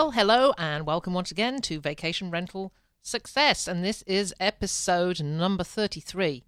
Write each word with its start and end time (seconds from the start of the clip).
Well, 0.00 0.12
hello 0.12 0.54
and 0.56 0.86
welcome 0.86 1.12
once 1.12 1.30
again 1.30 1.60
to 1.60 1.78
Vacation 1.78 2.30
Rental 2.30 2.72
Success. 3.02 3.68
And 3.68 3.84
this 3.84 4.00
is 4.06 4.32
episode 4.40 5.22
number 5.22 5.62
33. 5.62 6.42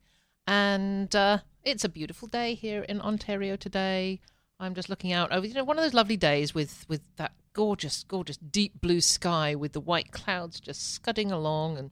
And 0.46 1.14
uh, 1.14 1.40
it's 1.62 1.84
a 1.84 1.91
beautiful 1.91 2.28
day 2.28 2.54
here 2.54 2.80
in 2.80 3.02
Ontario 3.02 3.56
today. 3.56 4.20
I'm 4.58 4.74
just 4.74 4.88
looking 4.88 5.12
out 5.12 5.32
over, 5.32 5.46
you 5.46 5.52
know, 5.52 5.64
one 5.64 5.77
of 5.77 5.84
those 5.84 5.92
lovely 5.92 6.16
days 6.16 6.54
with, 6.54 6.86
with 6.88 7.02
that 7.16 7.32
gorgeous, 7.52 8.04
gorgeous 8.04 8.38
deep 8.38 8.80
blue 8.80 9.02
sky 9.02 9.55
with 9.55 9.74
the 9.74 9.80
white 9.80 10.12
clouds 10.12 10.58
just 10.58 10.94
scudding 10.94 11.30
along. 11.30 11.77
And 11.77 11.91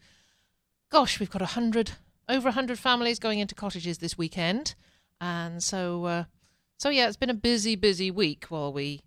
gosh, 0.91 1.21
we've 1.21 1.29
got 1.29 1.43
a 1.43 1.53
hundred, 1.53 1.91
over 2.27 2.49
a 2.49 2.53
hundred 2.53 2.79
families 2.79 3.19
going 3.19 3.39
into 3.39 3.55
cottages 3.55 3.99
this 3.99 4.17
weekend. 4.17 4.75
And 5.21 5.63
so, 5.63 6.07
uh, 6.07 6.25
so 6.79 6.89
yeah, 6.89 7.07
it's 7.07 7.19
been 7.19 7.29
a 7.29 7.35
busy, 7.35 7.77
busy 7.77 8.11
week 8.11 8.47
while 8.49 8.73
we 8.73 9.03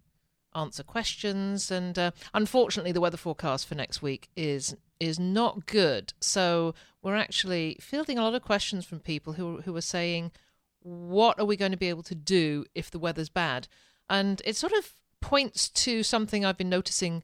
answer 0.55 0.83
questions. 0.83 1.71
And 1.71 1.97
uh, 1.97 2.11
unfortunately, 2.33 2.91
the 2.91 3.01
weather 3.01 3.17
forecast 3.17 3.67
for 3.67 3.75
next 3.75 4.01
week 4.01 4.29
is 4.35 4.75
is 4.99 5.19
not 5.19 5.65
good. 5.65 6.13
So 6.21 6.73
we're 7.01 7.15
actually 7.15 7.77
fielding 7.81 8.17
a 8.17 8.23
lot 8.23 8.35
of 8.35 8.41
questions 8.41 8.85
from 8.85 8.99
people 8.99 9.33
who 9.33 9.61
who 9.61 9.75
are 9.75 9.81
saying, 9.81 10.31
"What 10.79 11.39
are 11.39 11.45
we 11.45 11.57
going 11.57 11.71
to 11.71 11.77
be 11.77 11.89
able 11.89 12.03
to 12.03 12.15
do 12.15 12.65
if 12.73 12.89
the 12.89 12.99
weather's 12.99 13.29
bad?" 13.29 13.67
And 14.09 14.41
it 14.45 14.55
sort 14.55 14.73
of 14.73 14.95
points 15.21 15.69
to 15.69 16.03
something 16.03 16.43
I've 16.43 16.57
been 16.57 16.69
noticing 16.69 17.23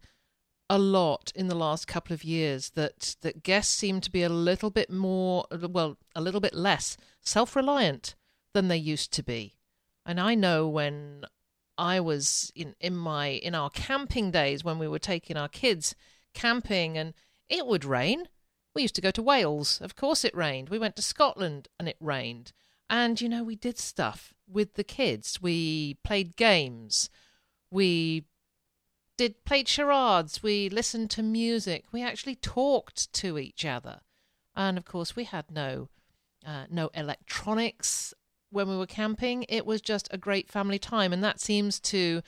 a 0.70 0.78
lot 0.78 1.32
in 1.36 1.48
the 1.48 1.56
last 1.56 1.88
couple 1.88 2.14
of 2.14 2.24
years 2.24 2.72
that 2.72 3.16
that 3.22 3.44
guests 3.44 3.76
seem 3.76 4.00
to 4.02 4.12
be 4.12 4.22
a 4.22 4.30
little 4.30 4.70
bit 4.70 4.90
more 4.90 5.46
well 5.52 5.98
a 6.16 6.22
little 6.22 6.40
bit 6.40 6.54
less 6.54 6.96
self-reliant 7.22 8.16
than 8.54 8.68
they 8.68 8.78
used 8.78 9.12
to 9.12 9.24
be 9.24 9.56
and 10.06 10.20
i 10.20 10.36
know 10.36 10.68
when 10.68 11.26
I 11.80 12.02
was 12.02 12.52
in 12.56 12.76
in 12.82 12.96
my 12.96 13.28
in 13.28 13.56
our 13.56 13.70
camping 13.70 14.32
days 14.32 14.64
when 14.64 14.78
we 14.80 14.88
were 14.88 15.00
taking 15.00 15.38
our 15.38 15.48
kids 15.48 15.96
camping 16.34 16.98
and 16.98 17.14
it 17.48 17.66
would 17.66 17.86
rain. 17.86 18.28
We 18.76 18.82
used 18.84 18.96
to 18.96 19.02
go 19.02 19.12
to 19.12 19.24
Wales. 19.24 19.80
Of 19.82 19.96
course 19.96 20.26
it 20.26 20.36
rained. 20.36 20.70
We 20.70 20.78
went 20.78 20.98
to 20.98 21.02
Scotland 21.02 21.70
and 21.80 21.88
it 21.88 21.98
rained. 22.02 22.52
And 22.90 23.20
you 23.22 23.30
know, 23.30 23.44
we 23.44 23.56
did 23.56 23.80
stuff 23.80 24.34
with 24.48 24.74
the 24.74 24.84
kids. 24.84 25.42
We 25.42 25.96
played 26.04 26.36
games. 26.36 27.10
We 27.72 28.26
did 29.18 29.46
played 29.46 29.70
charades. 29.70 30.44
We 30.44 30.70
listened 30.70 31.10
to 31.12 31.24
music. 31.24 31.86
We 31.94 32.04
actually 32.04 32.36
talked 32.36 33.12
to 33.14 33.38
each 33.38 33.64
other. 33.64 34.02
And 34.54 34.78
of 34.78 34.84
course, 34.84 35.16
we 35.16 35.24
had 35.24 35.50
no 35.50 35.88
uh, 36.46 36.66
no 36.70 36.90
electronics 36.94 38.14
when 38.52 38.70
we 38.70 38.78
were 38.78 38.86
camping. 38.86 39.46
It 39.50 39.66
was 39.66 39.82
just 39.82 40.08
a 40.12 40.18
great 40.18 40.50
family 40.50 40.80
time, 40.80 41.14
and 41.14 41.24
that 41.24 41.40
seems 41.40 41.80
to 41.82 42.22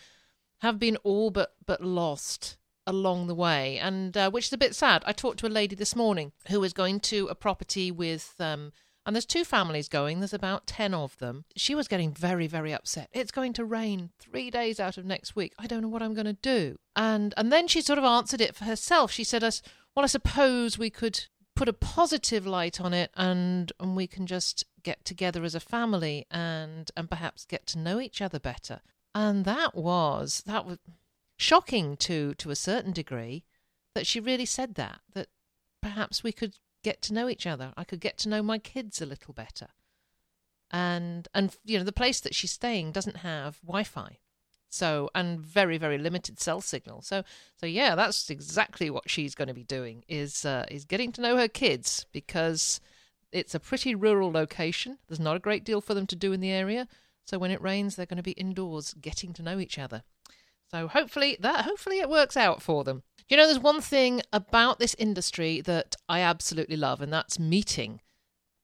have 0.60 0.80
been 0.80 0.98
all 0.98 1.32
but 1.32 1.56
but 1.66 1.84
lost 1.84 2.58
along 2.88 3.28
the 3.28 3.36
way, 3.36 3.78
and 3.78 4.16
uh, 4.18 4.30
which 4.32 4.48
is 4.48 4.54
a 4.54 4.58
bit 4.58 4.76
sad. 4.76 5.04
I 5.06 5.14
talked 5.14 5.40
to 5.40 5.48
a 5.48 5.50
lady 5.50 5.76
this 5.76 5.96
morning 5.96 6.32
who 6.48 6.60
was 6.60 6.74
going 6.74 7.00
to 7.02 7.28
a 7.28 7.36
property 7.36 7.92
with. 7.92 8.36
Um, 8.40 8.72
and 9.04 9.16
there's 9.16 9.26
two 9.26 9.44
families 9.44 9.90
going. 9.90 10.20
There's 10.20 10.32
about 10.32 10.68
10 10.68 10.94
of 10.94 11.18
them. 11.18 11.46
She 11.56 11.74
was 11.74 11.88
getting 11.88 12.12
very, 12.12 12.46
very 12.46 12.72
upset. 12.72 13.10
It's 13.12 13.32
going 13.32 13.54
to 13.54 13.66
rain 13.66 14.12
three 14.20 14.52
days 14.52 14.80
out 14.80 14.96
of 14.96 15.06
next 15.06 15.36
week. 15.36 15.54
I 15.58 15.66
don't 15.66 15.82
know 15.82 15.88
what 15.88 16.04
I'm 16.04 16.14
going 16.14 16.28
to 16.28 16.34
do. 16.34 16.78
And 16.96 17.34
and 17.36 17.52
then 17.52 17.68
she 17.68 17.82
sort 17.82 17.98
of 17.98 18.06
answered 18.06 18.42
it 18.42 18.56
for 18.56 18.66
herself. 18.66 19.12
She 19.12 19.24
said, 19.24 19.44
us, 19.44 19.64
well, 19.96 20.04
I 20.04 20.08
suppose 20.08 20.78
we 20.78 20.92
could 20.92 21.26
put 21.62 21.70
a 21.70 21.74
positive 21.74 22.48
light 22.48 22.82
on 22.82 22.92
it 22.92 23.12
and, 23.16 23.72
and 23.80 23.96
we 23.96 24.08
can 24.08 24.26
just 24.26 24.66
get 24.82 25.06
together 25.06 25.44
as 25.44 25.54
a 25.54 25.60
family 25.60 26.26
and 26.32 26.90
and 26.98 27.08
perhaps 27.08 27.46
get 27.46 27.68
to 27.68 27.78
know 27.78 28.00
each 28.00 28.20
other 28.20 28.40
better. 28.40 28.82
And 29.14 29.46
that 29.46 29.76
was 29.76 30.42
that 30.48 30.66
was 30.66 30.80
shocking 31.38 31.98
to 31.98 32.34
to 32.34 32.50
a 32.50 32.56
certain 32.56 32.92
degree 32.92 33.44
that 33.94 34.08
she 34.08 34.20
really 34.20 34.48
said 34.48 34.74
that 34.74 35.02
that 35.14 35.28
perhaps 35.84 36.24
we 36.24 36.32
could 36.32 36.56
get 36.84 37.00
to 37.04 37.14
know 37.14 37.30
each 37.30 37.46
other. 37.46 37.74
I 37.78 37.84
could 37.84 38.00
get 38.00 38.18
to 38.20 38.30
know 38.30 38.42
my 38.42 38.58
kids 38.58 39.00
a 39.00 39.06
little 39.06 39.36
better. 39.36 39.68
And 40.72 41.28
and 41.36 41.56
you 41.64 41.78
know 41.78 41.84
the 41.84 41.92
place 41.92 42.22
that 42.22 42.34
she's 42.34 42.54
staying 42.54 42.92
doesn't 42.92 43.18
have 43.18 43.62
Wi-Fi. 43.62 44.18
So 44.72 45.10
and 45.14 45.40
very 45.40 45.78
very 45.78 45.98
limited 45.98 46.40
cell 46.40 46.62
signal. 46.62 47.02
So 47.02 47.24
so 47.58 47.66
yeah, 47.66 47.94
that's 47.96 48.30
exactly 48.30 48.90
what 48.90 49.10
she's 49.10 49.36
going 49.36 49.50
to 49.50 49.54
be 49.54 49.64
doing 49.64 50.04
is 50.08 50.46
uh, 50.46 50.66
is 50.72 50.86
getting 50.86 51.12
to 51.14 51.22
know 51.22 51.38
her 51.38 51.50
kids 51.50 52.06
because 52.12 52.80
it's 53.32 53.54
a 53.54 53.60
pretty 53.60 53.94
rural 53.96 54.32
location. 54.32 54.98
There's 55.08 55.20
not 55.20 55.36
a 55.36 55.40
great 55.40 55.64
deal 55.64 55.82
for 55.82 55.94
them 55.94 56.08
to 56.08 56.16
do 56.16 56.32
in 56.32 56.40
the 56.40 56.52
area. 56.52 56.88
So 57.26 57.38
when 57.38 57.52
it 57.52 57.62
rains, 57.62 57.96
they're 57.96 58.06
going 58.06 58.18
to 58.18 58.24
be 58.24 58.32
indoors 58.32 58.94
getting 58.94 59.34
to 59.34 59.44
know 59.44 59.60
each 59.60 59.78
other. 59.78 60.04
So 60.70 60.88
hopefully 60.88 61.38
that 61.42 61.66
hopefully 61.66 62.00
it 62.00 62.10
works 62.10 62.38
out 62.38 62.62
for 62.62 62.84
them. 62.86 63.04
You 63.28 63.38
know, 63.38 63.46
there's 63.46 63.60
one 63.60 63.82
thing 63.82 64.22
about 64.32 64.80
this 64.80 64.96
industry 64.98 65.62
that 65.62 65.96
I 66.08 66.22
absolutely 66.22 66.78
love, 66.78 67.02
and 67.02 67.12
that's 67.12 67.40
meeting 67.40 68.02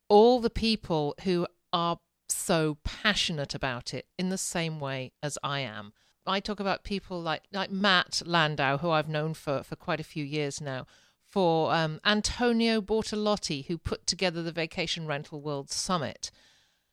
all 0.08 0.40
the 0.40 0.50
people 0.50 1.14
who 1.24 1.46
are 1.72 1.98
so 2.30 2.78
passionate 2.84 3.54
about 3.54 3.94
it 3.94 4.06
in 4.18 4.28
the 4.28 4.38
same 4.38 4.80
way 4.80 5.12
as 5.22 5.38
I 5.42 5.60
am. 5.60 5.92
I 6.26 6.40
talk 6.40 6.60
about 6.60 6.84
people 6.84 7.20
like 7.20 7.42
like 7.52 7.70
Matt 7.70 8.22
Landau, 8.26 8.78
who 8.78 8.90
I've 8.90 9.08
known 9.08 9.34
for, 9.34 9.62
for 9.62 9.76
quite 9.76 10.00
a 10.00 10.04
few 10.04 10.24
years 10.24 10.60
now, 10.60 10.86
for 11.26 11.72
um, 11.72 12.00
Antonio 12.04 12.80
Bortolotti, 12.80 13.66
who 13.66 13.78
put 13.78 14.06
together 14.06 14.42
the 14.42 14.52
Vacation 14.52 15.06
Rental 15.06 15.40
World 15.40 15.70
Summit. 15.70 16.30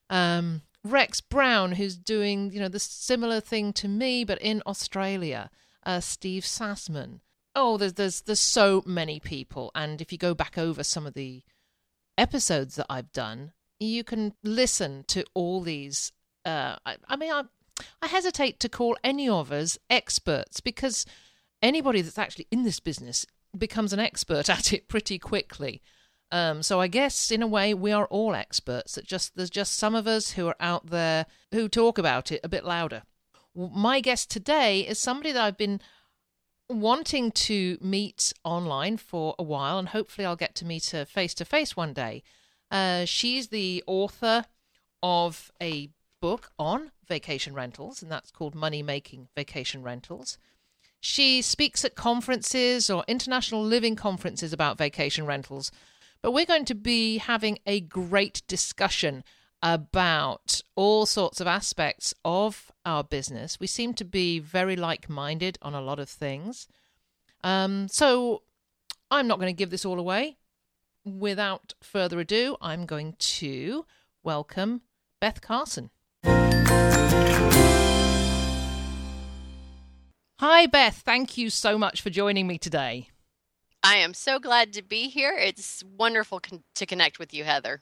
Um, 0.10 0.62
Rex 0.84 1.20
Brown, 1.20 1.74
who's 1.74 1.98
doing 1.98 2.52
you 2.52 2.60
know 2.60 2.68
the 2.68 2.80
similar 2.80 3.42
thing 3.42 3.74
to 3.74 3.88
me, 3.88 4.24
but 4.24 4.42
in 4.42 4.62
Australia. 4.66 5.50
Uh, 5.84 6.00
Steve 6.00 6.44
Sassman. 6.44 7.20
Oh, 7.54 7.78
there's 7.78 7.94
there's 7.94 8.22
there's 8.22 8.40
so 8.40 8.84
many 8.86 9.20
people, 9.20 9.72
and 9.76 10.02
if 10.02 10.12
you 10.12 10.18
go 10.18 10.34
back 10.34 10.58
over 10.58 10.84
some 10.84 11.06
of 11.06 11.14
the 11.14 11.44
episodes 12.18 12.76
that 12.76 12.88
I've 12.90 13.12
done, 13.12 13.52
you 13.80 14.04
can 14.04 14.34
listen 14.44 15.04
to 15.08 15.24
all 15.34 15.62
these. 15.62 16.12
Uh, 16.46 16.76
I, 16.86 16.98
I 17.08 17.16
mean, 17.16 17.32
I 17.32 17.44
I 18.02 18.08
hesitate 18.08 18.60
to 18.62 18.70
call 18.70 18.98
any 19.04 19.28
of 19.28 19.52
us 19.52 19.78
experts 19.90 20.60
because 20.60 21.06
anybody 21.62 22.02
that's 22.02 22.18
actually 22.18 22.48
in 22.52 22.64
this 22.64 22.80
business 22.80 23.26
becomes 23.58 23.94
an 23.94 24.00
expert 24.00 24.50
at 24.58 24.74
it 24.74 24.88
pretty 24.88 25.20
quickly. 25.20 25.82
Um, 26.32 26.64
so 26.64 26.82
I 26.82 26.88
guess 26.88 27.32
in 27.32 27.44
a 27.44 27.48
way 27.48 27.74
we 27.74 27.92
are 27.92 28.08
all 28.08 28.36
experts. 28.36 28.96
That 28.96 29.06
just 29.06 29.36
there's 29.36 29.50
just 29.50 29.76
some 29.76 29.96
of 29.96 30.08
us 30.08 30.32
who 30.32 30.48
are 30.48 30.56
out 30.60 30.88
there 30.88 31.26
who 31.52 31.70
talk 31.70 31.98
about 31.98 32.32
it 32.32 32.42
a 32.44 32.50
bit 32.50 32.66
louder. 32.66 33.04
My 33.56 34.02
guest 34.02 34.30
today 34.30 34.82
is 34.82 35.00
somebody 35.00 35.32
that 35.32 35.42
I've 35.42 35.58
been 35.58 35.80
wanting 36.68 37.32
to 37.32 37.78
meet 37.80 38.34
online 38.44 38.98
for 38.98 39.36
a 39.38 39.44
while, 39.44 39.78
and 39.78 39.90
hopefully 39.90 40.26
I'll 40.26 40.36
get 40.36 40.56
to 40.56 40.66
meet 40.66 40.88
her 40.88 41.06
face 41.06 41.34
to 41.36 41.46
face 41.46 41.78
one 41.78 41.94
day. 41.94 42.24
Uh, 42.72 43.06
she's 43.06 43.48
the 43.48 43.84
author 43.88 44.46
of 45.04 45.52
a 45.62 45.90
book 46.22 46.52
on 46.58 46.92
vacation 47.08 47.54
rentals, 47.54 48.02
and 48.02 48.12
that's 48.12 48.32
called 48.32 48.56
Money 48.56 48.82
Making 48.82 49.28
Vacation 49.36 49.84
Rentals. 49.84 50.38
She 51.00 51.42
speaks 51.44 51.86
at 51.86 51.96
conferences 51.96 52.90
or 52.90 53.04
international 53.08 53.64
living 53.64 53.96
conferences 53.96 54.52
about 54.52 54.78
vacation 54.78 55.26
rentals. 55.26 55.72
But 56.22 56.32
we're 56.32 56.48
going 56.48 56.66
to 56.66 56.74
be 56.74 57.20
having 57.20 57.60
a 57.68 57.82
great 57.82 58.42
discussion 58.48 59.24
about 59.62 60.62
all 60.76 61.06
sorts 61.06 61.40
of 61.40 61.46
aspects 61.46 62.14
of 62.26 62.72
our 62.86 63.04
business. 63.04 63.60
We 63.60 63.68
seem 63.68 63.94
to 63.96 64.06
be 64.06 64.40
very 64.40 64.76
like 64.76 65.08
minded 65.08 65.60
on 65.62 65.76
a 65.76 65.82
lot 65.82 66.00
of 66.00 66.10
things. 66.10 66.68
Um, 67.44 67.88
so 67.88 68.42
I'm 69.12 69.28
not 69.28 69.40
going 69.40 69.54
to 69.54 69.58
give 69.58 69.70
this 69.70 69.86
all 69.86 70.00
away. 70.00 70.38
Without 71.06 71.76
further 71.84 72.20
ado, 72.20 72.58
I'm 72.62 72.88
going 72.88 73.16
to 73.20 73.86
welcome 74.24 74.82
Beth 75.22 75.40
Carson. 75.40 75.92
Hi, 80.40 80.66
Beth. 80.66 80.96
Thank 81.06 81.38
you 81.38 81.52
so 81.52 81.78
much 81.78 82.02
for 82.02 82.10
joining 82.10 82.48
me 82.48 82.58
today. 82.58 83.10
I 83.84 83.98
am 83.98 84.16
so 84.16 84.40
glad 84.40 84.74
to 84.74 84.82
be 84.82 85.10
here. 85.10 85.36
It's 85.38 85.84
wonderful 85.84 86.40
con- 86.40 86.64
to 86.74 86.88
connect 86.88 87.20
with 87.20 87.36
you, 87.36 87.44
Heather. 87.44 87.82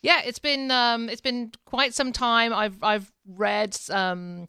Yeah, 0.00 0.22
it's 0.24 0.38
been 0.38 0.70
um, 0.70 1.10
it's 1.10 1.20
been 1.20 1.52
quite 1.66 1.92
some 1.92 2.10
time. 2.10 2.54
I've 2.54 2.82
I've 2.82 3.12
read 3.26 3.76
um, 3.90 4.48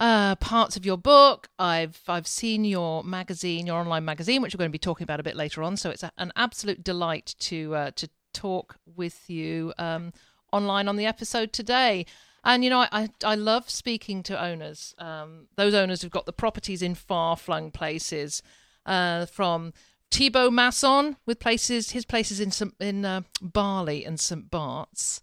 uh, 0.00 0.34
parts 0.36 0.76
of 0.76 0.86
your 0.86 0.96
book. 0.96 1.48
I've 1.58 2.00
I've 2.08 2.26
seen 2.26 2.64
your 2.64 3.04
magazine, 3.04 3.66
your 3.66 3.78
online 3.78 4.04
magazine, 4.04 4.42
which 4.42 4.54
we're 4.54 4.58
going 4.58 4.70
to 4.70 4.72
be 4.72 4.78
talking 4.78 5.04
about 5.04 5.20
a 5.20 5.22
bit 5.22 5.36
later 5.36 5.62
on. 5.62 5.76
So 5.76 5.90
it's 5.90 6.02
a, 6.02 6.10
an 6.16 6.32
absolute 6.34 6.82
delight 6.82 7.34
to 7.40 7.74
uh, 7.74 7.90
to 7.92 8.08
talk 8.32 8.76
with 8.96 9.28
you 9.28 9.72
um, 9.78 10.12
online 10.52 10.88
on 10.88 10.96
the 10.96 11.06
episode 11.06 11.52
today. 11.52 12.06
And 12.42 12.64
you 12.64 12.70
know, 12.70 12.86
I 12.90 13.10
I 13.22 13.34
love 13.34 13.68
speaking 13.68 14.22
to 14.24 14.42
owners, 14.42 14.94
um, 14.98 15.48
those 15.56 15.74
owners 15.74 16.00
who've 16.00 16.10
got 16.10 16.24
the 16.24 16.32
properties 16.32 16.80
in 16.80 16.94
far 16.94 17.36
flung 17.36 17.70
places, 17.70 18.42
uh, 18.86 19.26
from 19.26 19.74
Thibaut 20.10 20.52
Masson 20.52 21.16
with 21.26 21.38
places 21.38 21.90
his 21.90 22.06
places 22.06 22.40
in 22.40 22.50
some 22.50 22.72
in 22.80 23.04
uh, 23.04 23.20
Bali 23.42 24.04
and 24.04 24.18
St 24.18 24.50
Bart's. 24.50 25.20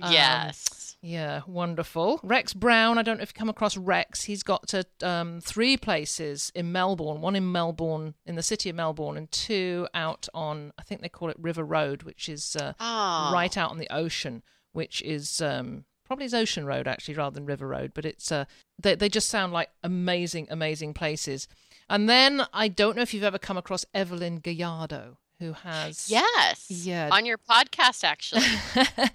Um, 0.00 0.12
yes. 0.12 0.96
Yeah, 1.00 1.42
wonderful. 1.46 2.18
Rex 2.24 2.52
Brown, 2.52 2.98
I 2.98 3.02
don't 3.02 3.18
know 3.18 3.22
if 3.22 3.30
you 3.30 3.38
come 3.38 3.48
across 3.48 3.76
Rex. 3.76 4.24
He's 4.24 4.42
got 4.42 4.74
uh, 4.74 4.82
um, 5.06 5.40
three 5.40 5.76
places 5.76 6.50
in 6.54 6.72
Melbourne 6.72 7.20
one 7.20 7.36
in 7.36 7.52
Melbourne, 7.52 8.14
in 8.26 8.34
the 8.34 8.42
city 8.42 8.68
of 8.68 8.76
Melbourne, 8.76 9.16
and 9.16 9.30
two 9.30 9.86
out 9.94 10.28
on, 10.34 10.72
I 10.76 10.82
think 10.82 11.00
they 11.00 11.08
call 11.08 11.30
it 11.30 11.36
River 11.38 11.64
Road, 11.64 12.02
which 12.02 12.28
is 12.28 12.56
uh, 12.56 12.72
oh. 12.80 13.30
right 13.32 13.56
out 13.56 13.70
on 13.70 13.78
the 13.78 13.88
ocean, 13.90 14.42
which 14.72 15.00
is 15.02 15.40
um, 15.40 15.84
probably 16.04 16.24
is 16.24 16.34
Ocean 16.34 16.66
Road 16.66 16.88
actually 16.88 17.14
rather 17.14 17.34
than 17.34 17.46
River 17.46 17.68
Road, 17.68 17.92
but 17.94 18.04
it's 18.04 18.32
uh, 18.32 18.46
they, 18.82 18.96
they 18.96 19.08
just 19.08 19.28
sound 19.28 19.52
like 19.52 19.70
amazing, 19.84 20.48
amazing 20.50 20.94
places. 20.94 21.46
And 21.88 22.08
then 22.08 22.42
I 22.52 22.68
don't 22.68 22.96
know 22.96 23.02
if 23.02 23.14
you've 23.14 23.22
ever 23.22 23.38
come 23.38 23.56
across 23.56 23.84
Evelyn 23.94 24.40
Gallardo, 24.40 25.18
who 25.38 25.52
has. 25.52 26.10
Yes. 26.10 26.66
Yeah. 26.68 27.10
On 27.12 27.24
your 27.24 27.38
podcast, 27.38 28.02
actually. 28.04 28.42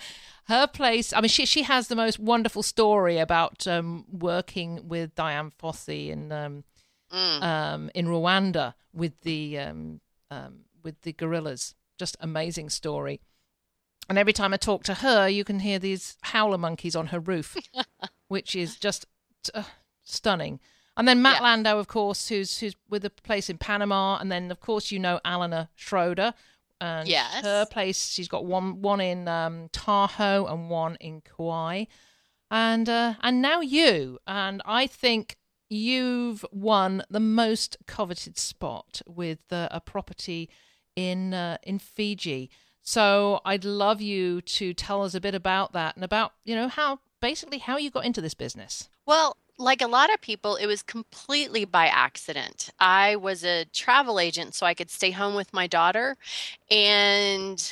her 0.46 0.68
place. 0.68 1.14
I 1.14 1.22
mean, 1.22 1.30
she 1.30 1.46
she 1.46 1.64
has 1.64 1.88
the 1.88 1.96
most 1.96 2.20
wonderful 2.20 2.64
story 2.64 3.18
about 3.18 3.66
um, 3.68 4.06
working 4.12 4.88
with 4.88 5.16
Dian 5.16 5.52
Fossey 5.52 6.10
in 6.10 6.32
um, 6.32 6.64
Mm. 7.12 7.44
um, 7.44 7.92
in 7.94 8.08
Rwanda 8.08 8.74
with 8.92 9.22
the 9.22 9.60
um, 9.60 10.02
um, 10.32 10.62
with 10.84 11.00
the 11.02 11.14
gorillas. 11.14 11.76
Just 12.00 12.18
amazing 12.20 12.72
story. 12.72 13.22
And 14.10 14.18
every 14.18 14.34
time 14.34 14.52
I 14.52 14.58
talk 14.58 14.84
to 14.86 14.96
her, 14.96 15.30
you 15.30 15.44
can 15.44 15.60
hear 15.60 15.78
these 15.78 16.18
howler 16.24 16.58
monkeys 16.58 16.96
on 16.96 17.08
her 17.08 17.20
roof, 17.20 17.56
which 18.30 18.56
is 18.56 18.78
just 18.78 19.06
uh, 19.54 19.64
stunning. 20.04 20.60
And 20.98 21.08
then 21.08 21.22
Matt 21.22 21.38
Yeah. 21.38 21.44
Landau, 21.44 21.78
of 21.78 21.88
course, 21.88 22.30
who's 22.30 22.60
who's 22.60 22.76
with 22.90 23.06
a 23.06 23.12
place 23.12 23.48
in 23.48 23.60
Panama, 23.60 24.18
and 24.20 24.32
then 24.32 24.50
of 24.50 24.60
course 24.60 24.90
you 24.92 24.98
know 24.98 25.20
Alana 25.24 25.70
Schroeder, 25.76 26.34
and 26.84 27.08
Yes. 27.08 27.44
her 27.44 27.66
place. 27.66 28.12
She's 28.12 28.28
got 28.28 28.46
one 28.46 28.82
one 28.82 29.02
in 29.02 29.28
um, 29.28 29.70
Tahoe 29.72 30.46
and 30.46 30.70
one 30.70 30.98
in 31.00 31.22
Kauai, 31.22 31.86
and 32.52 32.88
uh, 32.90 33.14
and 33.22 33.42
now 33.42 33.62
you. 33.62 34.20
And 34.28 34.62
I 34.66 34.88
think 34.88 35.38
you've 35.70 36.46
won 36.52 37.04
the 37.10 37.20
most 37.20 37.78
coveted 37.88 38.38
spot 38.38 39.02
with 39.08 39.40
uh, 39.52 39.70
a 39.72 39.80
property 39.82 40.50
in 40.96 41.34
uh, 41.34 41.58
in 41.64 41.80
Fiji. 41.80 42.50
So 42.82 43.40
I'd 43.46 43.64
love 43.64 44.02
you 44.02 44.42
to 44.42 44.74
tell 44.74 45.04
us 45.04 45.16
a 45.16 45.22
bit 45.22 45.34
about 45.34 45.72
that 45.74 45.96
and 45.96 46.04
about 46.04 46.34
you 46.44 46.56
know 46.56 46.68
how 46.68 47.00
basically 47.22 47.60
how 47.60 47.78
you 47.78 47.90
got 47.90 48.06
into 48.06 48.22
this 48.22 48.34
business. 48.34 48.90
Well, 49.06 49.38
like 49.58 49.82
a 49.82 49.88
lot 49.88 50.14
of 50.14 50.22
people, 50.22 50.56
it 50.56 50.66
was 50.66 50.82
completely 50.82 51.66
by 51.66 51.88
accident. 51.88 52.70
I 52.80 53.16
was 53.16 53.44
a 53.46 53.66
travel 53.66 54.20
agent, 54.20 54.56
so 54.56 54.66
I 54.66 54.74
could 54.74 54.90
stay 54.90 55.12
home 55.12 55.36
with 55.36 55.54
my 55.54 55.68
daughter. 55.68 56.18
And 56.72 57.72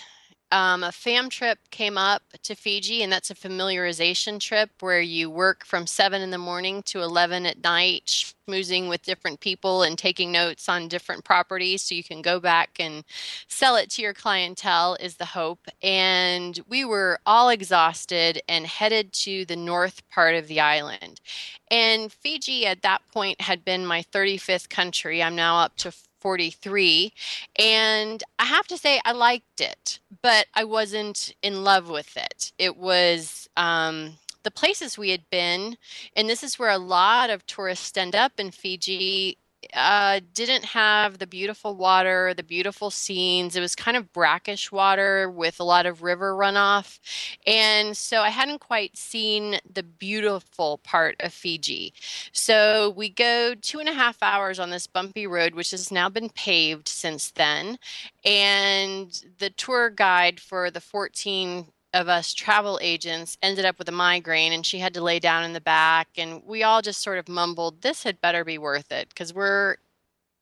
um, 0.51 0.83
a 0.83 0.91
fam 0.91 1.29
trip 1.29 1.59
came 1.69 1.97
up 1.97 2.23
to 2.43 2.55
Fiji, 2.55 3.03
and 3.03 3.11
that's 3.11 3.31
a 3.31 3.35
familiarization 3.35 4.39
trip 4.39 4.69
where 4.81 5.01
you 5.01 5.29
work 5.29 5.65
from 5.65 5.87
7 5.87 6.21
in 6.21 6.29
the 6.29 6.37
morning 6.37 6.83
to 6.83 7.01
11 7.01 7.45
at 7.45 7.63
night, 7.63 8.05
schmoozing 8.05 8.89
with 8.89 9.03
different 9.03 9.39
people 9.39 9.83
and 9.83 9.97
taking 9.97 10.31
notes 10.31 10.67
on 10.67 10.89
different 10.89 11.23
properties 11.23 11.81
so 11.81 11.95
you 11.95 12.03
can 12.03 12.21
go 12.21 12.39
back 12.39 12.77
and 12.79 13.05
sell 13.47 13.77
it 13.77 13.89
to 13.91 14.01
your 14.01 14.13
clientele, 14.13 14.97
is 14.99 15.15
the 15.15 15.25
hope. 15.25 15.67
And 15.81 16.59
we 16.67 16.83
were 16.83 17.19
all 17.25 17.49
exhausted 17.49 18.41
and 18.49 18.67
headed 18.67 19.13
to 19.13 19.45
the 19.45 19.55
north 19.55 20.07
part 20.09 20.35
of 20.35 20.47
the 20.47 20.59
island. 20.59 21.21
And 21.69 22.11
Fiji 22.11 22.65
at 22.65 22.81
that 22.81 23.01
point 23.13 23.39
had 23.39 23.63
been 23.63 23.85
my 23.85 24.03
35th 24.03 24.69
country. 24.69 25.23
I'm 25.23 25.35
now 25.35 25.59
up 25.59 25.77
to 25.77 25.93
43. 26.21 27.13
And 27.57 28.23
I 28.39 28.45
have 28.45 28.67
to 28.67 28.77
say, 28.77 29.01
I 29.03 29.11
liked 29.11 29.59
it, 29.59 29.99
but 30.21 30.45
I 30.53 30.63
wasn't 30.63 31.33
in 31.41 31.63
love 31.63 31.89
with 31.89 32.15
it. 32.15 32.53
It 32.57 32.77
was. 32.77 33.49
Um, 33.57 34.13
the 34.43 34.49
places 34.49 34.97
we 34.97 35.11
had 35.11 35.29
been, 35.29 35.77
and 36.15 36.27
this 36.27 36.43
is 36.43 36.57
where 36.57 36.71
a 36.71 36.79
lot 36.79 37.29
of 37.29 37.45
tourists 37.45 37.95
end 37.95 38.15
up 38.15 38.39
in 38.39 38.49
Fiji, 38.49 39.37
uh, 39.73 40.19
didn't 40.33 40.65
have 40.65 41.17
the 41.17 41.27
beautiful 41.27 41.75
water, 41.75 42.33
the 42.35 42.43
beautiful 42.43 42.89
scenes. 42.91 43.55
It 43.55 43.61
was 43.61 43.75
kind 43.75 43.95
of 43.97 44.11
brackish 44.13 44.71
water 44.71 45.29
with 45.29 45.59
a 45.59 45.63
lot 45.63 45.85
of 45.85 46.03
river 46.03 46.35
runoff. 46.35 46.99
And 47.47 47.95
so 47.95 48.21
I 48.21 48.29
hadn't 48.29 48.59
quite 48.59 48.97
seen 48.97 49.59
the 49.71 49.83
beautiful 49.83 50.79
part 50.79 51.15
of 51.19 51.33
Fiji. 51.33 51.93
So 52.31 52.89
we 52.95 53.09
go 53.09 53.55
two 53.55 53.79
and 53.79 53.89
a 53.89 53.93
half 53.93 54.21
hours 54.21 54.59
on 54.59 54.69
this 54.69 54.87
bumpy 54.87 55.27
road, 55.27 55.55
which 55.55 55.71
has 55.71 55.91
now 55.91 56.09
been 56.09 56.29
paved 56.29 56.87
since 56.87 57.31
then. 57.31 57.77
And 58.25 59.11
the 59.39 59.49
tour 59.49 59.89
guide 59.89 60.39
for 60.39 60.69
the 60.69 60.81
14 60.81 61.67
of 61.93 62.07
us 62.07 62.33
travel 62.33 62.79
agents 62.81 63.37
ended 63.41 63.65
up 63.65 63.77
with 63.77 63.89
a 63.89 63.93
migraine 63.93 64.53
and 64.53 64.65
she 64.65 64.79
had 64.79 64.93
to 64.93 65.03
lay 65.03 65.19
down 65.19 65.43
in 65.43 65.53
the 65.53 65.61
back 65.61 66.07
and 66.17 66.41
we 66.45 66.63
all 66.63 66.81
just 66.81 67.01
sort 67.01 67.17
of 67.17 67.27
mumbled 67.27 67.81
this 67.81 68.03
had 68.03 68.21
better 68.21 68.45
be 68.45 68.57
worth 68.57 68.91
it 68.91 69.09
because 69.09 69.33
we're 69.33 69.75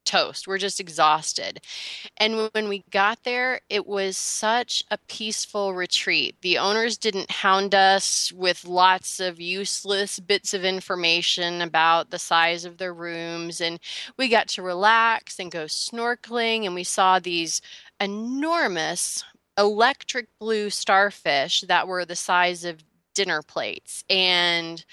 toast 0.06 0.48
we're 0.48 0.57
just 0.57 0.80
exhausted. 0.80 1.62
And 2.18 2.50
when 2.54 2.68
we 2.68 2.84
got 2.90 3.24
there 3.24 3.62
it 3.69 3.86
was 3.86 4.18
such 4.18 4.84
a 4.90 4.98
peaceful 5.07 5.74
retreat. 5.74 6.36
The 6.42 6.57
owners 6.57 6.98
didn't 6.98 7.30
hound 7.30 7.75
us 7.75 8.31
with 8.31 8.66
lots 8.66 9.19
of 9.19 9.40
useless 9.40 10.19
bits 10.19 10.54
of 10.54 10.63
information 10.63 11.62
about 11.62 12.10
the 12.10 12.19
size 12.19 12.66
of 12.66 12.78
their 12.78 12.94
rooms 12.94 13.62
and 13.62 13.80
we 14.18 14.30
got 14.30 14.48
to 14.50 14.62
relax 14.62 15.40
and 15.40 15.52
go 15.52 15.66
snorkeling 15.66 16.66
and 16.66 16.74
we 16.74 16.84
saw 16.84 17.19
these 17.19 17.62
enormous 18.00 19.24
electric 19.59 20.27
blue 20.39 20.69
starfish 20.69 21.61
that 21.61 21.88
were 21.88 22.06
the 22.06 22.15
size 22.15 22.63
of 22.63 22.83
dinner 23.13 23.41
plates 23.41 24.03
and 24.09 24.85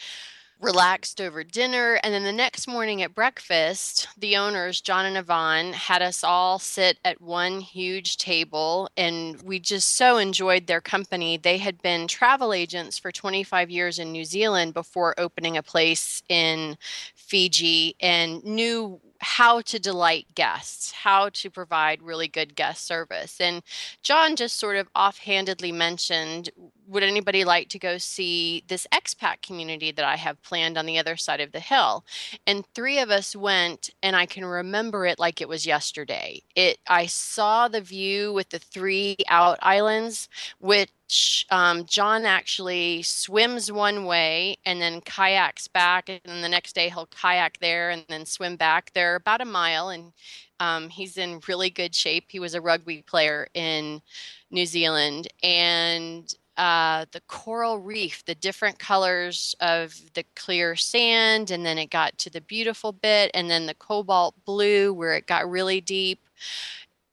relaxed 0.61 1.21
over 1.21 1.45
dinner. 1.45 2.01
And 2.03 2.13
then 2.13 2.25
the 2.25 2.33
next 2.33 2.67
morning 2.67 3.03
at 3.03 3.15
breakfast, 3.15 4.09
the 4.19 4.37
owners, 4.37 4.81
John 4.81 5.05
and 5.05 5.17
Yvonne, 5.17 5.73
had 5.75 6.03
us 6.03 6.25
all 6.25 6.59
sit 6.59 6.99
at 7.05 7.21
one 7.21 7.61
huge 7.61 8.17
table 8.17 8.89
and 8.97 9.41
we 9.43 9.61
just 9.61 9.97
so 9.97 10.17
enjoyed 10.17 10.67
their 10.67 10.81
company. 10.81 11.37
They 11.37 11.59
had 11.59 11.83
been 11.83 12.09
travel 12.09 12.53
agents 12.53 12.99
for 12.99 13.13
25 13.13 13.71
years 13.71 13.99
in 13.99 14.13
New 14.13 14.25
Zealand 14.25 14.75
before 14.75 15.15
opening 15.19 15.57
a 15.57 15.63
place 15.63 16.23
in 16.29 16.79
Fiji 17.15 17.95
and 18.01 18.43
knew 18.43 19.01
how 19.21 19.61
to 19.63 19.79
delight 19.79 20.27
guests, 20.35 20.93
how 20.93 21.29
to 21.31 21.51
provide 21.51 22.03
really 22.03 22.29
good 22.29 22.55
guest 22.55 22.87
service. 22.87 23.41
And 23.41 23.63
John 24.03 24.37
just 24.37 24.57
sort 24.57 24.77
of 24.77 24.89
offhandedly 24.95 25.73
mentioned 25.73 26.51
would 26.87 27.03
anybody 27.03 27.45
like 27.45 27.69
to 27.71 27.79
go 27.79 27.99
see 27.99 28.63
this 28.69 28.87
expat 28.93 29.43
community 29.43 29.91
that 29.93 30.05
I 30.05 30.17
have 30.17 30.43
planned 30.43 30.79
on 30.79 30.87
the 30.87 30.99
other 30.99 31.17
side 31.17 31.41
of 31.41 31.53
the 31.53 31.61
hill? 31.61 32.05
And 32.47 32.65
three 32.75 32.99
of 32.99 33.11
us 33.11 33.35
went, 33.35 33.91
and 34.03 34.15
I 34.17 34.27
can 34.27 34.45
remember 34.45 35.07
it 35.07 35.19
like 35.19 35.41
it 35.41 35.49
was 35.49 35.67
yesterday. 35.67 36.43
It 36.55 36.79
I 36.87 37.07
saw 37.07 37.69
the 37.69 37.81
view 37.81 38.33
with 38.33 38.51
the 38.51 38.59
three 38.59 39.17
out 39.29 39.59
islands, 39.63 40.29
which 40.59 41.47
um, 41.51 41.85
John 41.87 42.25
actually 42.25 43.03
swims 43.03 43.71
one 43.71 44.05
way 44.05 44.59
and 44.65 44.81
then 44.81 45.01
kayaks 45.01 45.69
back, 45.69 46.09
and 46.09 46.21
then 46.25 46.43
the 46.43 46.49
next 46.49 46.75
day 46.75 46.89
he'll 46.89 47.07
kayak 47.07 47.59
there 47.61 47.91
and 47.91 48.05
then 48.09 48.27
swim 48.27 48.57
back. 48.57 48.93
They're 48.95 49.17
about 49.17 49.41
a 49.41 49.45
mile, 49.45 49.89
and 49.89 50.13
um, 50.61 50.89
he's 50.89 51.17
in 51.17 51.41
really 51.49 51.71
good 51.71 51.95
shape. 51.95 52.27
He 52.29 52.41
was 52.41 52.55
a 52.55 52.61
rugby 52.61 53.03
player 53.03 53.49
in 53.55 54.03
New 54.51 54.67
Zealand, 54.67 55.29
and 55.43 56.33
uh, 56.57 57.05
the 57.13 57.21
coral 57.23 57.79
reef, 57.79 58.25
the 58.25 58.35
different 58.35 58.79
colors 58.79 59.55
of 59.61 59.95
the 60.15 60.25
clear 60.35 60.77
sand, 60.77 61.51
and 61.51 61.65
then 61.65 61.79
it 61.79 61.91
got 61.91 62.17
to 62.19 62.31
the 62.31 62.41
beautiful 62.41 62.93
bit, 62.93 63.31
and 63.35 63.51
then 63.51 63.67
the 63.67 63.75
cobalt 63.75 64.35
blue 64.45 64.93
where 64.93 65.15
it 65.15 65.27
got 65.27 65.49
really 65.49 65.81
deep. 65.81 66.21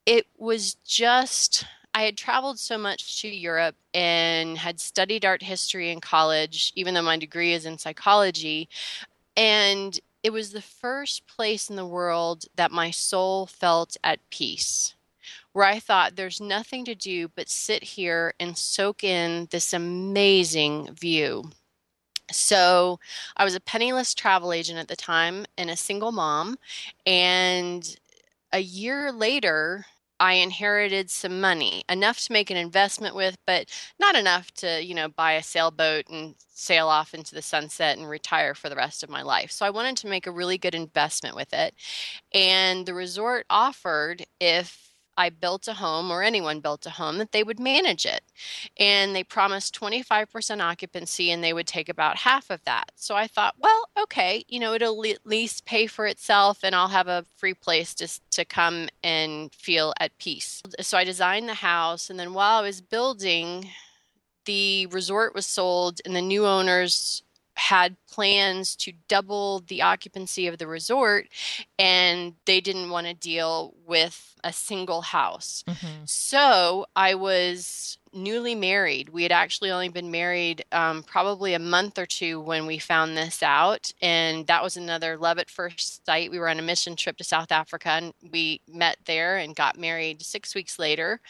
It 0.05 0.27
was 0.38 0.75
just, 0.85 1.65
I 1.93 2.03
had 2.03 2.17
traveled 2.17 2.59
so 2.59 2.77
much 2.77 3.21
to 3.21 3.27
Europe 3.27 3.75
and 3.93 4.57
had 4.57 4.79
studied 4.79 5.25
art 5.25 5.43
history 5.43 5.91
in 5.91 6.01
college, 6.01 6.71
even 6.75 6.93
though 6.93 7.01
my 7.01 7.17
degree 7.17 7.53
is 7.53 7.65
in 7.65 7.77
psychology. 7.77 8.69
And 9.35 10.00
it 10.23 10.31
was 10.31 10.51
the 10.51 10.62
first 10.62 11.27
place 11.27 11.69
in 11.69 11.75
the 11.75 11.85
world 11.85 12.45
that 12.55 12.71
my 12.71 12.91
soul 12.91 13.45
felt 13.45 13.97
at 14.03 14.19
peace 14.29 14.95
where 15.53 15.65
I 15.65 15.79
thought 15.79 16.15
there's 16.15 16.41
nothing 16.41 16.83
to 16.86 16.95
do 16.95 17.29
but 17.29 17.50
sit 17.50 17.83
here 17.83 18.33
and 18.39 18.57
soak 18.57 19.03
in 19.03 19.48
this 19.51 19.74
amazing 19.74 20.93
view. 20.93 21.50
So 22.31 23.00
I 23.38 23.43
was 23.43 23.55
a 23.55 23.60
penniless 23.60 24.13
travel 24.13 24.51
agent 24.53 24.79
at 24.79 24.88
the 24.88 24.95
time 24.95 25.45
and 25.57 25.69
a 25.69 25.77
single 25.77 26.12
mom. 26.12 26.57
And 27.05 27.98
a 28.51 28.60
year 28.60 29.12
later, 29.12 29.86
I 30.19 30.33
inherited 30.33 31.10
some 31.10 31.41
money, 31.41 31.83
enough 31.89 32.19
to 32.22 32.31
make 32.31 32.50
an 32.50 32.57
investment 32.57 33.15
with, 33.15 33.38
but 33.45 33.67
not 34.00 34.15
enough 34.15 34.51
to, 34.55 34.81
you 34.81 34.95
know, 34.95 35.10
buy 35.10 35.33
a 35.33 35.43
sailboat 35.43 36.05
and 36.07 36.36
sail 36.48 36.88
off 36.88 37.13
into 37.13 37.36
the 37.36 37.41
sunset 37.41 37.98
and 37.98 38.07
retire 38.07 38.55
for 38.55 38.69
the 38.69 38.75
rest 38.75 39.03
of 39.03 39.10
my 39.10 39.22
life. 39.22 39.51
So 39.51 39.65
I 39.65 39.72
wanted 39.72 39.98
to 39.98 40.07
make 40.07 40.25
a 40.25 40.31
really 40.31 40.57
good 40.57 40.75
investment 40.75 41.36
with 41.36 41.51
it. 41.53 41.74
And 42.33 42.86
the 42.86 42.93
resort 42.93 43.45
offered 43.50 44.24
if 44.39 44.92
I 45.17 45.29
built 45.29 45.67
a 45.67 45.74
home 45.74 46.12
or 46.12 46.24
anyone 46.24 46.60
built 46.60 46.86
a 46.86 46.91
home 46.91 47.17
that 47.17 47.32
they 47.32 47.43
would 47.43 47.60
manage 47.60 48.05
it. 48.05 48.22
And 48.77 49.15
they 49.15 49.24
promised 49.24 49.79
25% 49.79 50.62
occupancy 50.62 51.32
and 51.32 51.43
they 51.43 51.53
would 51.53 51.67
take 51.67 51.89
about 51.89 52.17
half 52.17 52.50
of 52.50 52.63
that. 52.65 52.91
So 52.96 53.15
I 53.15 53.27
thought, 53.27 53.55
well, 53.60 53.89
okay, 54.03 54.43
you 54.48 54.60
know, 54.60 54.74
it'll 54.74 55.05
at 55.05 55.25
least 55.25 55.65
pay 55.65 55.88
for 55.88 56.05
itself 56.05 56.60
and 56.63 56.75
I'll 56.75 56.88
have 56.88 57.08
a 57.08 57.25
free 57.38 57.53
place 57.53 57.93
just 57.93 58.22
to 58.32 58.46
come 58.46 58.89
and 59.03 59.53
feel 59.53 59.93
at 60.00 60.17
peace. 60.17 60.62
So 60.82 60.98
I 60.98 61.03
designed 61.03 61.50
the 61.50 61.55
house 61.55 62.10
and 62.10 62.20
then 62.20 62.34
while 62.34 62.60
I 62.60 62.63
was 62.63 62.82
building, 62.82 63.70
the 64.46 64.88
resort 64.88 65.34
was 65.34 65.46
sold 65.46 66.01
and 66.05 66.15
the 66.15 66.22
new 66.22 66.46
owners 66.46 67.24
had 67.55 67.95
plans 68.10 68.75
to 68.75 68.93
double 69.07 69.60
the 69.67 69.81
occupancy 69.81 70.48
of 70.48 70.57
the 70.57 70.67
resort 70.67 71.27
and 71.77 72.33
they 72.45 72.60
didn't 72.60 72.89
want 72.89 73.07
to 73.07 73.13
deal 73.13 73.74
with 73.86 74.36
a 74.43 74.51
single 74.51 75.01
house. 75.01 75.63
Mm-hmm. 75.67 76.05
So 76.05 76.86
I 76.95 77.15
was 77.15 77.98
newly 78.12 78.55
married. 78.55 79.10
We 79.10 79.24
had 79.24 79.31
actually 79.31 79.72
only 79.72 79.89
been 79.89 80.12
married 80.12 80.63
um, 80.72 81.03
probably 81.03 81.53
a 81.53 81.60
month 81.60 81.98
or 81.98 82.05
two 82.05 82.39
when 82.39 82.65
we 82.65 82.77
found 82.77 83.17
this 83.17 83.41
out. 83.41 83.91
And 84.01 84.45
that 84.48 84.63
was 84.63 84.77
another 84.77 85.17
love 85.17 85.39
at 85.39 85.50
first 85.50 86.05
sight. 86.05 86.31
We 86.31 86.39
were 86.39 86.50
on 86.50 86.60
a 86.60 86.63
mission 86.63 86.95
trip 86.95 87.17
to 87.17 87.24
South 87.24 87.51
Africa 87.51 87.89
and 87.89 88.13
we 88.31 88.62
met 88.72 88.98
there 89.05 89.38
and 89.38 89.55
got 89.55 89.77
married 89.77 90.22
six 90.22 90.53
weeks 90.53 90.77
later. 90.77 91.22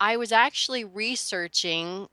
I 0.00 0.16
was 0.16 0.32
actually 0.32 0.84
researching 0.84 2.08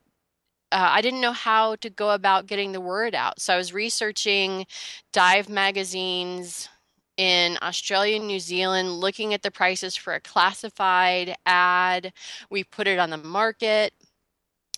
uh, 0.72 0.90
I 0.92 1.02
didn't 1.02 1.22
know 1.22 1.32
how 1.34 1.76
to 1.78 1.90
go 1.90 2.12
about 2.12 2.48
getting 2.48 2.72
the 2.72 2.82
word 2.82 3.16
out. 3.16 3.42
So 3.42 3.54
I 3.54 3.58
was 3.58 3.74
researching 3.74 4.66
dive 5.14 5.50
magazines 5.50 6.70
in 7.18 7.58
Australia 7.62 8.18
and 8.18 8.28
New 8.28 8.40
Zealand, 8.40 8.94
looking 8.94 9.34
at 9.34 9.44
the 9.44 9.52
prices 9.52 9.96
for 9.96 10.14
a 10.14 10.22
classified 10.22 11.36
ad. 11.46 12.14
We 12.50 12.64
put 12.64 12.88
it 12.88 13.00
on 13.00 13.10
the 13.10 13.18
market. 13.18 13.94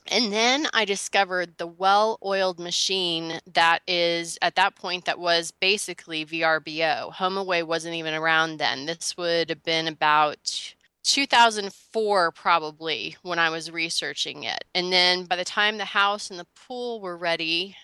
And 0.07 0.33
then 0.33 0.67
I 0.73 0.83
discovered 0.83 1.57
the 1.57 1.67
well 1.67 2.19
oiled 2.23 2.59
machine 2.59 3.39
that 3.53 3.79
is 3.87 4.37
at 4.41 4.55
that 4.55 4.75
point 4.75 5.05
that 5.05 5.19
was 5.19 5.51
basically 5.51 6.25
VRBO. 6.25 7.13
HomeAway 7.13 7.63
wasn't 7.63 7.95
even 7.95 8.13
around 8.13 8.57
then. 8.57 8.85
This 8.85 9.15
would 9.17 9.49
have 9.49 9.63
been 9.63 9.87
about 9.87 10.75
2004 11.03 12.31
probably 12.31 13.17
when 13.21 13.39
I 13.39 13.49
was 13.49 13.71
researching 13.71 14.43
it. 14.43 14.63
And 14.73 14.91
then 14.91 15.25
by 15.25 15.35
the 15.35 15.45
time 15.45 15.77
the 15.77 15.85
house 15.85 16.29
and 16.29 16.39
the 16.39 16.47
pool 16.55 17.01
were 17.01 17.17
ready 17.17 17.75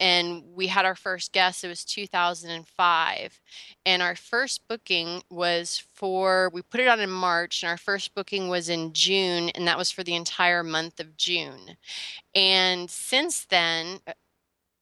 and 0.00 0.44
we 0.54 0.68
had 0.68 0.84
our 0.84 0.94
first 0.94 1.32
guest, 1.32 1.64
it 1.64 1.68
was 1.68 1.84
2005. 1.84 3.40
And 3.84 4.02
our 4.02 4.14
first 4.14 4.62
booking 4.68 5.22
was 5.30 5.82
for, 5.94 6.50
we 6.52 6.62
put 6.62 6.80
it 6.80 6.88
on 6.88 7.00
in 7.00 7.10
March, 7.10 7.62
and 7.62 7.70
our 7.70 7.76
first 7.76 8.14
booking 8.14 8.48
was 8.48 8.68
in 8.68 8.92
June, 8.92 9.48
and 9.50 9.66
that 9.66 9.78
was 9.78 9.90
for 9.90 10.04
the 10.04 10.14
entire 10.14 10.62
month 10.62 11.00
of 11.00 11.16
June. 11.16 11.76
And 12.34 12.88
since 12.90 13.44
then, 13.46 13.98
uh, 14.06 14.12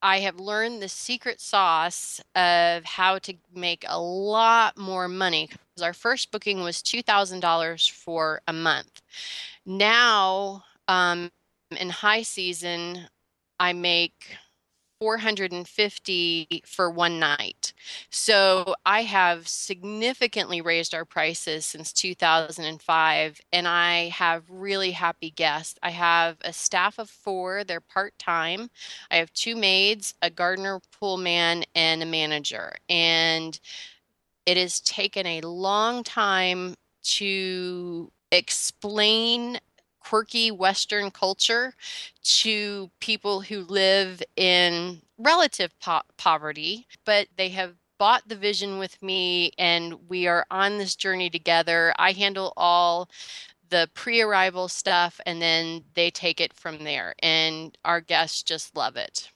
I 0.06 0.20
have 0.20 0.38
learned 0.38 0.80
the 0.80 0.88
secret 0.88 1.40
sauce 1.40 2.20
of 2.36 2.84
how 2.84 3.18
to 3.18 3.34
make 3.52 3.84
a 3.88 4.00
lot 4.00 4.78
more 4.78 5.08
money. 5.08 5.48
Because 5.48 5.82
our 5.82 5.92
first 5.92 6.30
booking 6.30 6.60
was 6.60 6.76
$2,000 6.76 7.90
for 7.90 8.40
a 8.46 8.52
month. 8.52 9.02
Now, 9.66 10.62
um, 10.86 11.32
in 11.76 11.90
high 11.90 12.22
season, 12.22 13.08
I 13.58 13.72
make 13.72 14.36
450 14.98 16.62
for 16.66 16.90
one 16.90 17.18
night. 17.18 17.72
So 18.10 18.74
I 18.84 19.02
have 19.02 19.46
significantly 19.48 20.60
raised 20.60 20.94
our 20.94 21.04
prices 21.04 21.64
since 21.66 21.92
2005 21.92 23.40
and 23.52 23.68
I 23.68 24.08
have 24.08 24.44
really 24.48 24.92
happy 24.92 25.30
guests. 25.30 25.78
I 25.82 25.90
have 25.90 26.38
a 26.42 26.52
staff 26.52 26.98
of 26.98 27.10
4, 27.10 27.64
they're 27.64 27.80
part-time. 27.80 28.70
I 29.10 29.16
have 29.16 29.32
two 29.32 29.56
maids, 29.56 30.14
a 30.22 30.30
gardener, 30.30 30.80
pool 30.98 31.16
man 31.16 31.64
and 31.74 32.02
a 32.02 32.06
manager. 32.06 32.72
And 32.88 33.58
it 34.46 34.56
has 34.56 34.80
taken 34.80 35.26
a 35.26 35.40
long 35.42 36.04
time 36.04 36.74
to 37.02 38.10
explain 38.32 39.58
quirky 40.06 40.52
Western 40.52 41.10
culture 41.10 41.74
to 42.22 42.90
people 43.00 43.40
who 43.40 43.62
live 43.62 44.22
in 44.36 45.02
relative 45.18 45.72
po- 45.80 46.02
poverty, 46.16 46.86
but 47.04 47.26
they 47.36 47.48
have 47.48 47.74
bought 47.98 48.28
the 48.28 48.36
vision 48.36 48.78
with 48.78 49.02
me 49.02 49.50
and 49.58 49.94
we 50.08 50.28
are 50.28 50.46
on 50.50 50.78
this 50.78 50.94
journey 50.94 51.28
together. 51.30 51.92
I 51.98 52.12
handle 52.12 52.52
all 52.56 53.08
the 53.68 53.90
pre 53.94 54.20
arrival 54.20 54.68
stuff 54.68 55.20
and 55.26 55.42
then 55.42 55.82
they 55.94 56.10
take 56.10 56.40
it 56.40 56.52
from 56.54 56.84
there. 56.84 57.14
And 57.20 57.76
our 57.84 58.00
guests 58.00 58.42
just 58.44 58.76
love 58.76 58.96
it. 58.96 59.30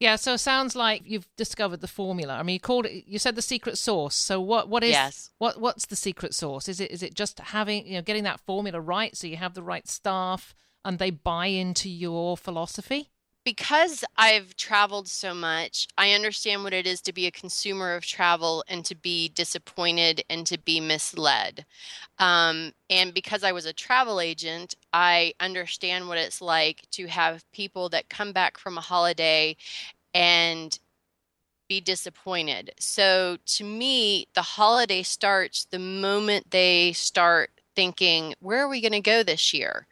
Yeah, 0.00 0.16
so 0.16 0.32
it 0.32 0.38
sounds 0.38 0.74
like 0.74 1.02
you've 1.04 1.28
discovered 1.36 1.82
the 1.82 1.86
formula. 1.86 2.34
I 2.34 2.42
mean, 2.42 2.54
you 2.54 2.60
called 2.60 2.86
it. 2.86 3.04
You 3.06 3.18
said 3.18 3.36
the 3.36 3.42
secret 3.42 3.76
sauce. 3.76 4.14
So 4.14 4.40
what? 4.40 4.68
What 4.68 4.82
is? 4.82 4.92
Yes. 4.92 5.30
What? 5.36 5.60
What's 5.60 5.86
the 5.86 5.94
secret 5.94 6.34
sauce? 6.34 6.68
Is 6.68 6.80
it? 6.80 6.90
Is 6.90 7.02
it 7.02 7.14
just 7.14 7.38
having 7.38 7.86
you 7.86 7.96
know 7.96 8.02
getting 8.02 8.24
that 8.24 8.40
formula 8.40 8.80
right 8.80 9.14
so 9.14 9.26
you 9.26 9.36
have 9.36 9.52
the 9.52 9.62
right 9.62 9.86
staff 9.86 10.54
and 10.86 10.98
they 10.98 11.10
buy 11.10 11.46
into 11.46 11.90
your 11.90 12.38
philosophy? 12.38 13.10
Because 13.44 14.04
I've 14.16 14.54
traveled 14.56 15.08
so 15.08 15.34
much, 15.34 15.88
I 15.96 16.12
understand 16.12 16.62
what 16.62 16.74
it 16.74 16.86
is 16.86 17.00
to 17.02 17.12
be 17.12 17.26
a 17.26 17.30
consumer 17.30 17.94
of 17.94 18.04
travel 18.04 18.64
and 18.68 18.84
to 18.84 18.94
be 18.94 19.28
disappointed 19.30 20.22
and 20.28 20.46
to 20.46 20.58
be 20.58 20.80
misled. 20.80 21.64
Um, 22.18 22.72
and 22.90 23.14
because 23.14 23.42
I 23.42 23.52
was 23.52 23.66
a 23.66 23.72
travel 23.72 24.20
agent, 24.20 24.74
I 24.92 25.32
understand 25.40 26.08
what 26.08 26.18
it's 26.18 26.42
like 26.42 26.82
to 26.92 27.06
have 27.06 27.50
people 27.52 27.88
that 27.90 28.10
come 28.10 28.32
back 28.32 28.58
from 28.58 28.76
a 28.76 28.82
holiday 28.82 29.56
and 30.12 30.78
be 31.68 31.80
disappointed. 31.80 32.72
So 32.78 33.38
to 33.46 33.64
me, 33.64 34.26
the 34.34 34.42
holiday 34.42 35.02
starts 35.02 35.66
the 35.66 35.78
moment 35.78 36.50
they 36.50 36.92
start 36.92 37.50
thinking, 37.76 38.34
where 38.40 38.58
are 38.58 38.68
we 38.68 38.80
going 38.80 38.92
to 38.92 39.00
go 39.00 39.22
this 39.22 39.54
year? 39.54 39.86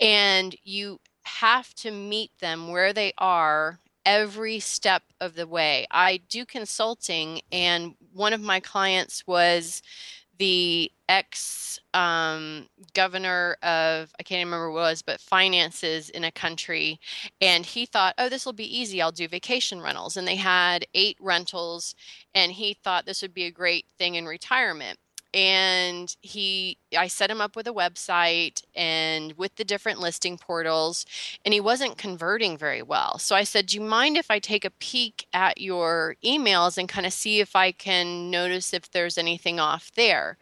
And 0.00 0.54
you 0.62 1.00
have 1.26 1.74
to 1.76 1.90
meet 1.90 2.30
them 2.40 2.68
where 2.70 2.92
they 2.92 3.12
are 3.18 3.80
every 4.04 4.60
step 4.60 5.02
of 5.20 5.34
the 5.34 5.46
way. 5.46 5.86
I 5.90 6.18
do 6.28 6.46
consulting, 6.46 7.40
and 7.52 7.94
one 8.12 8.32
of 8.32 8.40
my 8.40 8.60
clients 8.60 9.26
was 9.26 9.82
the 10.38 10.92
ex 11.08 11.80
um, 11.94 12.68
governor 12.94 13.56
of 13.62 14.12
I 14.20 14.22
can't 14.22 14.44
remember 14.44 14.70
what 14.70 14.80
it 14.80 14.82
was, 14.82 15.02
but 15.02 15.20
finances 15.20 16.10
in 16.10 16.24
a 16.24 16.32
country, 16.32 17.00
and 17.40 17.66
he 17.66 17.86
thought, 17.86 18.14
"Oh, 18.18 18.28
this 18.28 18.46
will 18.46 18.52
be 18.52 18.78
easy. 18.78 19.02
I'll 19.02 19.12
do 19.12 19.28
vacation 19.28 19.80
rentals." 19.80 20.16
And 20.16 20.28
they 20.28 20.36
had 20.36 20.86
eight 20.94 21.16
rentals, 21.20 21.94
and 22.34 22.52
he 22.52 22.74
thought 22.74 23.06
this 23.06 23.22
would 23.22 23.34
be 23.34 23.44
a 23.44 23.50
great 23.50 23.86
thing 23.98 24.14
in 24.14 24.26
retirement 24.26 24.98
and 25.34 26.16
he 26.20 26.78
i 26.96 27.06
set 27.06 27.30
him 27.30 27.40
up 27.40 27.56
with 27.56 27.66
a 27.66 27.72
website 27.72 28.62
and 28.74 29.32
with 29.36 29.54
the 29.56 29.64
different 29.64 30.00
listing 30.00 30.38
portals 30.38 31.04
and 31.44 31.52
he 31.52 31.60
wasn't 31.60 31.98
converting 31.98 32.56
very 32.56 32.82
well. 32.82 33.18
So 33.18 33.34
i 33.36 33.44
said 33.44 33.66
do 33.66 33.76
you 33.76 33.82
mind 33.82 34.16
if 34.16 34.30
i 34.30 34.38
take 34.38 34.64
a 34.64 34.70
peek 34.70 35.26
at 35.32 35.60
your 35.60 36.16
emails 36.24 36.78
and 36.78 36.88
kind 36.88 37.06
of 37.06 37.12
see 37.12 37.40
if 37.40 37.56
i 37.56 37.72
can 37.72 38.30
notice 38.30 38.72
if 38.72 38.90
there's 38.90 39.18
anything 39.18 39.60
off 39.60 39.90
there? 39.94 40.38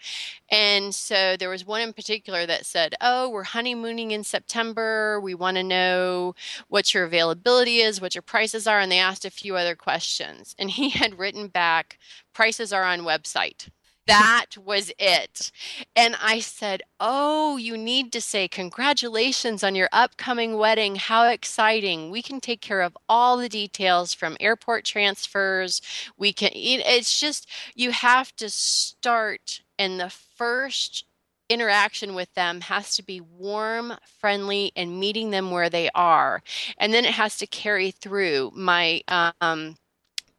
And 0.51 0.95
so 0.95 1.37
there 1.37 1.49
was 1.49 1.67
one 1.67 1.81
in 1.81 1.93
particular 1.93 2.47
that 2.47 2.67
said 2.67 2.95
oh 3.01 3.29
we're 3.29 3.45
honeymooning 3.45 4.11
in 4.11 4.25
september. 4.25 5.21
We 5.21 5.35
want 5.35 5.57
to 5.57 5.63
know 5.63 6.35
what 6.69 6.95
your 6.95 7.05
availability 7.05 7.79
is 7.79 8.01
what 8.01 8.15
your 8.15 8.23
prices 8.23 8.67
are 8.67 8.81
and 8.81 8.93
they 8.93 8.99
asked 8.99 9.25
a 9.25 9.31
few 9.31 9.57
other 9.57 9.75
questions. 9.75 10.55
And 10.59 10.71
he 10.71 10.91
had 10.91 11.19
written 11.19 11.49
back 11.49 11.99
prices 12.33 12.73
are 12.73 12.85
on 12.85 13.01
website 13.01 13.69
that 14.07 14.47
was 14.63 14.93
it. 14.99 15.51
And 15.97 16.17
I 16.23 16.41
said, 16.41 16.83
Oh, 17.01 17.57
you 17.57 17.77
need 17.77 18.13
to 18.13 18.21
say 18.21 18.49
congratulations 18.49 19.65
on 19.65 19.75
your 19.75 19.89
upcoming 19.93 20.57
wedding. 20.57 20.97
How 20.97 21.29
exciting. 21.29 22.11
We 22.11 22.23
can 22.23 22.41
take 22.41 22.61
care 22.61 22.83
of 22.83 22.97
all 23.09 23.37
the 23.37 23.49
details 23.49 24.15
from 24.15 24.37
airport 24.41 24.85
transfers. 24.85 25.81
We 26.17 26.33
can, 26.33 26.51
it's 26.55 27.19
just, 27.19 27.49
you 27.75 27.93
have 27.93 28.35
to 28.37 28.51
start 28.51 29.63
in 29.79 29.99
the 29.99 30.11
first 30.11 31.05
interaction 31.49 32.15
with 32.15 32.33
them 32.35 32.61
has 32.63 32.97
to 32.97 33.03
be 33.03 33.21
warm, 33.21 33.93
friendly, 34.21 34.73
and 34.77 34.99
meeting 34.99 35.31
them 35.31 35.51
where 35.51 35.69
they 35.69 35.91
are. 35.95 36.43
And 36.79 36.93
then 36.93 37.05
it 37.05 37.13
has 37.15 37.37
to 37.39 37.47
carry 37.47 37.91
through. 37.91 38.53
My 38.55 39.03
um, 39.09 39.77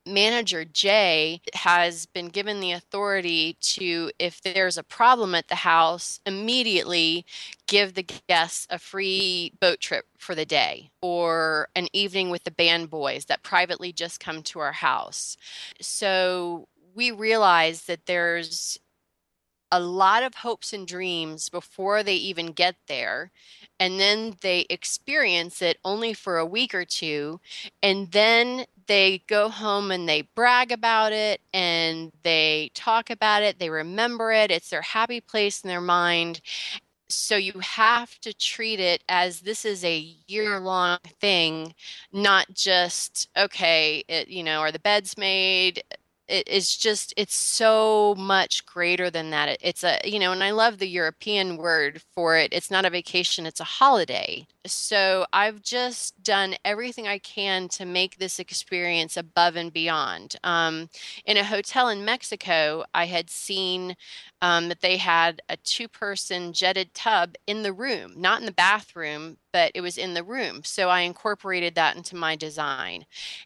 manager, 0.05 0.65
Jay, 0.65 1.41
has 1.53 2.05
been 2.05 2.27
given 2.27 2.59
the 2.59 2.71
authority 2.71 3.57
to, 3.61 4.11
if 4.19 4.41
there's 4.41 4.77
a 4.77 4.83
problem 4.83 5.35
at 5.35 5.47
the 5.47 5.55
house, 5.55 6.19
immediately 6.25 7.25
give 7.67 7.93
the 7.93 8.05
guests 8.27 8.67
a 8.69 8.77
free 8.77 9.53
boat 9.59 9.79
trip 9.79 10.05
for 10.17 10.35
the 10.35 10.45
day 10.45 10.89
or 11.01 11.69
an 11.75 11.87
evening 11.93 12.29
with 12.29 12.43
the 12.43 12.51
band 12.51 12.89
boys 12.89 13.25
that 13.25 13.43
privately 13.43 13.91
just 13.91 14.19
come 14.19 14.43
to 14.43 14.59
our 14.59 14.73
house. 14.73 15.37
So 15.81 16.67
we 16.93 17.11
realize 17.11 17.83
that 17.83 18.05
there's 18.05 18.79
a 19.71 19.79
lot 19.79 20.23
of 20.23 20.35
hopes 20.35 20.71
and 20.73 20.87
dreams 20.87 21.49
before 21.49 22.03
they 22.03 22.15
even 22.15 22.47
get 22.47 22.75
there. 22.87 23.31
And 23.79 23.99
then 23.99 24.37
they 24.41 24.65
experience 24.69 25.61
it 25.61 25.77
only 25.83 26.13
for 26.13 26.37
a 26.37 26.45
week 26.45 26.73
or 26.73 26.85
two. 26.85 27.39
And 27.83 28.11
then 28.11 28.65
they 28.87 29.23
go 29.27 29.49
home 29.49 29.91
and 29.91 30.07
they 30.07 30.21
brag 30.35 30.71
about 30.71 31.11
it 31.11 31.41
and 31.53 32.11
they 32.23 32.71
talk 32.73 33.09
about 33.09 33.43
it. 33.43 33.59
They 33.59 33.69
remember 33.69 34.31
it. 34.31 34.51
It's 34.51 34.69
their 34.69 34.81
happy 34.81 35.19
place 35.19 35.61
in 35.61 35.67
their 35.67 35.81
mind. 35.81 36.41
So 37.07 37.35
you 37.35 37.53
have 37.61 38.19
to 38.21 38.33
treat 38.33 38.79
it 38.79 39.03
as 39.07 39.41
this 39.41 39.63
is 39.65 39.83
a 39.83 40.15
year 40.27 40.59
long 40.59 40.97
thing, 41.21 41.75
not 42.11 42.47
just, 42.53 43.29
okay, 43.37 44.03
it, 44.07 44.27
you 44.27 44.43
know, 44.43 44.61
are 44.61 44.71
the 44.71 44.79
beds 44.79 45.17
made? 45.17 45.83
It 46.27 46.47
is 46.47 46.75
just 46.75 47.13
it's 47.17 47.35
so 47.35 48.15
much 48.17 48.65
greater 48.65 49.09
than 49.09 49.29
that. 49.31 49.49
It, 49.49 49.59
it's 49.61 49.83
a 49.83 49.99
you 50.05 50.19
know 50.19 50.31
and 50.31 50.43
i 50.43 50.51
love 50.51 50.79
the 50.79 50.87
european 50.89 51.57
word 51.57 52.01
for 52.13 52.37
it. 52.37 52.53
It's 52.53 52.71
not 52.71 52.85
a 52.85 52.89
vacation 52.89 53.45
it's 53.45 53.59
a 53.59 53.63
holiday 53.65 54.47
so 54.65 55.25
i've 55.33 55.61
just 55.61 56.21
done 56.23 56.55
everything 56.65 57.07
i 57.07 57.17
can 57.19 57.67
to 57.67 57.85
make 57.85 58.17
this 58.17 58.39
experience 58.39 59.17
above 59.17 59.55
and 59.55 59.73
beyond. 59.73 60.35
Um, 60.43 60.89
in 61.25 61.37
a 61.37 61.43
hotel 61.43 61.89
in 61.89 62.05
mexico 62.05 62.83
i 62.93 63.05
had 63.05 63.29
seen 63.29 63.95
um, 64.41 64.69
that 64.69 64.81
they 64.81 64.97
had 64.97 65.41
a 65.49 65.57
two 65.57 65.87
person 65.87 66.53
jetted 66.53 66.93
tub 66.93 67.35
in 67.47 67.63
the 67.63 67.73
room 67.73 68.13
not 68.17 68.39
in 68.39 68.45
the 68.45 68.51
bathroom 68.51 69.37
but 69.55 69.71
it 69.73 69.79
was 69.79 69.97
in 69.97 70.13
the 70.15 70.23
room. 70.23 70.65
So 70.65 70.89
i 70.89 70.99
incorporated 70.99 71.75
that 71.75 71.95
into 71.95 72.17
my 72.17 72.35
design. 72.35 73.05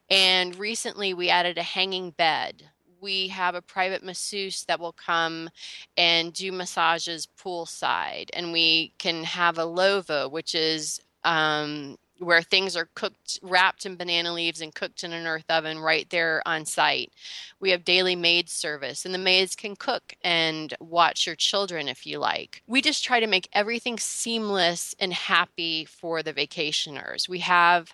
And 0.10 0.56
recently 0.56 1.14
we 1.14 1.30
added 1.30 1.60
a 1.60 1.64
hanging 1.64 2.10
bed. 2.10 2.64
We 3.00 3.28
have 3.28 3.54
a 3.54 3.62
private 3.62 4.04
masseuse 4.04 4.64
that 4.66 4.80
will 4.80 4.92
come 4.94 5.52
and 5.98 6.34
do 6.34 6.52
massages 6.52 7.28
poolside. 7.40 8.30
And 8.34 8.52
we 8.52 8.92
can 8.98 9.24
have 9.24 9.60
a 9.60 9.66
lovo, 9.66 10.28
which 10.28 10.56
is 10.56 11.00
um, 11.24 11.98
where 12.20 12.42
things 12.42 12.76
are 12.76 12.90
cooked, 12.96 13.40
wrapped 13.42 13.86
in 13.86 13.96
banana 13.96 14.34
leaves 14.34 14.62
and 14.62 14.76
cooked 14.76 15.04
in 15.04 15.14
an 15.14 15.26
earth 15.26 15.50
oven 15.50 15.80
right 15.80 16.10
there 16.10 16.42
on 16.46 16.66
site. 16.66 17.12
We 17.60 17.72
have 17.72 17.86
daily 17.86 18.16
maid 18.16 18.50
service, 18.50 19.06
and 19.06 19.14
the 19.14 19.20
maids 19.20 19.56
can 19.56 19.76
cook 19.76 20.14
and 20.22 20.74
watch 20.80 21.26
your 21.26 21.36
children 21.36 21.88
if 21.88 22.06
you 22.06 22.20
like. 22.20 22.62
We 22.68 22.82
just 22.82 23.04
try 23.04 23.20
to 23.20 23.28
make 23.28 23.48
everything 23.54 23.98
seamless 23.98 24.96
and 25.00 25.14
happy 25.14 25.86
for 25.86 26.22
the 26.22 26.34
vacationers. 26.34 27.30
We 27.30 27.40
have 27.40 27.94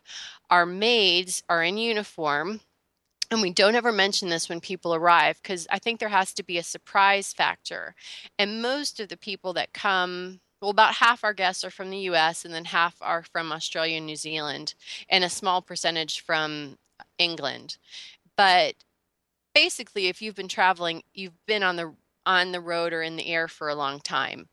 our 0.49 0.65
maids 0.65 1.43
are 1.49 1.63
in 1.63 1.77
uniform 1.77 2.61
and 3.31 3.41
we 3.41 3.51
don't 3.51 3.75
ever 3.75 3.91
mention 3.91 4.29
this 4.29 4.49
when 4.49 4.61
people 4.61 4.93
arrive 4.93 5.41
because 5.41 5.67
I 5.71 5.79
think 5.79 5.99
there 5.99 6.09
has 6.09 6.33
to 6.33 6.43
be 6.43 6.57
a 6.57 6.63
surprise 6.63 7.33
factor. 7.33 7.95
And 8.37 8.61
most 8.61 8.99
of 8.99 9.09
the 9.09 9.17
people 9.17 9.53
that 9.53 9.73
come, 9.73 10.39
well, 10.61 10.71
about 10.71 10.95
half 10.95 11.23
our 11.23 11.33
guests 11.33 11.63
are 11.63 11.69
from 11.69 11.89
the 11.89 11.99
US 12.09 12.45
and 12.45 12.53
then 12.53 12.65
half 12.65 12.95
are 13.01 13.23
from 13.23 13.51
Australia 13.51 13.97
and 13.97 14.05
New 14.05 14.15
Zealand, 14.15 14.73
and 15.09 15.23
a 15.23 15.29
small 15.29 15.61
percentage 15.61 16.21
from 16.21 16.77
England. 17.17 17.77
But 18.37 18.75
basically, 19.53 20.07
if 20.07 20.21
you've 20.21 20.35
been 20.35 20.47
traveling, 20.47 21.03
you've 21.13 21.45
been 21.45 21.63
on 21.63 21.75
the 21.75 21.93
on 22.25 22.51
the 22.51 22.59
road 22.59 22.91
or 22.91 23.03
in 23.03 23.15
the 23.15 23.27
air 23.27 23.47
for 23.47 23.69
a 23.69 23.75
long 23.75 23.99
time. 23.99 24.47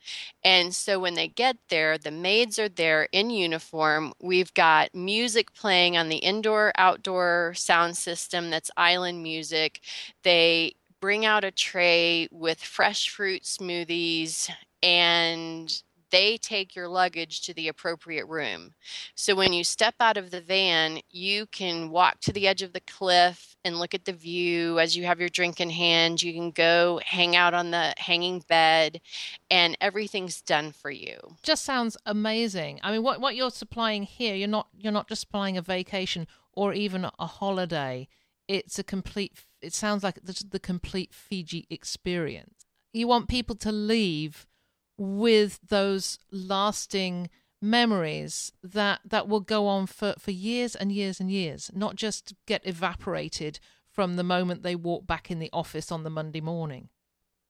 And 0.44 0.74
so 0.74 1.00
when 1.00 1.14
they 1.14 1.28
get 1.28 1.56
there, 1.70 1.96
the 1.96 2.10
maids 2.10 2.58
are 2.58 2.68
there 2.68 3.08
in 3.12 3.30
uniform. 3.30 4.12
We've 4.20 4.52
got 4.54 4.94
music 4.94 5.54
playing 5.54 5.96
on 5.96 6.08
the 6.08 6.18
indoor 6.18 6.72
outdoor 6.76 7.54
sound 7.56 7.96
system 7.96 8.50
that's 8.50 8.70
island 8.76 9.22
music. 9.22 9.80
They 10.22 10.74
bring 11.00 11.24
out 11.24 11.44
a 11.44 11.50
tray 11.50 12.28
with 12.30 12.62
fresh 12.62 13.08
fruit 13.08 13.42
smoothies 13.44 14.50
and 14.82 15.82
they 16.12 16.36
take 16.36 16.76
your 16.76 16.86
luggage 16.86 17.40
to 17.40 17.54
the 17.54 17.66
appropriate 17.66 18.26
room. 18.26 18.74
So 19.16 19.34
when 19.34 19.52
you 19.52 19.64
step 19.64 19.96
out 19.98 20.16
of 20.16 20.30
the 20.30 20.40
van, 20.40 21.00
you 21.10 21.46
can 21.46 21.90
walk 21.90 22.20
to 22.20 22.32
the 22.32 22.46
edge 22.46 22.62
of 22.62 22.74
the 22.74 22.80
cliff 22.80 23.56
and 23.64 23.78
look 23.78 23.94
at 23.94 24.04
the 24.04 24.12
view 24.12 24.78
as 24.78 24.96
you 24.96 25.04
have 25.06 25.18
your 25.18 25.30
drink 25.30 25.60
in 25.60 25.70
hand. 25.70 26.22
You 26.22 26.34
can 26.34 26.50
go 26.50 27.00
hang 27.04 27.34
out 27.34 27.54
on 27.54 27.70
the 27.70 27.94
hanging 27.96 28.44
bed 28.46 29.00
and 29.50 29.76
everything's 29.80 30.42
done 30.42 30.70
for 30.70 30.90
you. 30.90 31.16
Just 31.42 31.64
sounds 31.64 31.96
amazing. 32.06 32.78
I 32.82 32.92
mean 32.92 33.02
what 33.02 33.20
what 33.20 33.34
you're 33.34 33.50
supplying 33.50 34.02
here, 34.02 34.34
you're 34.34 34.48
not 34.48 34.68
you're 34.78 34.92
not 34.92 35.08
just 35.08 35.22
supplying 35.22 35.56
a 35.56 35.62
vacation 35.62 36.26
or 36.52 36.74
even 36.74 37.06
a 37.18 37.26
holiday. 37.26 38.06
It's 38.46 38.78
a 38.78 38.84
complete 38.84 39.32
it 39.62 39.72
sounds 39.72 40.04
like 40.04 40.22
the, 40.22 40.44
the 40.50 40.60
complete 40.60 41.14
Fiji 41.14 41.66
experience. 41.70 42.66
You 42.92 43.08
want 43.08 43.28
people 43.28 43.56
to 43.56 43.72
leave 43.72 44.46
with 45.02 45.58
those 45.66 46.16
lasting 46.30 47.28
memories 47.60 48.52
that 48.62 49.00
that 49.04 49.26
will 49.26 49.40
go 49.40 49.66
on 49.66 49.84
for 49.86 50.14
for 50.16 50.30
years 50.30 50.76
and 50.76 50.92
years 50.92 51.18
and 51.18 51.30
years 51.30 51.70
not 51.74 51.96
just 51.96 52.34
get 52.46 52.64
evaporated 52.64 53.58
from 53.90 54.14
the 54.14 54.22
moment 54.22 54.62
they 54.62 54.76
walk 54.76 55.04
back 55.06 55.28
in 55.30 55.40
the 55.40 55.50
office 55.52 55.90
on 55.90 56.04
the 56.04 56.10
Monday 56.10 56.40
morning 56.40 56.88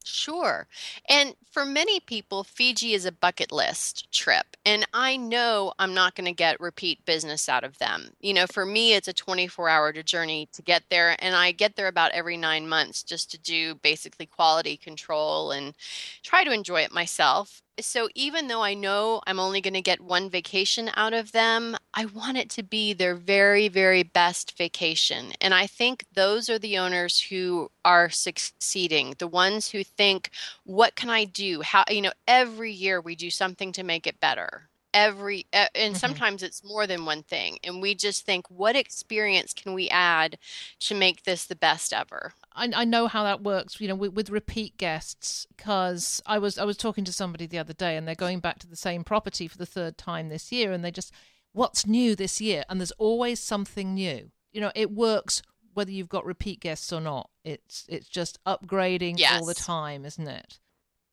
Sure. 0.05 0.67
And 1.09 1.35
for 1.51 1.65
many 1.65 2.01
people, 2.01 2.45
Fiji 2.45 2.95
is 2.95 3.05
a 3.05 3.13
bucket 3.13 3.53
list 3.53 4.11
trip. 4.13 4.57
And 4.65 4.87
I 4.93 5.17
know 5.17 5.73
I'm 5.79 5.95
not 5.95 6.15
going 6.15 6.25
to 6.27 6.33
get 6.33 6.61
repeat 6.61 7.05
business 7.05 7.49
out 7.49 7.65
of 7.65 7.79
them. 7.79 8.11
You 8.21 8.35
know, 8.35 8.47
for 8.47 8.65
me, 8.65 8.95
it's 8.95 9.09
a 9.09 9.13
24 9.13 9.69
hour 9.69 9.93
journey 10.03 10.49
to 10.53 10.63
get 10.63 10.85
there. 10.91 11.17
And 11.19 11.35
I 11.35 11.53
get 11.53 11.77
there 11.77 11.89
about 11.89 12.13
every 12.13 12.37
nine 12.37 12.69
months 12.69 13.03
just 13.03 13.31
to 13.33 13.39
do 13.39 13.75
basically 13.77 14.27
quality 14.27 14.77
control 14.77 15.51
and 15.53 15.75
try 16.23 16.45
to 16.45 16.53
enjoy 16.53 16.81
it 16.83 16.93
myself 16.93 17.63
so 17.81 18.09
even 18.15 18.49
though 18.49 18.63
I 18.63 18.75
know 18.75 19.23
I'm 19.27 19.41
only 19.41 19.61
going 19.61 19.75
to 19.75 19.83
get 19.83 20.01
one 20.01 20.29
vacation 20.29 20.91
out 20.95 21.15
of 21.15 21.33
them, 21.33 21.77
I 21.95 22.05
want 22.05 22.37
it 22.37 22.51
to 22.51 22.63
be 22.63 22.93
their 22.93 23.15
very, 23.15 23.69
very 23.69 24.03
best 24.03 24.57
vacation. 24.57 25.33
And 25.41 25.55
I 25.55 25.67
think 25.67 26.05
those 26.13 26.51
are 26.51 26.59
the 26.59 26.79
owners 26.79 27.21
who 27.21 27.71
are 27.85 28.11
succeeding, 28.11 29.15
the 29.19 29.27
ones 29.27 29.71
who 29.71 29.85
think, 29.85 30.31
what 30.65 30.97
can 30.97 31.11
I 31.11 31.25
do? 31.25 31.63
How, 31.63 31.85
you 31.89 32.03
know, 32.03 32.13
every 32.29 32.73
year 32.73 33.01
we 33.01 33.17
do 33.17 33.31
something 33.31 33.73
to 33.73 33.83
make 33.83 34.07
it 34.07 34.21
better 34.21 34.69
every 34.95 35.47
and 35.53 35.71
mm-hmm. 35.75 35.95
sometimes 35.95 36.43
it's 36.43 36.63
more 36.63 36.87
than 36.87 37.05
one 37.05 37.23
thing 37.23 37.59
and 37.65 37.81
we 37.81 37.95
just 37.95 38.27
think 38.27 38.47
what 38.51 38.77
experience 38.77 39.55
can 39.55 39.73
we 39.73 39.89
add 39.89 40.37
to 40.79 40.95
make 40.95 41.23
this 41.23 41.47
the 41.47 41.57
best 41.57 41.93
ever 41.93 42.35
I, 42.55 42.71
I 42.75 42.85
know 42.85 43.07
how 43.07 43.25
that 43.25 43.43
works, 43.43 43.81
you 43.81 43.89
know, 43.89 43.95
with, 43.95 44.13
with 44.13 44.31
repeat 44.31 44.77
guests. 44.77 45.47
Because 45.57 46.23
I 46.27 46.39
was 46.39 46.59
I 46.59 46.65
was 46.65 46.77
talking 46.77 47.05
to 47.05 47.13
somebody 47.13 47.47
the 47.47 47.59
other 47.59 47.73
day, 47.73 47.97
and 47.97 48.07
they're 48.07 48.15
going 48.15 48.41
back 48.41 48.59
to 48.61 48.69
the 48.69 48.77
same 48.77 49.05
property 49.05 49.49
for 49.49 49.59
the 49.59 49.67
third 49.67 49.99
time 49.99 50.29
this 50.29 50.53
year, 50.53 50.73
and 50.73 50.85
they 50.85 50.91
just, 50.91 51.13
what's 51.53 51.87
new 51.87 52.15
this 52.15 52.41
year? 52.41 52.65
And 52.69 52.81
there's 52.81 52.93
always 52.93 53.41
something 53.41 53.95
new. 53.95 54.31
You 54.53 54.61
know, 54.61 54.73
it 54.75 54.91
works 54.91 55.43
whether 55.75 55.91
you've 55.91 56.09
got 56.09 56.25
repeat 56.27 56.61
guests 56.61 56.93
or 56.93 57.01
not. 57.01 57.31
It's 57.45 57.87
it's 57.89 58.09
just 58.09 58.39
upgrading 58.45 59.19
yes. 59.19 59.41
all 59.41 59.47
the 59.47 59.55
time, 59.55 60.05
isn't 60.05 60.29
it? 60.29 60.59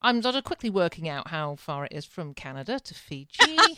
I'm 0.01 0.21
sort 0.21 0.35
of 0.35 0.43
quickly 0.45 0.69
working 0.69 1.09
out 1.09 1.27
how 1.27 1.55
far 1.55 1.85
it 1.85 1.91
is 1.91 2.05
from 2.05 2.33
Canada 2.33 2.79
to 2.79 2.93
Fiji. 2.93 3.37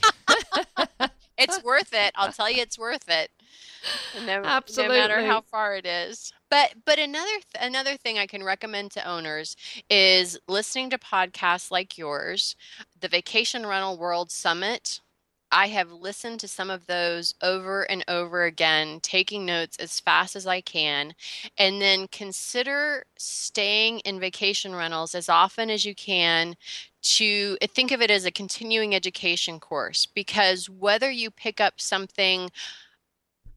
it's 1.42 1.64
worth 1.64 1.94
it. 1.94 2.12
I'll 2.16 2.32
tell 2.32 2.50
you, 2.50 2.62
it's 2.62 2.78
worth 2.78 3.10
it. 3.10 3.30
No, 4.26 4.44
Absolutely. 4.44 4.96
no 4.98 5.02
matter 5.02 5.26
how 5.26 5.42
far 5.42 5.76
it 5.76 5.86
is. 5.86 6.32
But 6.50 6.74
but 6.86 7.00
another 7.00 7.32
th- 7.32 7.44
another 7.60 7.98
thing 7.98 8.20
I 8.20 8.28
can 8.28 8.44
recommend 8.44 8.92
to 8.92 9.08
owners 9.08 9.56
is 9.90 10.38
listening 10.48 10.90
to 10.92 10.98
podcasts 10.98 11.72
like 11.72 11.98
yours, 11.98 12.56
the 13.00 13.08
Vacation 13.08 13.66
Rental 13.66 13.98
World 13.98 14.32
Summit. 14.32 15.02
I 15.52 15.68
have 15.68 15.92
listened 15.92 16.40
to 16.42 16.48
some 16.48 16.70
of 16.70 16.88
those 16.88 17.34
over 17.42 17.84
and 17.84 18.04
over 18.08 18.46
again, 18.46 19.00
taking 19.02 19.46
notes 19.46 19.78
as 19.78 20.00
fast 20.00 20.36
as 20.36 20.48
I 20.48 20.62
can, 20.62 21.14
and 21.58 21.82
then 21.82 22.08
consider 22.08 23.06
staying 23.18 24.00
in 24.00 24.20
vacation 24.20 24.74
rentals 24.76 25.14
as 25.14 25.30
often 25.30 25.70
as 25.70 25.86
you 25.86 25.94
can 25.94 26.56
to 27.02 27.58
eh, 27.62 27.68
think 27.68 27.92
of 27.92 28.02
it 28.02 28.12
as 28.12 28.26
a 28.26 28.32
continuing 28.32 28.96
education 28.96 29.60
course 29.60 30.06
because 30.06 30.70
whether 30.70 31.10
you 31.10 31.32
pick 31.32 31.60
up 31.60 31.82
something 31.82 32.50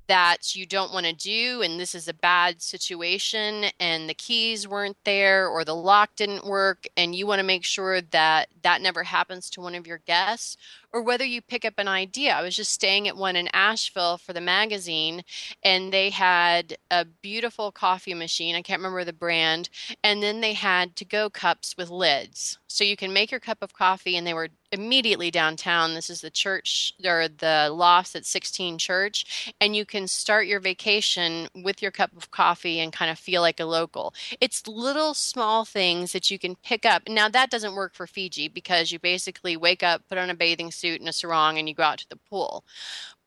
that 0.06 0.54
you 0.54 0.66
don't 0.66 0.92
want 0.92 1.06
to 1.06 1.14
do 1.14 1.62
and 1.62 1.80
this 1.80 1.94
is 1.94 2.08
a 2.08 2.14
bad 2.14 2.60
situation 2.60 3.66
and 3.80 4.08
the 4.08 4.14
keys 4.14 4.68
weren't 4.68 4.96
there 5.04 5.48
or 5.48 5.64
the 5.64 5.74
lock 5.74 6.10
didn't 6.16 6.44
work 6.46 6.86
and 6.96 7.14
you 7.14 7.26
want 7.26 7.38
to 7.38 7.46
make 7.46 7.64
sure 7.64 8.00
that 8.00 8.48
that 8.64 8.82
never 8.82 9.04
happens 9.04 9.48
to 9.50 9.60
one 9.60 9.76
of 9.76 9.86
your 9.86 9.98
guests, 9.98 10.56
or 10.92 11.02
whether 11.02 11.24
you 11.24 11.40
pick 11.40 11.64
up 11.64 11.74
an 11.78 11.86
idea. 11.86 12.34
I 12.34 12.42
was 12.42 12.56
just 12.56 12.72
staying 12.72 13.06
at 13.06 13.16
one 13.16 13.36
in 13.36 13.48
Asheville 13.52 14.18
for 14.18 14.32
the 14.32 14.40
magazine, 14.40 15.22
and 15.62 15.92
they 15.92 16.10
had 16.10 16.76
a 16.90 17.04
beautiful 17.04 17.70
coffee 17.70 18.14
machine. 18.14 18.56
I 18.56 18.62
can't 18.62 18.80
remember 18.80 19.04
the 19.04 19.12
brand. 19.12 19.68
And 20.02 20.22
then 20.22 20.40
they 20.40 20.54
had 20.54 20.96
to 20.96 21.04
go 21.04 21.30
cups 21.30 21.76
with 21.76 21.90
lids. 21.90 22.58
So 22.66 22.82
you 22.82 22.96
can 22.96 23.12
make 23.12 23.30
your 23.30 23.38
cup 23.38 23.58
of 23.62 23.72
coffee, 23.72 24.16
and 24.16 24.26
they 24.26 24.34
were 24.34 24.48
immediately 24.72 25.30
downtown. 25.30 25.94
This 25.94 26.10
is 26.10 26.20
the 26.20 26.30
church 26.30 26.92
or 27.04 27.28
the 27.28 27.70
lofts 27.72 28.16
at 28.16 28.26
16 28.26 28.78
Church, 28.78 29.54
and 29.60 29.76
you 29.76 29.84
can 29.84 30.08
start 30.08 30.48
your 30.48 30.58
vacation 30.58 31.48
with 31.54 31.80
your 31.80 31.92
cup 31.92 32.10
of 32.16 32.32
coffee 32.32 32.80
and 32.80 32.92
kind 32.92 33.10
of 33.12 33.18
feel 33.18 33.40
like 33.40 33.60
a 33.60 33.64
local. 33.64 34.12
It's 34.40 34.66
little 34.66 35.14
small 35.14 35.64
things 35.64 36.12
that 36.12 36.30
you 36.30 36.38
can 36.38 36.56
pick 36.56 36.84
up. 36.84 37.02
Now, 37.08 37.28
that 37.28 37.50
doesn't 37.50 37.76
work 37.76 37.94
for 37.94 38.08
Fiji 38.08 38.48
because 38.54 38.92
you 38.92 38.98
basically 38.98 39.56
wake 39.56 39.82
up, 39.82 40.02
put 40.08 40.18
on 40.18 40.30
a 40.30 40.34
bathing 40.34 40.70
suit 40.70 41.00
and 41.00 41.08
a 41.08 41.12
sarong, 41.12 41.58
and 41.58 41.68
you 41.68 41.74
go 41.74 41.82
out 41.82 41.98
to 41.98 42.08
the 42.08 42.18
pool. 42.30 42.64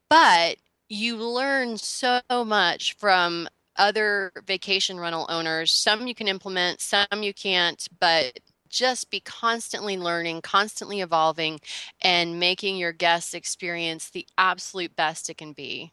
But 0.10 0.58
you 0.90 1.18
learn 1.18 1.78
so 1.78 2.22
much 2.32 2.96
from 2.96 3.48
other 3.76 4.32
vacation 4.46 5.00
rental 5.00 5.26
owners. 5.30 5.72
Some 5.72 6.08
you 6.08 6.16
can 6.16 6.28
implement, 6.28 6.82
some 6.82 7.22
you 7.22 7.34
can't, 7.34 7.88
but 8.00 8.40
just 8.70 9.10
be 9.10 9.20
constantly 9.20 9.98
learning, 9.98 10.42
constantly 10.42 11.02
evolving, 11.02 11.60
and 12.02 12.40
making 12.40 12.78
your 12.78 12.92
guests 12.92 13.34
experience 13.34 14.10
the 14.10 14.28
absolute 14.38 14.96
best 14.96 15.30
it 15.30 15.38
can 15.38 15.54
be. 15.54 15.92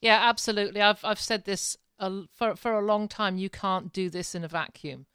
Yeah, 0.00 0.18
absolutely. 0.22 0.80
I've 0.80 1.04
I've 1.04 1.20
said 1.20 1.44
this 1.44 1.76
a, 1.98 2.22
for 2.34 2.56
for 2.56 2.72
a 2.72 2.84
long 2.84 3.08
time. 3.08 3.38
You 3.38 3.50
can't 3.50 3.92
do 3.92 4.10
this 4.10 4.34
in 4.34 4.44
a 4.44 4.48
vacuum. 4.48 5.06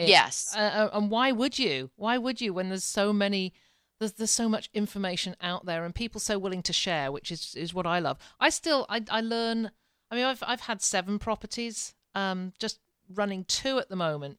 It, 0.00 0.08
yes. 0.08 0.54
Uh, 0.56 0.60
uh, 0.60 0.90
and 0.94 1.10
why 1.10 1.32
would 1.32 1.58
you? 1.58 1.90
Why 1.96 2.18
would 2.18 2.40
you 2.40 2.54
when 2.54 2.68
there's 2.68 2.84
so 2.84 3.12
many 3.12 3.52
there's 3.98 4.12
there's 4.14 4.30
so 4.30 4.48
much 4.48 4.70
information 4.72 5.36
out 5.40 5.66
there 5.66 5.84
and 5.84 5.94
people 5.94 6.20
so 6.20 6.38
willing 6.38 6.62
to 6.62 6.72
share, 6.72 7.12
which 7.12 7.30
is 7.30 7.54
is 7.54 7.74
what 7.74 7.86
I 7.86 7.98
love. 7.98 8.18
I 8.40 8.48
still 8.48 8.86
I 8.88 9.02
I 9.10 9.20
learn 9.20 9.70
I 10.10 10.16
mean 10.16 10.24
I've 10.24 10.42
I've 10.46 10.62
had 10.62 10.82
7 10.82 11.18
properties 11.18 11.94
um 12.14 12.52
just 12.58 12.80
running 13.12 13.44
2 13.44 13.78
at 13.78 13.88
the 13.88 13.96
moment, 13.96 14.38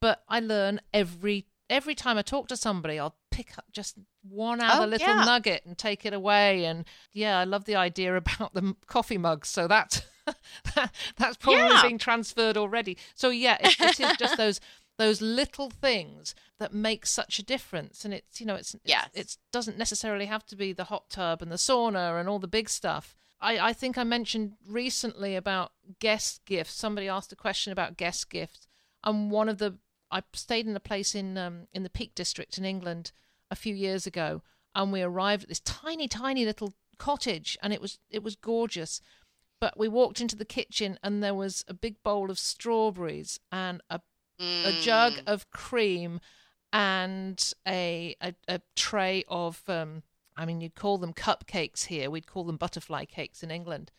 but 0.00 0.24
I 0.28 0.40
learn 0.40 0.80
every 0.92 1.46
every 1.70 1.94
time 1.94 2.18
I 2.18 2.22
talk 2.22 2.48
to 2.48 2.56
somebody, 2.56 2.98
I'll 2.98 3.16
pick 3.30 3.56
up 3.58 3.66
just 3.72 3.96
one 4.22 4.60
other 4.60 4.84
oh, 4.84 4.88
little 4.88 5.06
yeah. 5.06 5.24
nugget 5.24 5.64
and 5.64 5.76
take 5.76 6.04
it 6.04 6.12
away. 6.12 6.64
And 6.64 6.84
yeah, 7.12 7.38
I 7.38 7.44
love 7.44 7.64
the 7.64 7.76
idea 7.76 8.16
about 8.16 8.54
the 8.54 8.74
coffee 8.86 9.18
mugs. 9.18 9.48
So 9.48 9.68
that, 9.68 10.04
that 10.74 10.92
that's 11.16 11.36
probably 11.36 11.62
yeah. 11.62 11.82
being 11.82 11.98
transferred 11.98 12.56
already. 12.56 12.96
So 13.14 13.30
yeah, 13.30 13.58
it, 13.60 13.76
it 13.80 14.00
is 14.00 14.16
just 14.16 14.36
those 14.38 14.60
those 14.98 15.22
little 15.22 15.70
things 15.70 16.34
that 16.58 16.74
make 16.74 17.06
such 17.06 17.38
a 17.38 17.44
difference. 17.44 18.04
And 18.04 18.12
it's 18.12 18.40
you 18.40 18.46
know 18.46 18.56
it's 18.56 18.76
yes. 18.84 19.08
it 19.14 19.36
doesn't 19.52 19.78
necessarily 19.78 20.26
have 20.26 20.44
to 20.46 20.56
be 20.56 20.72
the 20.72 20.84
hot 20.84 21.08
tub 21.08 21.40
and 21.40 21.50
the 21.50 21.56
sauna 21.56 22.20
and 22.20 22.28
all 22.28 22.38
the 22.38 22.48
big 22.48 22.68
stuff. 22.68 23.16
I, 23.40 23.58
I 23.68 23.72
think 23.72 23.96
I 23.96 24.04
mentioned 24.04 24.54
recently 24.66 25.36
about 25.36 25.72
guest 26.00 26.44
gifts. 26.44 26.74
Somebody 26.74 27.08
asked 27.08 27.32
a 27.32 27.36
question 27.36 27.72
about 27.72 27.96
guest 27.96 28.28
gifts, 28.28 28.66
and 29.04 29.30
one 29.30 29.48
of 29.48 29.58
the 29.58 29.78
I 30.10 30.22
stayed 30.32 30.66
in 30.66 30.76
a 30.76 30.80
place 30.80 31.14
in 31.14 31.38
um, 31.38 31.68
in 31.72 31.82
the 31.84 31.90
Peak 31.90 32.14
District 32.14 32.58
in 32.58 32.64
England 32.64 33.12
a 33.50 33.56
few 33.56 33.74
years 33.74 34.06
ago, 34.06 34.42
and 34.74 34.92
we 34.92 35.02
arrived 35.02 35.44
at 35.44 35.48
this 35.48 35.60
tiny, 35.60 36.08
tiny 36.08 36.44
little 36.44 36.74
cottage, 36.98 37.56
and 37.62 37.72
it 37.72 37.80
was 37.80 37.98
it 38.10 38.22
was 38.22 38.36
gorgeous. 38.36 39.00
But 39.60 39.76
we 39.76 39.88
walked 39.88 40.20
into 40.20 40.36
the 40.36 40.44
kitchen, 40.44 40.98
and 41.02 41.22
there 41.22 41.34
was 41.34 41.64
a 41.66 41.74
big 41.74 42.02
bowl 42.02 42.30
of 42.30 42.38
strawberries 42.38 43.40
and 43.50 43.82
a 43.90 44.00
mm. 44.40 44.66
a 44.66 44.80
jug 44.80 45.14
mm. 45.14 45.22
of 45.26 45.50
cream 45.50 46.20
and 46.72 47.52
a 47.66 48.16
a, 48.22 48.34
a 48.48 48.60
tray 48.76 49.24
of 49.28 49.62
um, 49.68 50.02
I 50.38 50.46
mean, 50.46 50.60
you'd 50.60 50.76
call 50.76 50.98
them 50.98 51.12
cupcakes 51.12 51.86
here. 51.86 52.10
We'd 52.10 52.28
call 52.28 52.44
them 52.44 52.56
butterfly 52.56 53.06
cakes 53.06 53.42
in 53.42 53.50
England. 53.50 53.90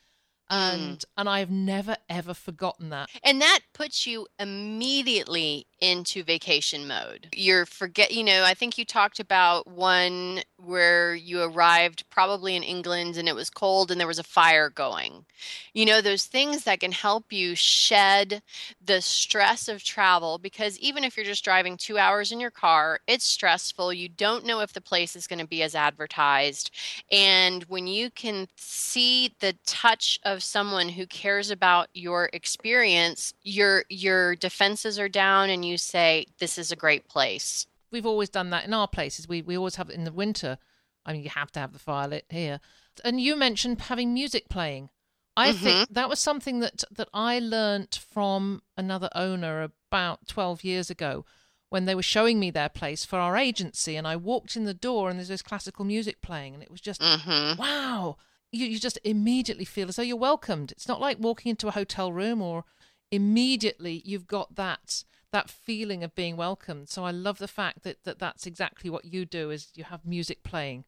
Mm. 0.52 0.74
And 0.74 1.00
mm. 1.00 1.06
and 1.18 1.30
I 1.30 1.40
have 1.40 1.52
never 1.52 1.98
ever 2.10 2.34
forgotten 2.34 2.90
that. 2.90 3.10
And 3.24 3.42
that 3.42 3.60
puts 3.74 4.08
you 4.08 4.28
immediately 4.40 5.68
into 5.80 6.24
vacation 6.24 6.88
mode. 6.88 7.30
You're 7.34 7.66
forget, 7.66 8.12
you 8.12 8.24
know, 8.24 8.44
I 8.44 8.54
think 8.54 8.78
you 8.78 8.86
talked 8.86 9.20
about 9.20 9.68
one 9.68 10.42
where 10.58 11.16
you 11.16 11.42
arrived 11.42 12.04
probably 12.10 12.56
in 12.56 12.64
England 12.64 13.16
and 13.18 13.30
it 13.30 13.36
was 13.36 13.50
cold 13.50 13.92
and 13.92 14.00
there 14.00 14.08
was 14.08 14.20
a 14.20 14.24
fire 14.24 14.70
going. 14.70 15.26
You 15.74 15.86
know, 15.86 16.02
those 16.02 16.26
things 16.26 16.64
that 16.66 16.82
can 16.82 16.92
help 16.92 17.32
you 17.32 17.56
shed 17.56 18.42
the 18.84 19.02
stress 19.02 19.68
of 19.68 19.84
travel 19.84 20.38
because 20.38 20.78
even 20.80 21.04
if 21.04 21.16
you're 21.16 21.26
just 21.26 21.46
driving 21.46 21.78
2 21.78 21.98
hours 21.98 22.32
in 22.32 22.40
your 22.40 22.52
car, 22.52 23.00
it's 23.08 23.26
stressful. 23.26 23.94
You 23.94 24.10
don't 24.10 24.46
know 24.46 24.60
if 24.60 24.74
the 24.74 24.82
place 24.82 25.16
is 25.16 25.28
going 25.28 25.40
to 25.40 25.48
be 25.48 25.64
as 25.64 25.76
advertised. 25.76 26.72
And 27.12 27.64
when 27.66 27.88
you 27.88 28.10
can 28.10 28.48
see 28.58 29.34
the 29.40 29.56
touch 29.66 30.20
of 30.24 30.39
someone 30.44 30.90
who 30.90 31.06
cares 31.06 31.52
about 31.52 31.90
your 31.94 32.30
experience, 32.34 33.34
your 33.44 33.84
your 33.90 34.36
defenses 34.36 35.00
are 35.00 35.10
down 35.10 35.50
and 35.50 35.66
you 35.66 35.78
say 35.78 36.26
this 36.40 36.58
is 36.58 36.72
a 36.72 36.76
great 36.76 37.08
place. 37.08 37.68
We've 37.92 38.06
always 38.06 38.30
done 38.30 38.50
that 38.52 38.66
in 38.66 38.74
our 38.74 38.88
places. 38.88 39.28
We 39.28 39.42
we 39.42 39.58
always 39.58 39.76
have 39.76 39.90
it 39.90 39.96
in 39.96 40.04
the 40.04 40.12
winter. 40.12 40.58
I 41.06 41.14
mean, 41.14 41.24
you 41.24 41.30
have 41.30 41.52
to 41.54 41.60
have 41.60 41.74
the 41.74 41.80
fire 41.80 42.08
lit 42.08 42.26
here. 42.30 42.60
And 43.04 43.20
you 43.20 43.36
mentioned 43.36 43.82
having 43.82 44.14
music 44.14 44.50
playing. 44.50 44.90
I 45.36 45.52
mm-hmm. 45.52 45.64
think 45.64 45.90
that 45.94 46.10
was 46.10 46.20
something 46.20 46.60
that 46.60 46.84
that 46.92 47.10
I 47.14 47.40
learnt 47.40 48.00
from 48.12 48.62
another 48.78 49.10
owner 49.16 49.62
about 49.62 50.28
12 50.28 50.64
years 50.64 50.90
ago 50.90 51.26
when 51.70 51.86
they 51.86 51.96
were 51.96 52.04
showing 52.04 52.40
me 52.40 52.52
their 52.52 52.70
place 52.70 53.06
for 53.06 53.20
our 53.20 53.38
agency 53.38 53.96
and 53.96 54.08
I 54.08 54.16
walked 54.16 54.56
in 54.56 54.66
the 54.66 54.74
door 54.74 55.10
and 55.10 55.18
there's 55.18 55.30
this 55.30 55.42
classical 55.42 55.86
music 55.86 56.22
playing 56.22 56.56
and 56.56 56.64
it 56.64 56.72
was 56.72 56.82
just 56.82 57.02
mm-hmm. 57.02 57.60
wow 57.60 58.18
you, 58.52 58.66
you 58.66 58.80
just 58.80 59.00
immediately 59.04 59.66
feel 59.66 59.90
as 59.90 59.96
though 59.96 60.04
you're 60.04 60.18
welcomed 60.18 60.72
it's 60.72 60.88
not 60.88 61.02
like 61.02 61.18
walking 61.20 61.50
into 61.50 61.68
a 61.68 61.72
hotel 61.72 62.12
room 62.12 62.42
or 62.42 62.66
immediately 63.12 64.02
you've 64.06 64.28
got 64.28 64.56
that 64.56 65.04
that 65.32 65.50
feeling 65.50 66.04
of 66.04 66.16
being 66.16 66.38
welcomed. 66.38 66.90
So 66.90 67.04
I 67.04 67.12
love 67.12 67.38
the 67.38 67.48
fact 67.48 67.84
that, 67.84 68.04
that 68.04 68.20
that's 68.20 68.46
exactly 68.46 68.90
what 68.90 69.06
you 69.06 69.26
do 69.26 69.52
is 69.52 69.72
you 69.76 69.84
have 69.84 70.06
music 70.06 70.44
playing. 70.44 70.86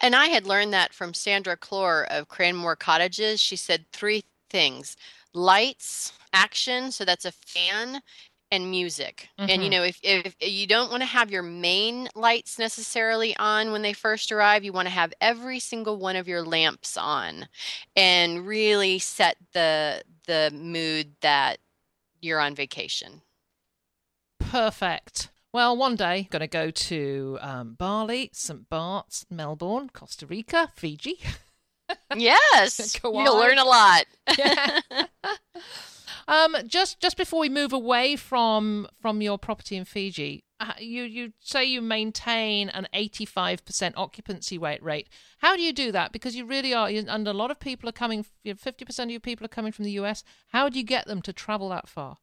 And 0.00 0.14
I 0.14 0.26
had 0.26 0.46
learned 0.46 0.72
that 0.74 0.92
from 0.92 1.14
Sandra 1.14 1.56
Clore 1.56 2.06
of 2.10 2.28
Cranmore 2.28 2.78
Cottages. 2.78 3.40
She 3.40 3.56
said 3.56 3.86
three 3.92 4.24
things 4.50 4.96
lights, 5.32 6.12
action, 6.32 6.90
so 6.90 7.04
that's 7.04 7.24
a 7.24 7.32
fan, 7.32 8.00
and 8.50 8.70
music. 8.70 9.28
Mm-hmm. 9.38 9.50
And 9.50 9.62
you 9.62 9.70
mm-hmm. 9.70 9.78
know, 9.78 9.82
if, 9.84 10.00
if 10.02 10.36
you 10.40 10.66
don't 10.66 10.90
want 10.90 11.02
to 11.02 11.06
have 11.06 11.30
your 11.30 11.42
main 11.42 12.08
lights 12.14 12.58
necessarily 12.58 13.36
on 13.36 13.72
when 13.72 13.82
they 13.82 13.92
first 13.92 14.30
arrive, 14.32 14.64
you 14.64 14.72
want 14.72 14.86
to 14.86 14.94
have 14.94 15.12
every 15.20 15.58
single 15.58 15.96
one 15.96 16.16
of 16.16 16.28
your 16.28 16.42
lamps 16.42 16.96
on 16.96 17.48
and 17.94 18.46
really 18.46 18.98
set 18.98 19.36
the 19.52 20.02
the 20.26 20.50
mood 20.52 21.12
that 21.20 21.58
you're 22.20 22.40
on 22.40 22.54
vacation. 22.54 23.22
Perfect. 24.38 25.30
Well, 25.52 25.76
one 25.76 25.96
day, 25.96 26.18
I'm 26.18 26.26
going 26.28 26.40
to 26.40 26.46
go 26.46 26.70
to 26.70 27.38
um, 27.40 27.74
Bali, 27.78 28.30
St. 28.32 28.68
Bart's, 28.68 29.24
Melbourne, 29.30 29.88
Costa 29.90 30.26
Rica, 30.26 30.70
Fiji. 30.74 31.18
yes, 32.16 33.00
you'll 33.02 33.38
learn 33.38 33.58
a 33.58 33.64
lot. 33.64 34.04
yeah. 34.38 34.80
um, 36.28 36.56
just 36.66 37.00
just 37.00 37.16
before 37.16 37.40
we 37.40 37.48
move 37.48 37.72
away 37.72 38.16
from 38.16 38.88
from 39.00 39.20
your 39.22 39.38
property 39.38 39.76
in 39.76 39.84
Fiji, 39.84 40.44
uh, 40.58 40.72
you 40.78 41.04
you 41.04 41.32
say 41.40 41.64
you 41.64 41.80
maintain 41.80 42.68
an 42.70 42.88
85% 42.94 43.92
occupancy 43.96 44.58
rate 44.58 44.82
rate. 44.82 45.08
How 45.38 45.56
do 45.56 45.62
you 45.62 45.72
do 45.72 45.92
that? 45.92 46.12
Because 46.12 46.34
you 46.34 46.44
really 46.44 46.74
are, 46.74 46.88
and 46.88 47.28
a 47.28 47.32
lot 47.32 47.50
of 47.50 47.60
people 47.60 47.88
are 47.88 47.92
coming. 47.92 48.24
50% 48.44 49.04
of 49.04 49.10
your 49.10 49.20
people 49.20 49.44
are 49.44 49.48
coming 49.48 49.72
from 49.72 49.84
the 49.84 49.92
US. 49.92 50.24
How 50.48 50.68
do 50.68 50.78
you 50.78 50.84
get 50.84 51.06
them 51.06 51.22
to 51.22 51.32
travel 51.32 51.68
that 51.70 51.88
far? 51.88 52.16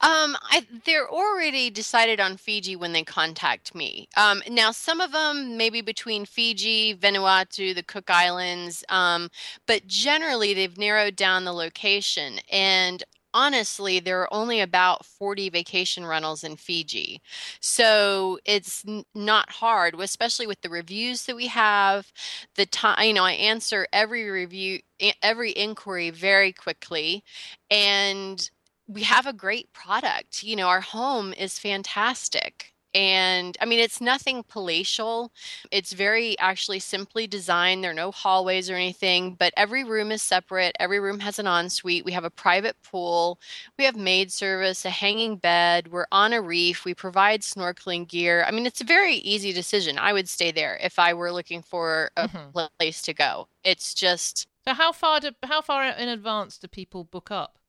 Um, 0.00 0.36
I, 0.42 0.66
they're 0.84 1.10
already 1.10 1.70
decided 1.70 2.20
on 2.20 2.36
Fiji 2.36 2.76
when 2.76 2.92
they 2.92 3.02
contact 3.02 3.74
me. 3.74 4.08
Um, 4.16 4.42
now, 4.48 4.70
some 4.70 5.00
of 5.00 5.12
them 5.12 5.56
maybe 5.56 5.80
between 5.80 6.24
Fiji, 6.24 6.94
Vanuatu, 6.94 7.74
the 7.74 7.82
Cook 7.82 8.10
Islands, 8.10 8.84
um, 8.88 9.30
but 9.66 9.86
generally 9.86 10.54
they've 10.54 10.78
narrowed 10.78 11.16
down 11.16 11.44
the 11.44 11.52
location. 11.52 12.40
And 12.50 13.02
honestly, 13.32 14.00
there 14.00 14.20
are 14.20 14.32
only 14.34 14.60
about 14.60 15.04
40 15.04 15.50
vacation 15.50 16.04
rentals 16.06 16.42
in 16.44 16.56
Fiji. 16.56 17.20
So 17.60 18.38
it's 18.44 18.84
n- 18.86 19.04
not 19.14 19.50
hard, 19.50 19.94
especially 20.00 20.46
with 20.46 20.60
the 20.62 20.68
reviews 20.70 21.26
that 21.26 21.36
we 21.36 21.46
have. 21.48 22.12
The 22.56 22.66
time, 22.66 23.06
you 23.06 23.12
know, 23.14 23.24
I 23.24 23.32
answer 23.32 23.86
every 23.92 24.28
review, 24.30 24.80
every 25.22 25.52
inquiry 25.56 26.10
very 26.10 26.52
quickly. 26.52 27.22
And 27.70 28.50
we 28.90 29.02
have 29.04 29.26
a 29.26 29.32
great 29.32 29.72
product. 29.72 30.42
You 30.42 30.56
know, 30.56 30.68
our 30.68 30.80
home 30.80 31.32
is 31.34 31.58
fantastic 31.58 32.74
And 32.92 33.56
I 33.60 33.66
mean, 33.66 33.78
it's 33.78 34.00
nothing 34.00 34.42
palatial. 34.48 35.32
It's 35.70 35.92
very 35.92 36.36
actually 36.40 36.80
simply 36.80 37.26
designed. 37.28 37.84
There 37.84 37.92
are 37.92 37.94
no 37.94 38.10
hallways 38.10 38.68
or 38.68 38.74
anything, 38.74 39.34
but 39.34 39.52
every 39.56 39.84
room 39.84 40.10
is 40.10 40.22
separate. 40.22 40.74
Every 40.80 40.98
room 40.98 41.20
has 41.20 41.38
an 41.38 41.46
ensuite. 41.46 42.04
We 42.04 42.12
have 42.12 42.24
a 42.24 42.30
private 42.30 42.76
pool. 42.82 43.38
We 43.78 43.84
have 43.84 43.96
maid 43.96 44.32
service, 44.32 44.84
a 44.84 44.90
hanging 44.90 45.36
bed. 45.36 45.92
We're 45.92 46.06
on 46.10 46.32
a 46.32 46.42
reef. 46.42 46.84
We 46.84 46.94
provide 46.94 47.42
snorkeling 47.42 48.08
gear. 48.08 48.44
I 48.46 48.50
mean, 48.50 48.66
it's 48.66 48.80
a 48.80 48.84
very 48.84 49.14
easy 49.16 49.52
decision. 49.52 49.96
I 49.98 50.12
would 50.12 50.28
stay 50.28 50.50
there 50.50 50.76
if 50.82 50.98
I 50.98 51.14
were 51.14 51.32
looking 51.32 51.62
for 51.62 52.10
a 52.16 52.28
mm-hmm. 52.28 52.50
place 52.78 53.02
to 53.02 53.14
go. 53.14 53.46
It's 53.62 53.94
just. 53.94 54.48
So 54.66 54.74
how 54.74 54.92
far 54.92 55.20
do 55.20 55.30
how 55.44 55.62
far 55.62 55.84
in 55.84 56.08
advance 56.08 56.58
do 56.58 56.66
people 56.66 57.04
book 57.04 57.30
up? 57.30 57.59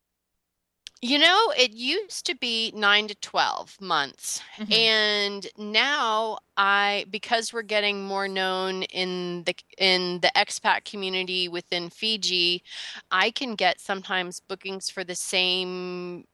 You 1.04 1.18
know, 1.18 1.52
it 1.58 1.74
used 1.74 2.28
to 2.28 2.36
be 2.36 2.72
nine 2.76 3.08
to 3.08 3.16
12 3.16 3.82
months. 3.82 4.42
Mm-hmm. 4.58 4.72
And 4.72 5.48
now 5.58 6.38
I, 6.58 7.06
because 7.10 7.52
we're 7.52 7.64
getting 7.64 8.04
more 8.04 8.28
known 8.28 8.84
in 8.84 9.44
the, 9.46 9.56
in 9.80 10.20
the 10.22 10.32
expat 10.36 10.86
community 10.86 11.48
within 11.48 11.90
Fiji, 11.90 12.62
I 13.10 13.32
can 13.32 13.56
get 13.56 13.80
sometimes 13.80 14.40
bookings 14.42 14.92
for 14.92 15.04
the 15.04 15.16
same 15.16 16.26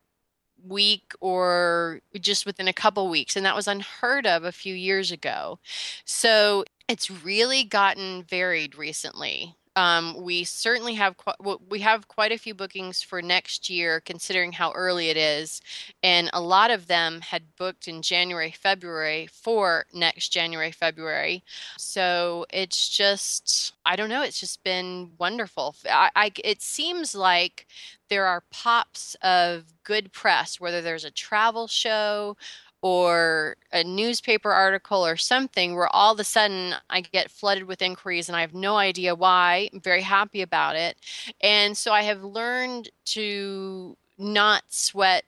week 0.65 1.13
or 1.21 2.01
just 2.19 2.45
within 2.45 2.67
a 2.67 2.73
couple 2.73 3.07
weeks. 3.09 3.35
And 3.35 3.45
that 3.45 3.55
was 3.55 3.67
unheard 3.67 4.27
of 4.27 4.43
a 4.43 4.51
few 4.51 4.73
years 4.73 5.11
ago. 5.11 5.59
So 6.03 6.65
it's 6.87 7.09
really 7.09 7.63
gotten 7.63 8.23
varied 8.23 8.77
recently. 8.77 9.55
Um, 9.77 10.15
we 10.23 10.43
certainly 10.43 10.95
have 10.95 11.17
qu- 11.17 11.59
we 11.69 11.79
have 11.81 12.09
quite 12.09 12.33
a 12.33 12.39
few 12.39 12.55
bookings 12.55 13.01
for 13.03 13.21
next 13.21 13.69
year, 13.69 14.01
considering 14.01 14.53
how 14.53 14.73
early 14.73 15.09
it 15.09 15.17
is, 15.17 15.61
and 16.03 16.29
a 16.33 16.41
lot 16.41 16.71
of 16.71 16.87
them 16.87 17.21
had 17.21 17.55
booked 17.57 17.87
in 17.87 18.01
January, 18.03 18.51
February 18.51 19.27
for 19.31 19.85
next 19.93 20.29
January, 20.29 20.71
February. 20.73 21.43
So 21.77 22.45
it's 22.51 22.89
just 22.89 23.73
I 23.85 23.95
don't 23.95 24.09
know. 24.09 24.23
It's 24.23 24.41
just 24.41 24.63
been 24.63 25.11
wonderful. 25.19 25.75
I, 25.89 26.11
I 26.15 26.31
it 26.43 26.61
seems 26.63 27.15
like 27.15 27.67
there 28.09 28.25
are 28.25 28.43
pops 28.51 29.15
of 29.23 29.65
good 29.83 30.13
press, 30.13 30.59
whether 30.59 30.81
there's 30.81 31.05
a 31.05 31.11
travel 31.11 31.67
show 31.67 32.37
or 32.81 33.55
a 33.71 33.83
newspaper 33.83 34.51
article 34.51 35.05
or 35.05 35.17
something 35.17 35.75
where 35.75 35.93
all 35.93 36.13
of 36.13 36.19
a 36.19 36.23
sudden 36.23 36.75
I 36.89 37.01
get 37.01 37.31
flooded 37.31 37.63
with 37.63 37.81
inquiries 37.81 38.29
and 38.29 38.35
I 38.35 38.41
have 38.41 38.53
no 38.53 38.77
idea 38.77 39.15
why. 39.15 39.69
I'm 39.73 39.81
very 39.81 40.01
happy 40.01 40.41
about 40.41 40.75
it. 40.75 40.97
And 41.41 41.75
so 41.75 41.91
I 41.91 42.03
have 42.03 42.23
learned 42.23 42.89
to 43.05 43.97
not 44.17 44.63
sweat 44.69 45.23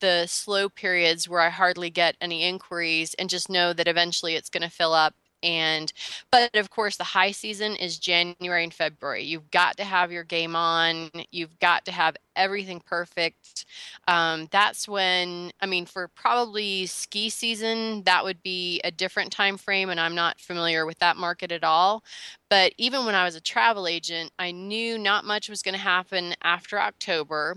the 0.00 0.26
slow 0.26 0.68
periods 0.68 1.28
where 1.28 1.40
I 1.40 1.48
hardly 1.48 1.88
get 1.90 2.16
any 2.20 2.42
inquiries 2.42 3.14
and 3.14 3.30
just 3.30 3.48
know 3.48 3.72
that 3.72 3.88
eventually 3.88 4.34
it's 4.34 4.50
going 4.50 4.62
to 4.62 4.70
fill 4.70 4.92
up 4.92 5.14
and 5.42 5.92
but 6.30 6.50
of 6.54 6.70
course 6.70 6.96
the 6.96 7.04
high 7.04 7.30
season 7.30 7.76
is 7.76 7.98
january 7.98 8.64
and 8.64 8.74
february. 8.74 9.22
You've 9.24 9.50
got 9.50 9.76
to 9.78 9.84
have 9.84 10.12
your 10.12 10.24
game 10.24 10.56
on. 10.56 11.10
You've 11.30 11.58
got 11.58 11.84
to 11.86 11.92
have 11.92 12.16
everything 12.36 12.80
perfect. 12.80 13.66
Um, 14.08 14.48
that's 14.50 14.88
when 14.88 15.52
i 15.60 15.66
mean 15.66 15.86
for 15.86 16.08
probably 16.08 16.86
ski 16.86 17.28
season 17.28 18.02
that 18.04 18.24
would 18.24 18.42
be 18.42 18.80
a 18.84 18.90
different 18.90 19.30
time 19.32 19.56
frame 19.56 19.90
and 19.90 20.00
i'm 20.00 20.14
not 20.14 20.40
familiar 20.40 20.86
with 20.86 20.98
that 21.00 21.16
market 21.16 21.52
at 21.52 21.64
all. 21.64 22.02
But 22.50 22.72
even 22.78 23.04
when 23.06 23.14
i 23.14 23.24
was 23.24 23.34
a 23.36 23.40
travel 23.40 23.86
agent 23.86 24.32
i 24.38 24.50
knew 24.50 24.98
not 24.98 25.24
much 25.24 25.48
was 25.48 25.62
going 25.62 25.74
to 25.74 25.80
happen 25.80 26.34
after 26.42 26.80
october 26.80 27.56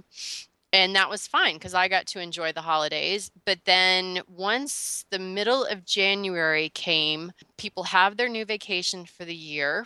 and 0.76 0.94
that 0.94 1.10
was 1.10 1.26
fine 1.26 1.54
because 1.54 1.74
I 1.74 1.88
got 1.88 2.06
to 2.08 2.20
enjoy 2.20 2.52
the 2.52 2.62
holidays. 2.62 3.32
But 3.46 3.60
then 3.64 4.20
once 4.28 5.06
the 5.10 5.20
middle 5.20 5.64
of 5.64 5.86
January 5.86 6.68
came, 6.68 7.32
people 7.58 7.84
have 7.84 8.18
their 8.18 8.28
new 8.28 8.44
vacation 8.44 9.06
for 9.06 9.24
the 9.24 9.34
year. 9.34 9.86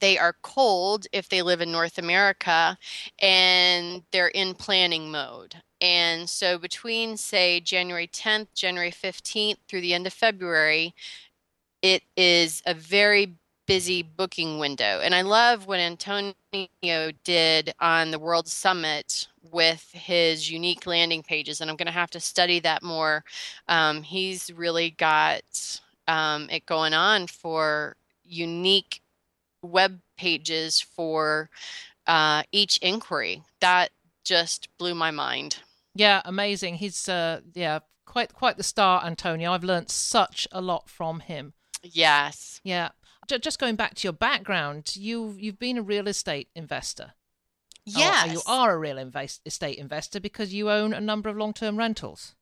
They 0.00 0.18
are 0.18 0.34
cold 0.42 1.06
if 1.12 1.28
they 1.28 1.42
live 1.42 1.60
in 1.60 1.70
North 1.70 1.96
America 1.98 2.76
and 3.20 4.02
they're 4.10 4.28
in 4.28 4.54
planning 4.54 5.12
mode. 5.12 5.54
And 5.80 6.28
so 6.28 6.58
between, 6.58 7.16
say, 7.16 7.60
January 7.60 8.08
10th, 8.08 8.48
January 8.52 8.90
15th 8.90 9.58
through 9.68 9.82
the 9.82 9.94
end 9.94 10.08
of 10.08 10.12
February, 10.12 10.92
it 11.82 12.02
is 12.16 12.62
a 12.66 12.74
very 12.74 13.36
busy 13.66 14.02
booking 14.02 14.58
window. 14.58 15.00
And 15.04 15.14
I 15.14 15.22
love 15.22 15.68
what 15.68 15.78
Antonio 15.78 17.12
did 17.22 17.72
on 17.78 18.10
the 18.10 18.18
World 18.18 18.48
Summit 18.48 19.28
with 19.52 19.90
his 19.92 20.50
unique 20.50 20.86
landing 20.86 21.22
pages. 21.22 21.60
And 21.60 21.70
I'm 21.70 21.76
going 21.76 21.86
to 21.86 21.92
have 21.92 22.10
to 22.10 22.20
study 22.20 22.60
that 22.60 22.82
more. 22.82 23.24
Um, 23.68 24.02
he's 24.02 24.50
really 24.52 24.90
got 24.90 25.80
um, 26.08 26.48
it 26.50 26.66
going 26.66 26.94
on 26.94 27.26
for 27.26 27.96
unique 28.24 29.00
web 29.62 30.00
pages 30.16 30.80
for 30.80 31.50
uh, 32.06 32.42
each 32.52 32.78
inquiry. 32.78 33.42
That 33.60 33.90
just 34.24 34.68
blew 34.78 34.94
my 34.94 35.10
mind. 35.10 35.58
Yeah, 35.94 36.22
amazing. 36.24 36.76
He's 36.76 37.08
uh, 37.08 37.40
yeah, 37.54 37.80
quite 38.04 38.32
quite 38.32 38.56
the 38.56 38.62
star, 38.62 39.04
Antonio. 39.04 39.52
I've 39.52 39.64
learned 39.64 39.90
such 39.90 40.48
a 40.50 40.60
lot 40.60 40.88
from 40.88 41.20
him. 41.20 41.52
Yes. 41.82 42.60
Yeah 42.64 42.90
just 43.26 43.58
going 43.58 43.76
back 43.76 43.94
to 43.94 44.04
your 44.04 44.12
background, 44.12 44.96
you 44.96 45.34
you've 45.38 45.58
been 45.58 45.78
a 45.78 45.82
real 45.82 46.08
estate 46.08 46.48
investor. 46.54 47.12
Yes. 47.86 48.32
You 48.32 48.40
are 48.46 48.72
a 48.72 48.78
real 48.78 48.98
invest- 48.98 49.42
estate 49.44 49.78
investor 49.78 50.20
because 50.20 50.54
you 50.54 50.70
own 50.70 50.94
a 50.94 51.00
number 51.00 51.28
of 51.28 51.36
long-term 51.36 51.76
rentals. 51.76 52.34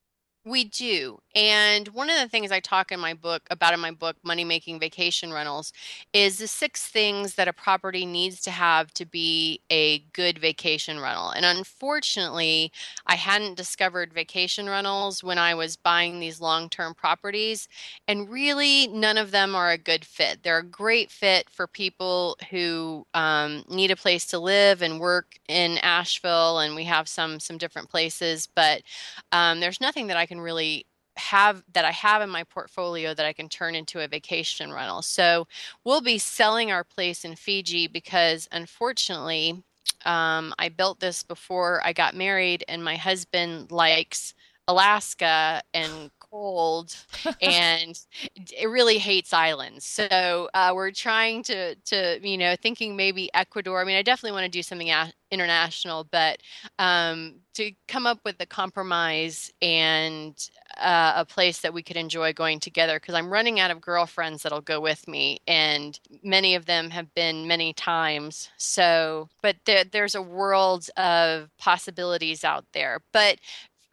We 0.45 0.65
do. 0.65 1.21
And 1.37 1.87
one 1.89 2.11
of 2.11 2.19
the 2.19 2.29
things 2.29 2.51
I 2.51 2.59
talk 2.59 2.91
in 2.91 2.99
my 2.99 3.15
book 3.15 3.43
about 3.49 3.75
in 3.75 3.81
my 3.81 3.93
book, 3.93 4.17
Money 4.25 4.45
Making 4.45 4.81
Vacation 4.81 5.33
Rentals, 5.33 5.73
is 6.13 6.39
the 6.39 6.49
six 6.49 6.89
things 6.89 7.37
that 7.37 7.47
a 7.47 7.53
property 7.53 8.05
needs 8.05 8.41
to 8.43 8.51
have 8.51 8.93
to 8.95 9.07
be 9.07 9.61
a 9.71 10.01
good 10.13 10.39
vacation 10.39 10.99
rental. 10.99 11.31
And 11.31 11.45
unfortunately, 11.45 12.73
I 13.07 13.15
hadn't 13.15 13.55
discovered 13.57 14.13
vacation 14.13 14.69
rentals 14.69 15.23
when 15.23 15.39
I 15.39 15.55
was 15.55 15.77
buying 15.77 16.19
these 16.19 16.41
long 16.41 16.69
term 16.69 16.93
properties. 16.93 17.69
And 18.09 18.29
really, 18.29 18.89
none 18.89 19.19
of 19.19 19.31
them 19.31 19.55
are 19.55 19.71
a 19.71 19.79
good 19.79 20.05
fit. 20.05 20.43
They're 20.43 20.59
a 20.59 20.65
great 20.65 21.13
fit 21.13 21.49
for 21.51 21.69
people 21.69 22.37
who 22.51 23.07
um, 23.15 23.65
need 23.71 23.93
a 23.93 23.97
place 23.97 24.27
to 24.27 24.41
live 24.41 24.83
and 24.83 24.99
work 24.99 25.37
in 25.49 25.79
Asheville. 25.79 26.59
And 26.59 26.75
we 26.75 26.85
have 26.85 27.09
some, 27.09 27.39
some 27.39 27.59
different 27.59 27.89
places, 27.89 28.49
but 28.53 28.83
um, 29.31 29.61
there's 29.61 29.81
nothing 29.81 30.09
that 30.09 30.17
I 30.17 30.27
can 30.33 30.41
really 30.41 30.87
have 31.19 31.63
that 31.75 31.85
I 31.85 31.91
have 31.91 32.23
in 32.23 32.31
my 32.31 32.45
portfolio 32.45 33.13
that 33.13 33.27
I 33.27 33.35
can 33.35 33.51
turn 33.51 33.75
into 33.75 34.01
a 34.01 34.09
vacation 34.09 34.73
rental. 34.73 35.03
So 35.03 35.47
we'll 35.85 36.01
be 36.01 36.17
selling 36.17 36.73
our 36.73 36.85
place 36.85 37.27
in 37.27 37.37
Fiji 37.37 37.87
because 37.87 38.49
unfortunately, 38.51 39.63
um, 40.07 40.55
I 40.59 40.71
built 40.71 41.01
this 41.01 41.23
before 41.23 41.83
I 41.85 41.93
got 41.93 42.17
married, 42.17 42.65
and 42.67 42.83
my 42.83 42.97
husband 42.97 43.71
likes 43.71 44.33
Alaska 44.67 45.63
and 45.75 46.11
cold 46.33 46.97
and 47.43 47.99
it 48.37 48.69
really 48.69 48.99
hates 48.99 49.33
islands. 49.33 49.85
So 49.85 50.49
uh, 50.55 50.73
we're 50.75 50.91
trying 50.91 51.43
to 51.45 51.75
to 51.77 52.19
you 52.27 52.39
know 52.39 52.57
thinking 52.57 52.97
maybe 52.97 53.31
Ecuador. 53.35 53.81
I 53.81 53.85
mean, 53.85 53.97
I 53.97 54.03
definitely 54.03 54.33
want 54.33 54.45
to 54.45 54.59
do 54.59 54.63
something 54.63 54.91
a- 54.91 55.13
international, 55.31 56.05
but 56.11 56.39
um, 56.79 57.37
to 57.55 57.73
come 57.89 58.07
up 58.07 58.21
with 58.25 58.37
a 58.41 58.47
compromise 58.47 59.51
and 59.61 60.35
uh, 60.79 61.13
a 61.17 61.25
place 61.25 61.61
that 61.61 61.75
we 61.75 61.83
could 61.83 61.97
enjoy 61.97 62.33
going 62.33 62.61
together 62.61 62.99
because 62.99 63.15
I'm 63.15 63.33
running 63.33 63.61
out 63.61 63.71
of 63.71 63.81
girlfriends 63.81 64.43
that'll 64.43 64.61
go 64.63 64.81
with 64.81 65.07
me, 65.07 65.41
and 65.47 65.99
many 66.23 66.55
of 66.55 66.67
them 66.67 66.91
have 66.91 67.13
been 67.15 67.47
many 67.47 67.73
times. 67.75 68.49
So, 68.57 69.29
but 69.43 69.57
there, 69.67 69.85
there's 69.85 70.15
a 70.15 70.23
world 70.23 70.89
of 70.97 71.51
possibilities 71.59 72.45
out 72.45 72.65
there. 72.73 73.01
But 73.13 73.39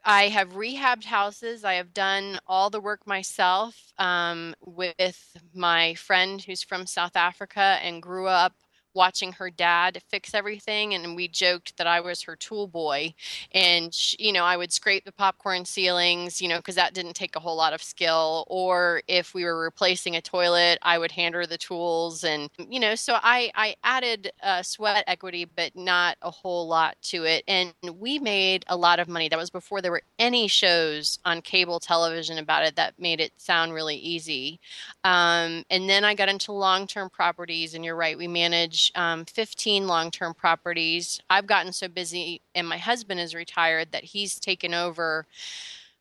I 0.03 0.29
have 0.29 0.53
rehabbed 0.53 1.05
houses. 1.05 1.63
I 1.63 1.73
have 1.73 1.93
done 1.93 2.39
all 2.47 2.69
the 2.69 2.79
work 2.79 3.05
myself 3.05 3.93
um, 3.97 4.55
with 4.65 5.37
my 5.53 5.93
friend 5.95 6.41
who's 6.41 6.63
from 6.63 6.85
South 6.87 7.15
Africa 7.15 7.79
and 7.83 8.01
grew 8.01 8.27
up 8.27 8.53
watching 8.93 9.33
her 9.33 9.49
dad 9.49 10.01
fix 10.09 10.33
everything 10.33 10.93
and 10.93 11.15
we 11.15 11.27
joked 11.27 11.77
that 11.77 11.87
I 11.87 11.99
was 11.99 12.23
her 12.23 12.35
tool 12.35 12.67
boy 12.67 13.13
and 13.53 13.93
she, 13.93 14.17
you 14.19 14.33
know 14.33 14.43
I 14.43 14.57
would 14.57 14.73
scrape 14.73 15.05
the 15.05 15.11
popcorn 15.11 15.65
ceilings 15.65 16.41
you 16.41 16.47
know 16.47 16.57
because 16.57 16.75
that 16.75 16.93
didn't 16.93 17.13
take 17.13 17.35
a 17.35 17.39
whole 17.39 17.55
lot 17.55 17.73
of 17.73 17.83
skill 17.83 18.45
or 18.47 19.01
if 19.07 19.33
we 19.33 19.43
were 19.45 19.59
replacing 19.61 20.15
a 20.15 20.21
toilet 20.21 20.79
I 20.81 20.97
would 20.97 21.11
hand 21.11 21.35
her 21.35 21.45
the 21.45 21.57
tools 21.57 22.23
and 22.23 22.49
you 22.57 22.79
know 22.79 22.95
so 22.95 23.17
I 23.21 23.51
I 23.55 23.75
added 23.83 24.31
uh, 24.41 24.63
sweat 24.63 25.03
equity 25.07 25.45
but 25.45 25.75
not 25.75 26.17
a 26.21 26.31
whole 26.31 26.67
lot 26.67 26.95
to 27.03 27.25
it 27.25 27.43
and 27.47 27.73
we 27.93 28.19
made 28.19 28.65
a 28.67 28.75
lot 28.75 28.99
of 28.99 29.07
money. 29.07 29.29
That 29.29 29.39
was 29.39 29.49
before 29.49 29.81
there 29.81 29.91
were 29.91 30.03
any 30.17 30.47
shows 30.47 31.19
on 31.25 31.41
cable 31.41 31.79
television 31.79 32.37
about 32.37 32.65
it 32.65 32.75
that 32.75 32.99
made 32.99 33.19
it 33.19 33.31
sound 33.37 33.73
really 33.73 33.97
easy 33.97 34.59
um, 35.03 35.63
and 35.69 35.89
then 35.89 36.03
I 36.03 36.15
got 36.15 36.29
into 36.29 36.51
long-term 36.51 37.09
properties 37.09 37.73
and 37.73 37.83
you're 37.85 37.95
right 37.95 38.17
we 38.17 38.27
managed 38.27 38.78
manage 38.79 38.91
um, 38.95 39.25
15 39.25 39.87
long 39.87 40.11
term 40.11 40.33
properties. 40.33 41.21
I've 41.29 41.47
gotten 41.47 41.73
so 41.73 41.87
busy, 41.87 42.41
and 42.55 42.67
my 42.67 42.77
husband 42.77 43.19
is 43.19 43.35
retired 43.35 43.91
that 43.91 44.03
he's 44.03 44.39
taken 44.39 44.73
over 44.73 45.25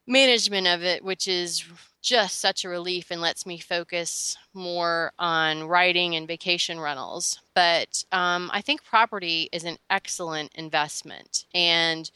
management 0.07 0.67
of 0.67 0.83
it, 0.83 1.05
which 1.05 1.29
is 1.29 1.65
just 2.01 2.41
such 2.41 2.65
a 2.65 2.69
relief 2.69 3.11
and 3.11 3.21
lets 3.21 3.45
me 3.45 3.59
focus 3.59 4.37
more 4.55 5.13
on 5.19 5.65
writing 5.65 6.15
and 6.15 6.27
vacation 6.27 6.81
rentals. 6.81 7.41
But 7.55 8.05
um, 8.13 8.51
I 8.53 8.63
think 8.63 8.85
property 8.85 9.49
is 9.53 9.65
an 9.65 9.79
excellent 9.91 10.53
investment. 10.55 11.45
And 11.55 12.11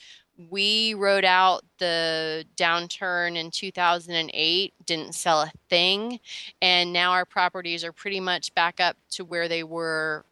we 0.51 0.94
rode 0.94 1.25
out 1.27 1.64
the 1.79 2.44
downturn 2.57 3.37
in 3.37 3.51
2008, 3.51 4.72
didn't 4.87 5.14
sell 5.14 5.42
a 5.42 5.53
thing. 5.68 6.20
And 6.62 6.92
now 6.92 7.12
our 7.12 7.27
properties 7.27 7.85
are 7.85 7.92
pretty 7.92 8.20
much 8.20 8.55
back 8.55 8.81
up 8.81 8.96
to 9.11 9.25
where 9.25 9.48
they 9.48 9.62
were 9.62 10.25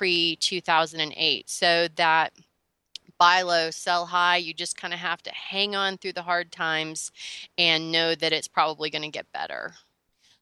pre 0.00 0.34
2008. 0.36 1.50
So 1.50 1.86
that 1.96 2.32
buy 3.18 3.42
low, 3.42 3.70
sell 3.70 4.06
high. 4.06 4.38
You 4.38 4.54
just 4.54 4.78
kind 4.78 4.94
of 4.94 5.00
have 5.00 5.22
to 5.24 5.30
hang 5.30 5.76
on 5.76 5.98
through 5.98 6.14
the 6.14 6.22
hard 6.22 6.50
times 6.50 7.12
and 7.58 7.92
know 7.92 8.14
that 8.14 8.32
it's 8.32 8.48
probably 8.48 8.88
going 8.88 9.02
to 9.02 9.08
get 9.08 9.30
better. 9.30 9.74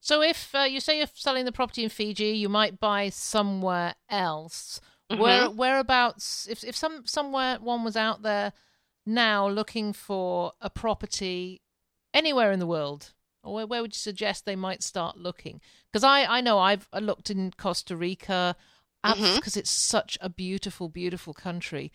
So, 0.01 0.23
if 0.23 0.55
uh, 0.55 0.61
you 0.61 0.79
say 0.79 0.99
you're 0.99 1.09
selling 1.13 1.45
the 1.45 1.51
property 1.51 1.83
in 1.83 1.91
Fiji, 1.91 2.27
you 2.27 2.49
might 2.49 2.79
buy 2.79 3.09
somewhere 3.09 3.97
else. 4.09 4.81
Mm-hmm. 5.11 5.21
Where 5.21 5.51
whereabouts? 5.51 6.47
If 6.49 6.63
if 6.63 6.77
some 6.77 7.05
somewhere 7.05 7.59
one 7.61 7.83
was 7.83 7.97
out 7.97 8.23
there 8.23 8.53
now 9.05 9.49
looking 9.49 9.93
for 9.93 10.53
a 10.61 10.71
property 10.71 11.63
anywhere 12.15 12.53
in 12.53 12.61
the 12.61 12.67
world, 12.67 13.13
or 13.43 13.55
where, 13.55 13.67
where 13.67 13.83
would 13.83 13.95
you 13.95 13.99
suggest 13.99 14.45
they 14.45 14.55
might 14.55 14.85
start 14.85 15.19
looking? 15.19 15.61
Because 15.91 16.05
I 16.05 16.25
I 16.27 16.41
know 16.43 16.61
I've 16.61 16.89
looked 16.93 17.29
in 17.29 17.53
Costa 17.57 17.97
Rica 17.97 18.55
because 19.03 19.21
mm-hmm. 19.21 19.59
it's 19.59 19.71
such 19.71 20.19
a 20.21 20.29
beautiful 20.29 20.89
beautiful 20.89 21.33
country 21.33 21.93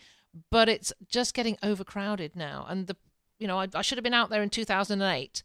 but 0.49 0.69
it's 0.69 0.93
just 1.07 1.33
getting 1.33 1.57
overcrowded 1.63 2.35
now. 2.35 2.65
And 2.67 2.87
the 2.87 2.95
you 3.39 3.47
know 3.47 3.59
I, 3.59 3.67
I 3.73 3.81
should 3.81 3.97
have 3.97 4.03
been 4.03 4.13
out 4.13 4.29
there 4.29 4.41
in 4.41 4.49
2008, 4.49 5.43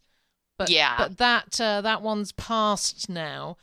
but 0.57 0.69
yeah, 0.69 0.95
but 0.97 1.17
that 1.17 1.59
uh, 1.61 1.81
that 1.81 2.01
one's 2.01 2.31
passed 2.31 3.09
now. 3.09 3.57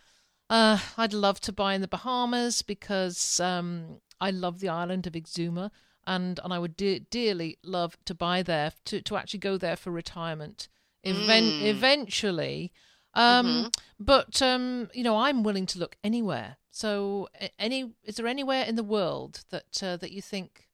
Uh, 0.48 0.78
I'd 0.96 1.12
love 1.12 1.40
to 1.40 1.52
buy 1.52 1.74
in 1.74 1.80
the 1.80 1.88
Bahamas 1.88 2.62
because 2.62 3.40
um, 3.40 4.00
I 4.20 4.30
love 4.30 4.60
the 4.60 4.68
island 4.68 5.06
of 5.06 5.14
Exuma, 5.14 5.70
and 6.06 6.38
and 6.42 6.52
I 6.52 6.58
would 6.58 6.76
de- 6.76 7.00
dearly 7.00 7.58
love 7.64 7.96
to 8.04 8.14
buy 8.14 8.42
there 8.42 8.72
to 8.86 9.00
to 9.02 9.16
actually 9.16 9.40
go 9.40 9.56
there 9.56 9.76
for 9.76 9.90
retirement. 9.90 10.68
Even- 11.02 11.44
mm. 11.44 11.62
Eventually, 11.62 12.72
um, 13.14 13.46
mm-hmm. 13.46 13.68
but 14.00 14.42
um, 14.42 14.90
you 14.92 15.04
know, 15.04 15.16
I'm 15.16 15.42
willing 15.42 15.66
to 15.66 15.78
look 15.78 15.96
anywhere. 16.02 16.56
So, 16.76 17.30
any 17.58 17.94
is 18.04 18.16
there 18.16 18.26
anywhere 18.26 18.62
in 18.62 18.76
the 18.76 18.84
world 18.84 19.44
that 19.48 19.82
uh, 19.82 19.96
that 19.96 20.12
you 20.12 20.20
think 20.20 20.68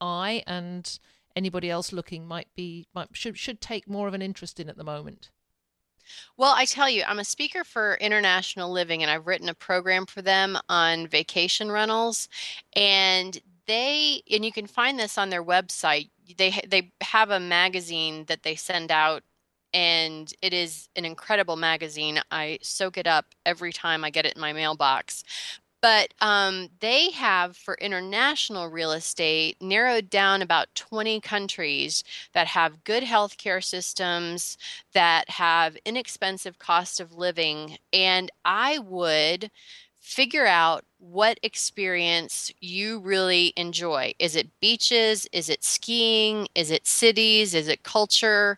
I 0.00 0.42
and 0.46 0.98
anybody 1.36 1.68
else 1.68 1.92
looking 1.92 2.26
might 2.26 2.48
be 2.54 2.86
might 2.94 3.08
should 3.12 3.38
should 3.38 3.60
take 3.60 3.86
more 3.86 4.08
of 4.08 4.14
an 4.14 4.22
interest 4.22 4.58
in 4.58 4.70
at 4.70 4.78
the 4.78 4.82
moment? 4.82 5.28
Well, 6.38 6.54
I 6.56 6.64
tell 6.64 6.88
you, 6.88 7.04
I'm 7.06 7.18
a 7.18 7.24
speaker 7.24 7.64
for 7.64 7.98
International 8.00 8.72
Living 8.72 9.02
and 9.02 9.10
I've 9.10 9.26
written 9.26 9.50
a 9.50 9.54
program 9.54 10.06
for 10.06 10.22
them 10.22 10.56
on 10.70 11.06
vacation 11.06 11.70
rentals 11.70 12.30
and 12.74 13.38
they 13.66 14.22
and 14.30 14.46
you 14.46 14.52
can 14.52 14.66
find 14.66 14.98
this 14.98 15.18
on 15.18 15.28
their 15.28 15.44
website. 15.44 16.08
They 16.38 16.62
they 16.66 16.92
have 17.02 17.28
a 17.28 17.38
magazine 17.38 18.24
that 18.24 18.42
they 18.42 18.54
send 18.54 18.90
out 18.90 19.22
and 19.74 20.32
it 20.42 20.52
is 20.52 20.88
an 20.96 21.04
incredible 21.04 21.56
magazine. 21.56 22.20
I 22.30 22.58
soak 22.62 22.98
it 22.98 23.06
up 23.06 23.26
every 23.46 23.72
time 23.72 24.04
I 24.04 24.10
get 24.10 24.26
it 24.26 24.34
in 24.34 24.40
my 24.40 24.52
mailbox. 24.52 25.24
But 25.80 26.14
um, 26.20 26.68
they 26.80 27.10
have, 27.10 27.56
for 27.56 27.74
international 27.80 28.68
real 28.68 28.92
estate, 28.92 29.56
narrowed 29.60 30.08
down 30.10 30.40
about 30.40 30.72
20 30.76 31.20
countries 31.20 32.04
that 32.34 32.46
have 32.46 32.84
good 32.84 33.02
healthcare 33.02 33.62
systems, 33.62 34.56
that 34.94 35.28
have 35.28 35.76
inexpensive 35.84 36.58
cost 36.60 37.00
of 37.00 37.14
living. 37.14 37.78
And 37.92 38.30
I 38.44 38.78
would 38.78 39.50
figure 40.12 40.46
out 40.46 40.84
what 40.98 41.38
experience 41.42 42.52
you 42.60 43.00
really 43.00 43.52
enjoy. 43.56 44.12
Is 44.18 44.36
it 44.36 44.48
beaches? 44.60 45.26
Is 45.32 45.48
it 45.48 45.64
skiing? 45.64 46.48
Is 46.54 46.70
it 46.70 46.86
cities? 46.86 47.54
Is 47.54 47.66
it 47.68 47.82
culture? 47.82 48.56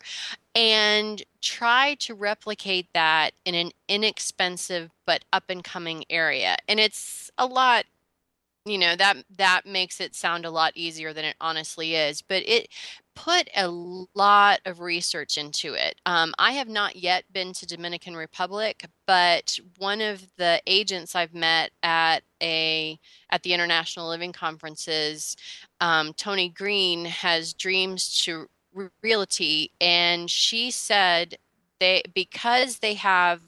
And 0.54 1.22
try 1.42 1.94
to 2.00 2.14
replicate 2.14 2.88
that 2.94 3.32
in 3.44 3.54
an 3.54 3.70
inexpensive 3.88 4.90
but 5.06 5.24
up 5.32 5.44
and 5.48 5.62
coming 5.62 6.04
area. 6.10 6.56
And 6.68 6.80
it's 6.80 7.30
a 7.38 7.46
lot 7.46 7.84
you 8.66 8.78
know 8.78 8.96
that 8.96 9.16
that 9.36 9.66
makes 9.66 10.00
it 10.00 10.14
sound 10.14 10.44
a 10.46 10.50
lot 10.50 10.72
easier 10.74 11.12
than 11.12 11.24
it 11.24 11.36
honestly 11.40 11.94
is 11.94 12.22
but 12.22 12.42
it 12.48 12.68
put 13.14 13.48
a 13.56 13.68
lot 13.68 14.60
of 14.64 14.80
research 14.80 15.36
into 15.36 15.74
it 15.74 16.00
um, 16.06 16.32
i 16.38 16.52
have 16.52 16.68
not 16.68 16.96
yet 16.96 17.24
been 17.32 17.52
to 17.52 17.66
dominican 17.66 18.16
republic 18.16 18.86
but 19.06 19.58
one 19.78 20.00
of 20.00 20.26
the 20.36 20.60
agents 20.66 21.14
i've 21.14 21.34
met 21.34 21.70
at 21.82 22.22
a 22.42 22.98
at 23.30 23.42
the 23.42 23.52
international 23.52 24.08
living 24.08 24.32
conferences 24.32 25.36
um, 25.80 26.12
tony 26.14 26.48
green 26.48 27.04
has 27.04 27.52
dreams 27.52 28.20
to 28.20 28.48
realty 29.02 29.70
and 29.80 30.30
she 30.30 30.70
said 30.70 31.36
they 31.80 32.02
because 32.14 32.78
they 32.78 32.94
have 32.94 33.40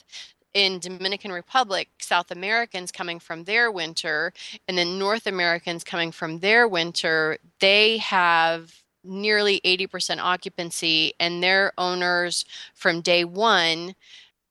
in 0.56 0.78
Dominican 0.78 1.32
Republic, 1.32 1.90
South 1.98 2.30
Americans 2.30 2.90
coming 2.90 3.18
from 3.20 3.44
their 3.44 3.70
winter, 3.70 4.32
and 4.66 4.78
then 4.78 4.98
North 4.98 5.26
Americans 5.26 5.84
coming 5.84 6.10
from 6.10 6.38
their 6.38 6.66
winter, 6.66 7.36
they 7.60 7.98
have 7.98 8.82
nearly 9.04 9.60
80% 9.66 10.18
occupancy, 10.18 11.12
and 11.20 11.42
their 11.42 11.74
owners 11.76 12.46
from 12.74 13.02
day 13.02 13.22
one 13.22 13.94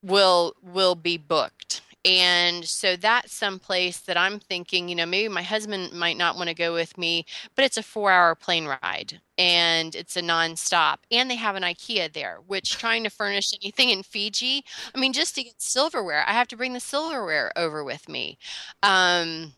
will 0.05 0.53
will 0.61 0.95
be 0.95 1.17
booked 1.17 1.81
and 2.05 2.63
so 2.63 2.95
that's 2.95 3.33
some 3.33 3.57
place 3.57 3.97
that 4.01 4.15
I'm 4.15 4.39
thinking, 4.39 4.87
you 4.87 4.95
know, 4.95 5.07
maybe 5.07 5.27
my 5.27 5.41
husband 5.41 5.91
might 5.91 6.17
not 6.17 6.35
want 6.37 6.49
to 6.49 6.53
go 6.55 6.71
with 6.71 6.99
me, 6.99 7.25
but 7.55 7.65
it's 7.65 7.77
a 7.77 7.83
four 7.83 8.11
hour 8.11 8.35
plane 8.35 8.67
ride 8.67 9.19
and 9.39 9.95
it's 9.95 10.15
a 10.15 10.21
nonstop. 10.21 10.97
And 11.09 11.31
they 11.31 11.35
have 11.35 11.55
an 11.55 11.63
IKEA 11.63 12.13
there, 12.13 12.37
which 12.45 12.77
trying 12.77 13.03
to 13.05 13.09
furnish 13.09 13.53
anything 13.59 13.89
in 13.89 14.03
Fiji, 14.03 14.63
I 14.93 14.99
mean, 14.99 15.13
just 15.13 15.33
to 15.35 15.43
get 15.43 15.59
silverware, 15.59 16.23
I 16.27 16.33
have 16.33 16.47
to 16.49 16.55
bring 16.55 16.73
the 16.73 16.79
silverware 16.79 17.51
over 17.55 17.83
with 17.83 18.07
me. 18.07 18.37
Um, 18.83 19.53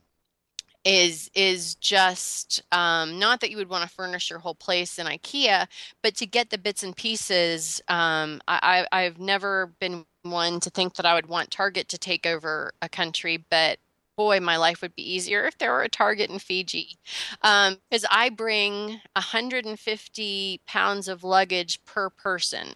is 0.86 1.29
is 1.36 1.75
just 1.75 2.62
um, 2.71 3.19
not 3.19 3.41
that 3.41 3.51
you 3.51 3.57
would 3.57 3.67
want 3.67 3.83
to 3.83 3.93
furnish 3.93 4.29
your 4.29 4.39
whole 4.39 4.55
place 4.55 4.97
in 4.97 5.05
IKEA, 5.05 5.67
but 6.01 6.15
to 6.15 6.25
get 6.25 6.49
the 6.49 6.57
bits 6.57 6.81
and 6.81 6.95
pieces. 6.95 7.81
Um, 7.89 8.39
I, 8.47 8.86
I've 8.93 9.19
never 9.19 9.73
been 9.81 10.05
one 10.32 10.60
to 10.62 10.70
think 10.70 10.96
that 10.96 11.06
I 11.06 11.13
would 11.13 11.28
want 11.28 11.52
Target 11.52 11.88
to 11.90 11.98
take 11.98 12.26
over 12.26 12.74
a 12.82 12.90
country, 12.90 13.44
but 13.50 13.80
boy, 14.18 14.40
my 14.40 14.58
life 14.58 14.82
would 14.82 14.96
be 14.96 15.13
easier 15.13 15.46
if 15.46 15.58
there 15.58 15.72
were 15.72 15.84
a 15.84 15.90
Target 15.90 16.30
in 16.30 16.40
Fiji. 16.40 16.98
Because 17.42 18.04
um, 18.04 18.10
I 18.12 18.30
bring 18.30 19.00
150 19.13 20.62
pounds 20.66 21.08
of 21.08 21.24
luggage 21.24 21.84
per 21.86 22.10
person, 22.10 22.74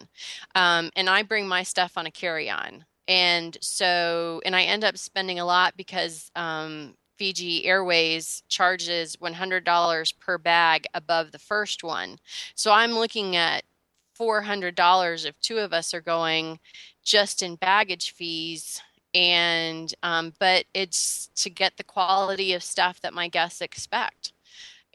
um, 0.55 0.91
and 0.95 1.09
I 1.09 1.23
bring 1.23 1.47
my 1.47 1.63
stuff 1.63 1.97
on 1.97 2.05
a 2.05 2.11
carry 2.11 2.49
on. 2.49 2.85
And 3.07 3.57
so, 3.59 4.41
and 4.45 4.55
I 4.55 4.63
end 4.63 4.83
up 4.83 4.97
spending 4.97 5.39
a 5.39 5.45
lot 5.45 5.75
because 5.75 6.31
um, 6.35 6.93
Fiji 7.17 7.65
Airways 7.65 8.43
charges 8.47 9.17
$100 9.17 10.19
per 10.19 10.37
bag 10.37 10.85
above 10.93 11.31
the 11.31 11.39
first 11.39 11.83
one. 11.83 12.19
So 12.55 12.71
I'm 12.71 12.93
looking 12.93 13.35
at 13.35 13.63
$400 14.19 15.25
if 15.25 15.39
two 15.39 15.57
of 15.57 15.73
us 15.73 15.93
are 15.93 16.01
going 16.01 16.59
just 17.03 17.41
in 17.41 17.55
baggage 17.55 18.11
fees 18.11 18.81
and 19.13 19.93
um, 20.03 20.33
but 20.39 20.65
it's 20.73 21.29
to 21.35 21.49
get 21.49 21.77
the 21.77 21.83
quality 21.83 22.53
of 22.53 22.63
stuff 22.63 23.01
that 23.01 23.13
my 23.13 23.27
guests 23.27 23.61
expect. 23.61 24.33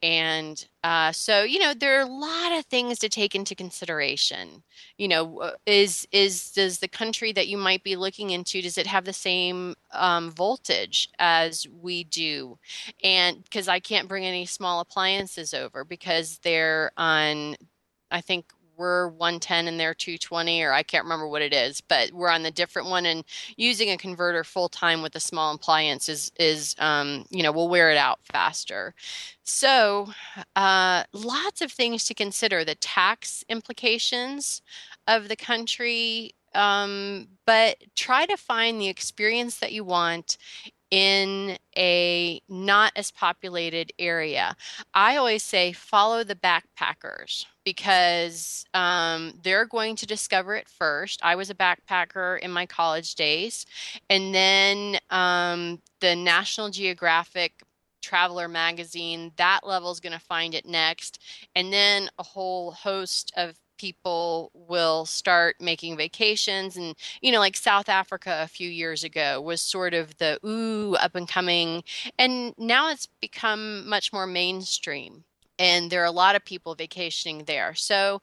And 0.03 0.67
uh, 0.85 1.11
so 1.13 1.43
you 1.43 1.59
know 1.59 1.73
there 1.75 1.99
are 1.99 2.03
a 2.03 2.07
lot 2.07 2.53
of 2.53 2.67
things 2.67 2.99
to 3.01 3.09
take 3.09 3.35
into 3.35 3.55
consideration. 3.55 4.63
You 4.99 5.09
know 5.09 5.53
is 5.67 6.07
is 6.13 6.53
does 6.53 6.79
the 6.79 6.89
country 6.89 7.33
that 7.33 7.49
you 7.49 7.57
might 7.57 7.83
be 7.83 7.97
looking 7.97 8.31
into 8.31 8.63
does 8.63 8.79
it 8.79 8.87
have 8.87 9.05
the 9.07 9.13
same 9.13 9.75
um, 9.93 10.31
voltage 10.31 11.09
as 11.19 11.67
we 11.83 12.05
do? 12.05 12.59
And 13.03 13.43
because 13.45 13.69
i 13.69 13.81
can't 13.81 14.09
bring 14.09 14.25
any 14.25 14.47
small 14.47 14.81
appliances 14.81 15.55
over 15.55 15.85
because 15.85 16.39
they're 16.43 16.91
on 16.97 17.57
i 18.11 18.21
think 18.21 18.47
we're 18.77 19.09
110 19.09 19.69
and 19.69 19.79
they're 19.79 19.95
220 19.95 20.63
or 20.63 20.73
I 20.73 20.83
can't 20.83 21.05
remember 21.05 21.29
what 21.29 21.43
it 21.43 21.53
is, 21.53 21.81
but 21.81 22.13
we're 22.13 22.31
on 22.31 22.43
the 22.43 22.51
different 22.51 22.89
one 22.89 23.07
and 23.07 23.25
using 23.57 23.91
a 23.91 23.97
converter 23.97 24.45
full 24.45 24.69
time 24.69 25.03
with 25.03 25.15
a 25.17 25.21
small 25.21 25.55
appliance 25.55 26.09
is 26.09 26.33
is 26.39 26.75
um, 26.79 27.25
you 27.31 27.43
know 27.43 27.53
we'll 27.53 27.69
wear 27.69 27.91
it 27.91 27.97
out 27.97 28.21
faster. 28.25 28.95
So 29.43 30.09
uh, 30.57 31.05
lots 31.13 31.61
of 31.63 31.73
things 31.73 32.05
to 32.07 32.15
consider: 32.15 32.65
the 32.65 32.75
tax 32.75 33.45
implications 33.49 34.63
of 35.09 35.29
the 35.29 35.37
country, 35.37 36.35
um, 36.55 37.29
but 37.47 37.77
try 37.95 38.27
to 38.27 38.37
find 38.37 38.81
the 38.81 38.89
experience 38.89 39.59
that 39.59 39.73
you 39.73 39.85
want 39.85 40.37
in 40.91 41.59
a 41.77 42.41
not 42.49 42.93
as 42.97 43.11
populated 43.11 43.93
area. 43.99 44.57
I 44.95 45.17
always 45.17 45.43
say 45.43 45.73
follow 45.73 46.25
the 46.25 46.37
backpackers 46.37 47.47
because 47.65 48.65
um, 48.75 49.35
they're 49.43 49.67
going 49.67 49.97
to 49.97 50.07
discover 50.07 50.55
it 50.55 50.69
first. 50.69 51.21
I 51.25 51.35
was 51.35 51.51
a 51.51 51.55
backpacker 51.55 52.39
in 52.39 52.51
my 52.51 52.67
college 52.67 53.15
days, 53.17 53.67
and 54.09 54.35
then 54.35 54.99
um, 55.11 55.81
the 56.01 56.15
National 56.15 56.71
Geographic 56.71 57.63
Traveler 58.03 58.47
magazine, 58.47 59.33
that 59.37 59.67
level 59.67 59.91
is 59.91 59.99
going 59.99 60.13
to 60.13 60.25
find 60.25 60.55
it 60.55 60.65
next. 60.65 61.21
And 61.57 61.73
then 61.73 62.09
a 62.19 62.23
whole 62.23 62.71
host 62.71 63.33
of 63.37 63.57
people 63.77 64.51
will 64.55 65.05
start 65.05 65.57
making 65.61 65.97
vacations 65.97 66.77
and 66.77 66.95
you 67.21 67.31
know 67.31 67.39
like 67.39 67.57
south 67.57 67.89
africa 67.89 68.41
a 68.43 68.49
few 68.49 68.69
years 68.69 69.05
ago 69.05 69.41
was 69.41 69.61
sort 69.61 69.95
of 69.95 70.17
the 70.19 70.39
ooh 70.47 70.95
up 70.97 71.15
and 71.15 71.29
coming 71.29 71.83
and 72.19 72.55
now 72.59 72.91
it's 72.91 73.09
become 73.21 73.89
much 73.89 74.13
more 74.13 74.27
mainstream 74.27 75.25
and 75.59 75.91
there 75.91 76.03
are 76.03 76.07
a 76.07 76.11
lot 76.11 76.37
of 76.37 76.45
people 76.45 76.75
vacationing 76.75 77.45
there. 77.45 77.75
So 77.75 78.21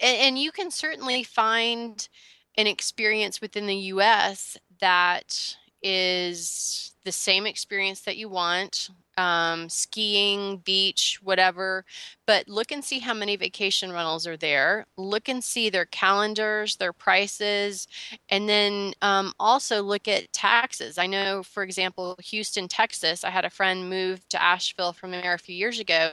and, 0.00 0.16
and 0.18 0.38
you 0.38 0.52
can 0.52 0.70
certainly 0.70 1.22
find 1.22 2.08
an 2.56 2.66
experience 2.66 3.40
within 3.40 3.66
the 3.66 3.76
us 3.76 4.56
that 4.80 5.56
is 5.82 6.92
the 7.04 7.12
same 7.12 7.46
experience 7.46 8.00
that 8.02 8.16
you 8.16 8.28
want 8.28 8.90
um, 9.16 9.68
skiing, 9.68 10.58
beach, 10.58 11.18
whatever. 11.22 11.84
But 12.26 12.48
look 12.48 12.72
and 12.72 12.84
see 12.84 12.98
how 12.98 13.14
many 13.14 13.36
vacation 13.36 13.92
rentals 13.92 14.26
are 14.26 14.36
there. 14.36 14.86
Look 14.96 15.28
and 15.28 15.42
see 15.42 15.70
their 15.70 15.84
calendars, 15.86 16.76
their 16.76 16.92
prices, 16.92 17.86
and 18.28 18.48
then 18.48 18.94
um, 19.02 19.32
also 19.38 19.82
look 19.82 20.08
at 20.08 20.32
taxes. 20.32 20.98
I 20.98 21.06
know, 21.06 21.42
for 21.42 21.62
example, 21.62 22.16
Houston, 22.22 22.68
Texas, 22.68 23.24
I 23.24 23.30
had 23.30 23.44
a 23.44 23.50
friend 23.50 23.88
move 23.90 24.26
to 24.30 24.42
Asheville 24.42 24.92
from 24.92 25.10
there 25.10 25.34
a 25.34 25.38
few 25.38 25.54
years 25.54 25.78
ago, 25.78 26.12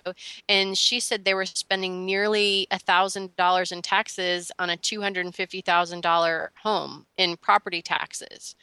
and 0.49 0.77
she 0.77 0.99
said 0.99 1.23
they 1.23 1.33
were 1.33 1.45
spending 1.45 2.05
nearly 2.05 2.67
a 2.71 2.77
$1,000 2.77 3.71
in 3.71 3.81
taxes 3.81 4.51
on 4.59 4.69
a 4.69 4.77
$250,000 4.77 6.47
home 6.63 7.05
in 7.17 7.37
property 7.37 7.81
taxes. 7.81 8.55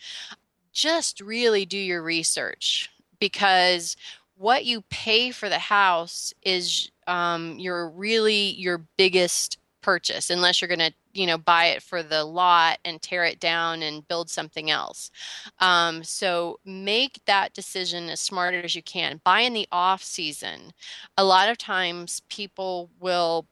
Just 0.72 1.20
really 1.20 1.64
do 1.64 1.78
your 1.78 2.02
research 2.02 2.90
because 3.18 3.96
what 4.38 4.64
you 4.64 4.82
pay 4.90 5.30
for 5.32 5.48
the 5.48 5.58
house 5.58 6.32
is 6.42 6.90
um, 7.06 7.58
your 7.58 7.90
really 7.90 8.52
your 8.54 8.86
biggest 8.96 9.58
purchase 9.82 10.30
unless 10.30 10.60
you're 10.60 10.68
going 10.68 10.78
to 10.78 10.92
you 11.14 11.26
know 11.26 11.38
buy 11.38 11.66
it 11.66 11.82
for 11.82 12.02
the 12.02 12.24
lot 12.24 12.78
and 12.84 13.00
tear 13.02 13.24
it 13.24 13.40
down 13.40 13.82
and 13.82 14.06
build 14.08 14.30
something 14.30 14.70
else. 14.70 15.10
Um, 15.58 16.04
so 16.04 16.60
make 16.64 17.20
that 17.26 17.54
decision 17.54 18.08
as 18.08 18.20
smart 18.20 18.54
as 18.54 18.74
you 18.74 18.82
can. 18.82 19.20
Buy 19.24 19.40
in 19.40 19.54
the 19.54 19.68
off 19.72 20.02
season. 20.02 20.72
A 21.16 21.24
lot 21.24 21.48
of 21.48 21.58
times 21.58 22.22
people 22.28 22.90
will 23.00 23.46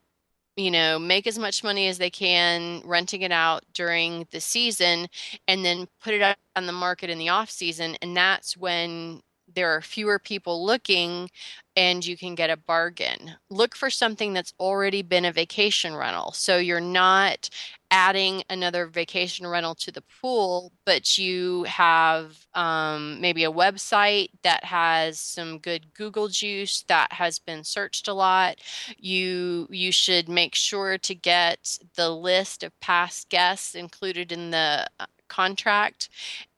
you 0.56 0.70
know 0.70 0.98
make 0.98 1.26
as 1.26 1.38
much 1.38 1.64
money 1.64 1.88
as 1.88 1.98
they 1.98 2.10
can 2.10 2.82
renting 2.84 3.22
it 3.22 3.32
out 3.32 3.64
during 3.74 4.26
the 4.30 4.40
season 4.40 5.08
and 5.48 5.64
then 5.64 5.86
put 6.02 6.14
it 6.14 6.36
on 6.56 6.66
the 6.66 6.72
market 6.72 7.10
in 7.10 7.18
the 7.18 7.28
off 7.28 7.50
season 7.50 7.96
and 8.02 8.16
that's 8.16 8.56
when 8.56 9.20
there 9.56 9.74
are 9.74 9.80
fewer 9.80 10.20
people 10.20 10.64
looking 10.64 11.30
and 11.76 12.06
you 12.06 12.16
can 12.16 12.34
get 12.34 12.50
a 12.50 12.56
bargain. 12.56 13.32
Look 13.50 13.74
for 13.74 13.90
something 13.90 14.32
that's 14.32 14.54
already 14.60 15.02
been 15.02 15.24
a 15.24 15.32
vacation 15.32 15.96
rental. 15.96 16.32
So 16.32 16.58
you're 16.58 16.80
not 16.80 17.50
adding 17.90 18.42
another 18.50 18.86
vacation 18.86 19.46
rental 19.46 19.74
to 19.76 19.92
the 19.92 20.02
pool, 20.20 20.72
but 20.84 21.18
you 21.18 21.64
have 21.64 22.46
um, 22.54 23.20
maybe 23.20 23.44
a 23.44 23.52
website 23.52 24.28
that 24.42 24.64
has 24.64 25.18
some 25.18 25.58
good 25.58 25.94
Google 25.94 26.28
juice 26.28 26.84
that 26.88 27.12
has 27.14 27.38
been 27.38 27.64
searched 27.64 28.08
a 28.08 28.14
lot. 28.14 28.58
You 28.98 29.68
you 29.70 29.92
should 29.92 30.28
make 30.28 30.54
sure 30.54 30.98
to 30.98 31.14
get 31.14 31.78
the 31.96 32.10
list 32.10 32.62
of 32.62 32.78
past 32.80 33.28
guests 33.30 33.74
included 33.74 34.32
in 34.32 34.50
the 34.50 34.86
uh, 35.00 35.06
contract 35.28 36.08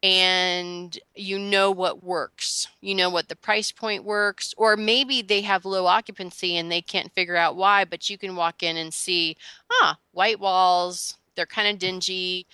and 0.03 0.99
you 1.15 1.39
know 1.39 1.71
what 1.71 2.05
works. 2.05 2.69
You 2.81 2.95
know 2.95 3.11
what 3.11 3.29
the 3.29 3.37
price 3.37 3.73
point 3.73 4.05
works, 4.05 4.55
or 4.57 4.77
maybe 4.77 5.23
they 5.23 5.43
have 5.43 5.65
low 5.65 5.87
occupancy 5.87 6.57
and 6.57 6.71
they 6.71 6.83
can't 6.83 7.13
figure 7.13 7.37
out 7.37 7.57
why, 7.57 7.85
but 7.85 8.09
you 8.09 8.19
can 8.19 8.37
walk 8.37 8.63
in 8.63 8.77
and 8.77 8.93
see, 8.95 9.37
ah, 9.71 9.99
white 10.13 10.39
walls, 10.41 11.19
they're 11.35 11.47
kind 11.47 11.69
of 11.69 11.79
dingy. 11.79 12.47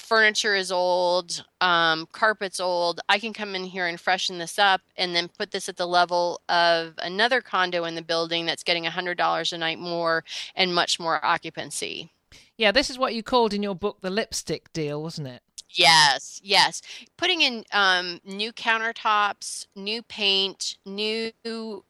Furniture 0.00 0.56
is 0.56 0.72
old, 0.72 1.44
um, 1.60 2.08
carpet's 2.10 2.58
old. 2.58 3.00
I 3.08 3.20
can 3.20 3.32
come 3.32 3.54
in 3.54 3.62
here 3.62 3.86
and 3.86 4.00
freshen 4.00 4.38
this 4.38 4.58
up 4.58 4.80
and 4.96 5.14
then 5.14 5.28
put 5.28 5.52
this 5.52 5.68
at 5.68 5.76
the 5.76 5.86
level 5.86 6.40
of 6.48 6.94
another 6.98 7.40
condo 7.40 7.84
in 7.84 7.94
the 7.94 8.02
building 8.02 8.44
that's 8.44 8.64
getting 8.64 8.84
$100 8.84 9.52
a 9.52 9.58
night 9.58 9.78
more 9.78 10.24
and 10.56 10.74
much 10.74 10.98
more 10.98 11.24
occupancy. 11.24 12.10
Yeah, 12.56 12.72
this 12.72 12.90
is 12.90 12.98
what 12.98 13.14
you 13.14 13.22
called 13.22 13.54
in 13.54 13.62
your 13.62 13.74
book 13.74 13.98
the 14.00 14.10
lipstick 14.10 14.72
deal, 14.72 15.02
wasn't 15.02 15.28
it? 15.28 15.42
Yes, 15.76 16.40
yes. 16.44 16.82
Putting 17.16 17.40
in 17.40 17.64
um, 17.72 18.20
new 18.24 18.52
countertops, 18.52 19.66
new 19.74 20.02
paint, 20.02 20.76
new 20.86 21.32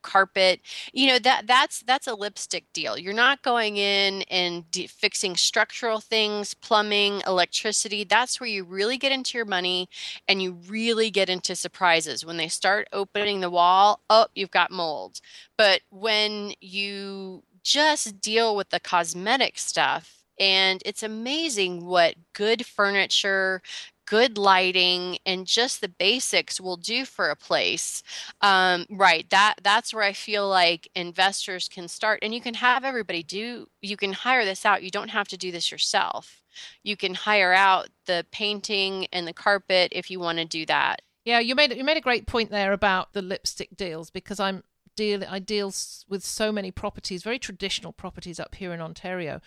carpet. 0.00 0.60
You 0.94 1.08
know 1.08 1.18
that 1.18 1.46
that's 1.46 1.82
that's 1.82 2.06
a 2.06 2.14
lipstick 2.14 2.64
deal. 2.72 2.96
You're 2.96 3.12
not 3.12 3.42
going 3.42 3.76
in 3.76 4.22
and 4.30 4.70
de- 4.70 4.86
fixing 4.86 5.36
structural 5.36 6.00
things, 6.00 6.54
plumbing, 6.54 7.20
electricity. 7.26 8.04
That's 8.04 8.40
where 8.40 8.48
you 8.48 8.64
really 8.64 8.96
get 8.96 9.12
into 9.12 9.36
your 9.36 9.44
money 9.44 9.88
and 10.26 10.40
you 10.42 10.52
really 10.66 11.10
get 11.10 11.28
into 11.28 11.54
surprises. 11.54 12.24
When 12.24 12.38
they 12.38 12.48
start 12.48 12.88
opening 12.90 13.40
the 13.40 13.50
wall, 13.50 14.00
oh, 14.08 14.28
you've 14.34 14.50
got 14.50 14.70
mold. 14.70 15.20
But 15.58 15.82
when 15.90 16.54
you 16.60 17.42
just 17.62 18.20
deal 18.20 18.56
with 18.56 18.70
the 18.70 18.80
cosmetic 18.80 19.58
stuff 19.58 20.23
and 20.38 20.82
it's 20.84 21.02
amazing 21.02 21.84
what 21.84 22.14
good 22.32 22.66
furniture, 22.66 23.62
good 24.06 24.36
lighting, 24.36 25.18
and 25.24 25.46
just 25.46 25.80
the 25.80 25.88
basics 25.88 26.60
will 26.60 26.76
do 26.76 27.04
for 27.04 27.30
a 27.30 27.36
place. 27.36 28.02
Um, 28.40 28.86
right. 28.90 29.28
That 29.30 29.56
that's 29.62 29.94
where 29.94 30.02
I 30.02 30.12
feel 30.12 30.48
like 30.48 30.88
investors 30.94 31.68
can 31.68 31.88
start, 31.88 32.20
and 32.22 32.34
you 32.34 32.40
can 32.40 32.54
have 32.54 32.84
everybody 32.84 33.22
do. 33.22 33.68
You 33.80 33.96
can 33.96 34.12
hire 34.12 34.44
this 34.44 34.66
out. 34.66 34.82
You 34.82 34.90
don't 34.90 35.10
have 35.10 35.28
to 35.28 35.36
do 35.36 35.50
this 35.50 35.70
yourself. 35.70 36.42
You 36.82 36.96
can 36.96 37.14
hire 37.14 37.52
out 37.52 37.88
the 38.06 38.26
painting 38.30 39.06
and 39.12 39.26
the 39.26 39.32
carpet 39.32 39.92
if 39.92 40.10
you 40.10 40.20
want 40.20 40.38
to 40.38 40.44
do 40.44 40.66
that. 40.66 41.02
Yeah, 41.24 41.38
you 41.38 41.54
made 41.54 41.74
you 41.74 41.84
made 41.84 41.96
a 41.96 42.02
great 42.02 42.26
point 42.26 42.50
there 42.50 42.72
about 42.72 43.12
the 43.12 43.22
lipstick 43.22 43.76
deals 43.76 44.10
because 44.10 44.38
I'm 44.38 44.62
deal 44.96 45.24
I 45.28 45.38
deal 45.38 45.72
with 46.08 46.22
so 46.22 46.52
many 46.52 46.70
properties, 46.70 47.22
very 47.22 47.38
traditional 47.38 47.92
properties 47.92 48.38
up 48.38 48.54
here 48.54 48.72
in 48.72 48.80
Ontario 48.80 49.40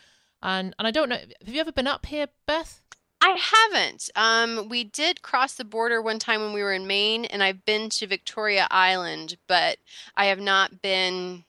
and 0.47 0.73
and 0.79 0.87
I 0.87 0.91
don't 0.91 1.09
know. 1.09 1.17
Have 1.45 1.53
you 1.53 1.61
ever 1.61 1.71
been 1.71 1.87
up 1.87 2.07
here, 2.07 2.27
Beth? 2.47 2.81
I 3.19 3.37
haven't. 3.37 4.09
Um, 4.15 4.69
we 4.69 4.83
did 4.83 5.21
cross 5.21 5.55
the 5.55 5.65
border 5.65 6.01
one 6.01 6.19
time 6.19 6.41
when 6.41 6.53
we 6.53 6.61
were 6.61 6.71
in 6.71 6.87
Maine, 6.87 7.25
and 7.25 7.43
I've 7.43 7.65
been 7.65 7.89
to 7.89 8.07
Victoria 8.07 8.67
Island, 8.71 9.37
but 9.47 9.79
I 10.15 10.25
have 10.25 10.39
not 10.39 10.81
been 10.81 11.43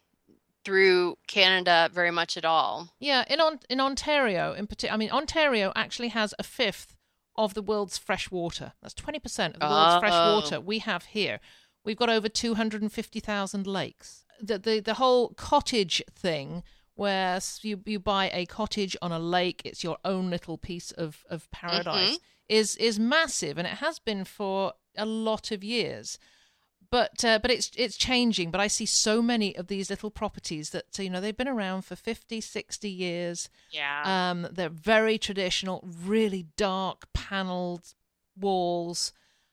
through 0.64 1.16
Canada 1.26 1.90
very 1.92 2.10
much 2.10 2.36
at 2.36 2.44
all. 2.44 2.94
Yeah, 2.98 3.24
in 3.30 3.40
on 3.40 3.60
in 3.70 3.80
Ontario, 3.80 4.52
in 4.52 4.66
particular, 4.66 4.94
I 4.94 4.96
mean, 4.96 5.10
Ontario 5.10 5.72
actually 5.76 6.08
has 6.08 6.34
a 6.38 6.42
fifth 6.42 6.96
of 7.36 7.54
the 7.54 7.62
world's 7.62 7.98
fresh 7.98 8.30
water. 8.32 8.72
That's 8.82 8.94
twenty 8.94 9.20
percent 9.20 9.54
of 9.54 9.60
the 9.60 9.66
world's 9.66 9.96
oh. 9.96 10.00
fresh 10.00 10.12
water 10.12 10.60
we 10.60 10.80
have 10.80 11.04
here. 11.04 11.38
We've 11.84 11.96
got 11.96 12.10
over 12.10 12.28
two 12.28 12.54
hundred 12.54 12.82
and 12.82 12.92
fifty 12.92 13.20
thousand 13.20 13.68
lakes. 13.68 14.24
The 14.42 14.58
the 14.58 14.80
the 14.80 14.94
whole 14.94 15.28
cottage 15.34 16.02
thing 16.12 16.64
where 16.98 17.40
you 17.62 17.80
you 17.86 18.00
buy 18.00 18.28
a 18.34 18.44
cottage 18.44 18.96
on 19.00 19.12
a 19.12 19.20
lake, 19.20 19.62
it's 19.64 19.84
your 19.84 19.98
own 20.04 20.30
little 20.30 20.58
piece 20.58 20.90
of 20.90 21.24
of 21.30 21.48
paradise, 21.52 22.16
mm-hmm. 22.16 22.16
is 22.48 22.76
is 22.76 22.98
massive, 22.98 23.56
and 23.56 23.68
it 23.68 23.74
has 23.74 24.00
been 24.00 24.24
for 24.24 24.72
a 24.96 25.06
lot 25.06 25.52
of 25.52 25.62
years. 25.62 26.18
But 26.90 27.24
uh, 27.24 27.38
but 27.38 27.52
it's 27.52 27.70
it's 27.76 27.96
changing. 27.96 28.50
But 28.50 28.60
I 28.60 28.66
see 28.66 28.84
so 28.84 29.22
many 29.22 29.56
of 29.56 29.68
these 29.68 29.90
little 29.90 30.10
properties 30.10 30.70
that 30.70 30.98
you 30.98 31.08
know 31.08 31.20
they've 31.20 31.36
been 31.36 31.46
around 31.46 31.82
for 31.82 31.94
50, 31.94 32.40
60 32.40 32.90
years. 32.90 33.48
Yeah. 33.70 34.02
Um, 34.04 34.48
they're 34.50 34.68
very 34.68 35.18
traditional, 35.18 35.86
really 36.04 36.46
dark 36.56 37.06
paneled 37.12 37.94
walls. 38.36 39.12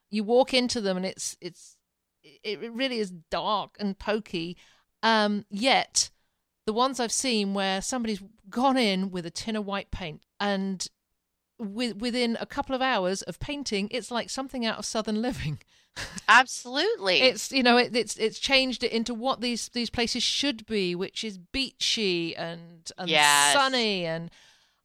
You 0.10 0.24
walk 0.24 0.52
into 0.52 0.82
them 0.82 0.98
and 0.98 1.06
it's 1.06 1.38
it's 1.40 1.78
it 2.24 2.74
really 2.74 2.98
is 2.98 3.12
dark 3.30 3.78
and 3.80 4.00
pokey. 4.00 4.58
Um, 5.04 5.46
yet 5.52 6.10
the 6.66 6.74
ones 6.74 7.00
I've 7.00 7.12
seen 7.12 7.54
where 7.54 7.82
somebody's 7.82 8.22
gone 8.50 8.78
in 8.78 9.12
with 9.12 9.26
a 9.26 9.32
tin 9.32 9.56
of 9.56 9.66
white 9.66 9.92
paint 9.92 10.24
and 10.40 10.88
with, 11.58 11.98
within 11.98 12.38
a 12.40 12.46
couple 12.46 12.76
of 12.76 12.82
hours 12.82 13.22
of 13.22 13.40
painting, 13.40 13.88
it's 13.92 14.12
like 14.12 14.30
something 14.30 14.66
out 14.66 14.78
of 14.78 14.86
Southern 14.86 15.22
Living. 15.22 15.60
Absolutely, 16.28 17.22
it's 17.22 17.54
you 17.54 17.64
know 17.64 17.78
it, 17.78 17.96
it's 17.96 18.18
it's 18.18 18.38
changed 18.38 18.84
it 18.84 18.92
into 18.92 19.14
what 19.14 19.40
these 19.40 19.70
these 19.70 19.90
places 19.90 20.22
should 20.22 20.66
be, 20.66 20.94
which 20.94 21.24
is 21.24 21.38
beachy 21.38 22.36
and 22.36 22.92
and 22.98 23.10
yes. 23.10 23.54
sunny 23.54 24.06
and. 24.06 24.32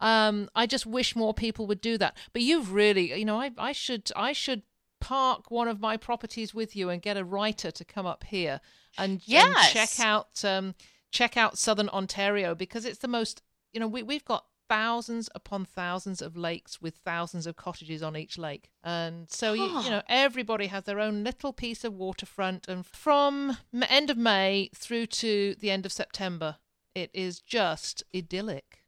Um, 0.02 0.48
I 0.54 0.64
just 0.64 0.86
wish 0.86 1.14
more 1.14 1.34
people 1.34 1.66
would 1.66 1.82
do 1.82 1.98
that. 1.98 2.16
But 2.32 2.40
you've 2.40 2.72
really, 2.72 3.18
you 3.18 3.26
know, 3.26 3.38
I 3.38 3.50
I 3.58 3.72
should 3.72 4.10
I 4.16 4.32
should 4.32 4.62
park 4.98 5.50
one 5.50 5.68
of 5.68 5.80
my 5.80 5.96
properties 5.96 6.54
with 6.54 6.76
you 6.76 6.88
and 6.88 7.02
get 7.02 7.16
a 7.16 7.24
writer 7.24 7.70
to 7.70 7.84
come 7.84 8.06
up 8.06 8.24
here 8.24 8.60
and, 8.96 9.20
yes. 9.24 9.46
and 9.46 9.56
check 9.56 10.00
out 10.00 10.44
um, 10.44 10.74
check 11.10 11.36
out 11.36 11.58
Southern 11.58 11.88
Ontario 11.88 12.54
because 12.54 12.84
it's 12.84 12.98
the 12.98 13.08
most 13.08 13.42
you 13.72 13.80
know 13.80 13.88
we 13.88 14.02
we've 14.02 14.24
got 14.24 14.44
thousands 14.70 15.28
upon 15.34 15.64
thousands 15.64 16.22
of 16.22 16.36
lakes 16.36 16.80
with 16.80 16.94
thousands 16.94 17.44
of 17.44 17.56
cottages 17.56 18.04
on 18.04 18.16
each 18.16 18.38
lake. 18.38 18.70
And 18.84 19.28
so, 19.28 19.52
you, 19.52 19.64
you, 19.64 19.90
know, 19.90 20.02
everybody 20.08 20.68
has 20.68 20.84
their 20.84 21.00
own 21.00 21.24
little 21.24 21.52
piece 21.52 21.82
of 21.82 21.92
waterfront. 21.92 22.68
And 22.68 22.86
from 22.86 23.56
end 23.88 24.10
of 24.10 24.16
May 24.16 24.70
through 24.72 25.06
to 25.06 25.56
the 25.58 25.72
end 25.72 25.86
of 25.86 25.92
September, 25.92 26.58
it 26.94 27.10
is 27.12 27.40
just 27.40 28.04
idyllic. 28.14 28.84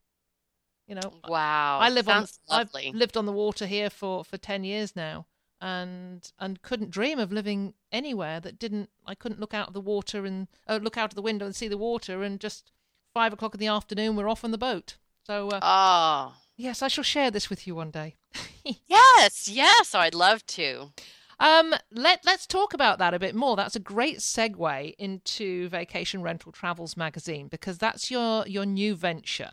You 0.86 0.94
know, 0.94 1.14
wow. 1.26 1.80
I 1.80 1.88
live 1.88 2.04
Sounds 2.04 2.38
on 2.48 2.58
lovely. 2.58 2.88
I've 2.88 2.94
lived 2.94 3.16
on 3.16 3.26
the 3.26 3.32
water 3.32 3.66
here 3.66 3.90
for 3.90 4.24
for 4.24 4.36
10 4.36 4.62
years 4.62 4.94
now 4.94 5.26
and 5.62 6.32
and 6.40 6.60
couldn't 6.60 6.90
dream 6.90 7.20
of 7.20 7.32
living 7.32 7.72
anywhere 7.92 8.40
that 8.40 8.58
didn't 8.58 8.90
I 9.06 9.14
couldn't 9.14 9.40
look 9.40 9.54
out 9.54 9.68
of 9.68 9.74
the 9.74 9.80
water 9.80 10.26
and 10.26 10.48
uh, 10.66 10.80
look 10.82 10.98
out 10.98 11.12
of 11.12 11.14
the 11.14 11.22
window 11.22 11.46
and 11.46 11.54
see 11.54 11.68
the 11.68 11.78
water 11.78 12.22
and 12.22 12.40
just 12.40 12.72
five 13.14 13.32
o'clock 13.32 13.54
in 13.54 13.60
the 13.60 13.68
afternoon 13.68 14.16
we're 14.16 14.28
off 14.28 14.44
on 14.44 14.50
the 14.50 14.58
boat. 14.58 14.96
So 15.24 15.48
uh, 15.50 15.60
oh 15.62 16.34
yes, 16.56 16.82
I 16.82 16.88
shall 16.88 17.04
share 17.04 17.30
this 17.30 17.48
with 17.48 17.66
you 17.66 17.76
one 17.76 17.92
day. 17.92 18.16
yes, 18.64 19.48
yes, 19.48 19.94
I'd 19.94 20.14
love 20.14 20.44
to. 20.46 20.90
Um, 21.38 21.74
let 21.92 22.24
let's 22.26 22.46
talk 22.46 22.74
about 22.74 22.98
that 22.98 23.14
a 23.14 23.18
bit 23.20 23.34
more. 23.34 23.54
That's 23.54 23.76
a 23.76 23.80
great 23.80 24.18
segue 24.18 24.94
into 24.98 25.68
Vacation 25.68 26.22
Rental 26.22 26.50
Travels 26.50 26.96
magazine 26.96 27.46
because 27.46 27.78
that's 27.78 28.10
your 28.10 28.46
your 28.48 28.66
new 28.66 28.96
venture. 28.96 29.52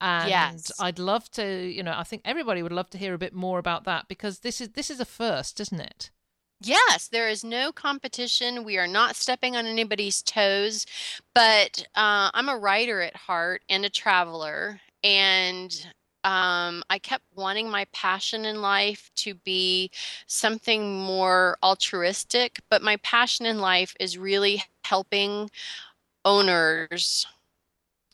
And 0.00 0.30
yes. 0.30 0.72
I'd 0.80 0.98
love 0.98 1.30
to, 1.32 1.44
you 1.44 1.82
know, 1.82 1.94
I 1.94 2.04
think 2.04 2.22
everybody 2.24 2.62
would 2.62 2.72
love 2.72 2.90
to 2.90 2.98
hear 2.98 3.14
a 3.14 3.18
bit 3.18 3.34
more 3.34 3.58
about 3.58 3.84
that 3.84 4.08
because 4.08 4.40
this 4.40 4.60
is 4.60 4.70
this 4.70 4.90
is 4.90 5.00
a 5.00 5.04
first, 5.04 5.60
isn't 5.60 5.80
it? 5.80 6.10
Yes, 6.62 7.08
there 7.08 7.28
is 7.28 7.42
no 7.42 7.72
competition. 7.72 8.64
We 8.64 8.76
are 8.76 8.86
not 8.86 9.16
stepping 9.16 9.56
on 9.56 9.64
anybody's 9.66 10.22
toes, 10.22 10.84
but 11.34 11.86
uh, 11.94 12.30
I'm 12.34 12.50
a 12.50 12.58
writer 12.58 13.00
at 13.00 13.16
heart 13.16 13.62
and 13.70 13.84
a 13.84 13.90
traveler, 13.90 14.80
and 15.02 15.74
um, 16.22 16.82
I 16.90 16.98
kept 16.98 17.24
wanting 17.34 17.70
my 17.70 17.86
passion 17.94 18.44
in 18.44 18.60
life 18.60 19.10
to 19.16 19.34
be 19.34 19.90
something 20.26 20.98
more 21.00 21.56
altruistic, 21.62 22.60
but 22.70 22.82
my 22.82 22.96
passion 22.98 23.46
in 23.46 23.58
life 23.60 23.94
is 23.98 24.18
really 24.18 24.62
helping 24.84 25.50
owners 26.26 27.26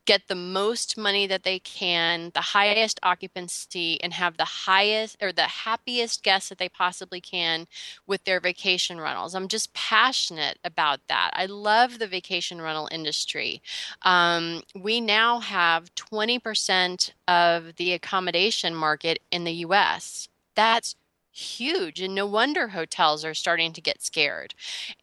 get 0.07 0.29
the 0.29 0.35
most 0.35 0.97
money 0.97 1.27
that 1.27 1.43
they 1.43 1.59
can, 1.59 2.31
the 2.35 2.41
highest 2.41 2.99
occupancy, 3.03 4.01
and 4.03 4.15
have 4.15 4.37
the 4.37 4.45
highest 4.45 5.17
or 5.21 5.33
the 5.33 5.43
happiest 5.43 6.23
guests 6.23 6.49
that 6.49 6.59
they 6.59 6.69
possibly 6.69 7.21
can 7.21 7.67
with 8.07 8.25
their 8.25 8.41
vacation 8.41 9.01
rentals. 9.01 9.35
I'm 9.35 9.49
just 9.49 9.75
passionate 9.75 10.59
about 10.65 11.01
that. 11.09 11.31
I 11.35 11.47
love 11.47 11.99
the 11.99 12.07
vacation 12.07 12.63
rental 12.63 12.89
industry. 12.91 13.61
Um, 14.03 14.63
we 14.75 15.01
now 15.01 15.41
have 15.41 15.95
20% 15.97 17.11
of 17.29 17.77
the 17.77 17.93
accommodation 17.93 18.75
market 18.75 19.19
in 19.31 19.45
the 19.45 19.53
US. 19.53 20.29
That's 20.55 20.95
huge 21.37 22.01
and 22.01 22.15
no 22.15 22.27
wonder 22.27 22.69
hotels 22.69 23.25
are 23.25 23.35
starting 23.35 23.73
to 23.75 23.81
get 23.81 24.03
scared. 24.03 24.55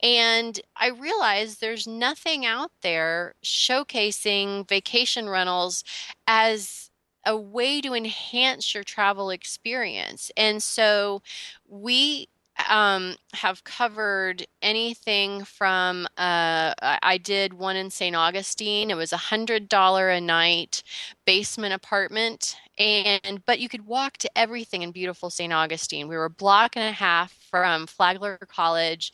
And 0.02 0.60
i 0.76 0.90
realize 0.90 1.58
there's 1.58 1.88
nothing 1.88 2.46
out 2.46 2.72
there 2.82 3.36
showcasing 3.44 4.68
vacation 4.68 5.30
rentals 5.30 5.84
as 6.28 6.90
a 7.26 7.38
way 7.38 7.80
to 7.82 7.94
enhance 7.94 8.74
your 8.74 8.84
travel 8.84 9.30
experience. 9.30 10.32
And 10.36 10.62
so 10.62 11.22
we 11.68 12.28
um, 12.70 13.16
have 13.34 13.64
covered 13.64 14.46
anything 14.62 15.44
from 15.44 16.06
uh, 16.18 16.74
I 16.80 17.20
did 17.22 17.54
one 17.54 17.76
in 17.76 17.90
St. 17.90 18.16
Augustine. 18.16 18.92
It 18.92 18.98
was 18.98 19.14
a 19.14 19.18
hundred 19.18 19.70
dollar 19.70 20.10
a 20.10 20.22
night 20.22 20.84
basement 21.26 21.74
apartment, 21.74 22.56
and 22.78 23.44
but 23.46 23.60
you 23.60 23.70
could 23.70 23.86
walk 23.86 24.18
to 24.20 24.38
everything 24.38 24.82
in 24.82 24.92
beautiful 24.92 25.30
St. 25.30 25.54
Augustine. 25.54 26.08
We 26.08 26.16
were 26.18 26.26
a 26.26 26.30
block 26.30 26.76
and 26.76 26.88
a 26.88 26.92
half 26.92 27.34
from 27.50 27.88
Flagler 27.88 28.38
College. 28.48 29.12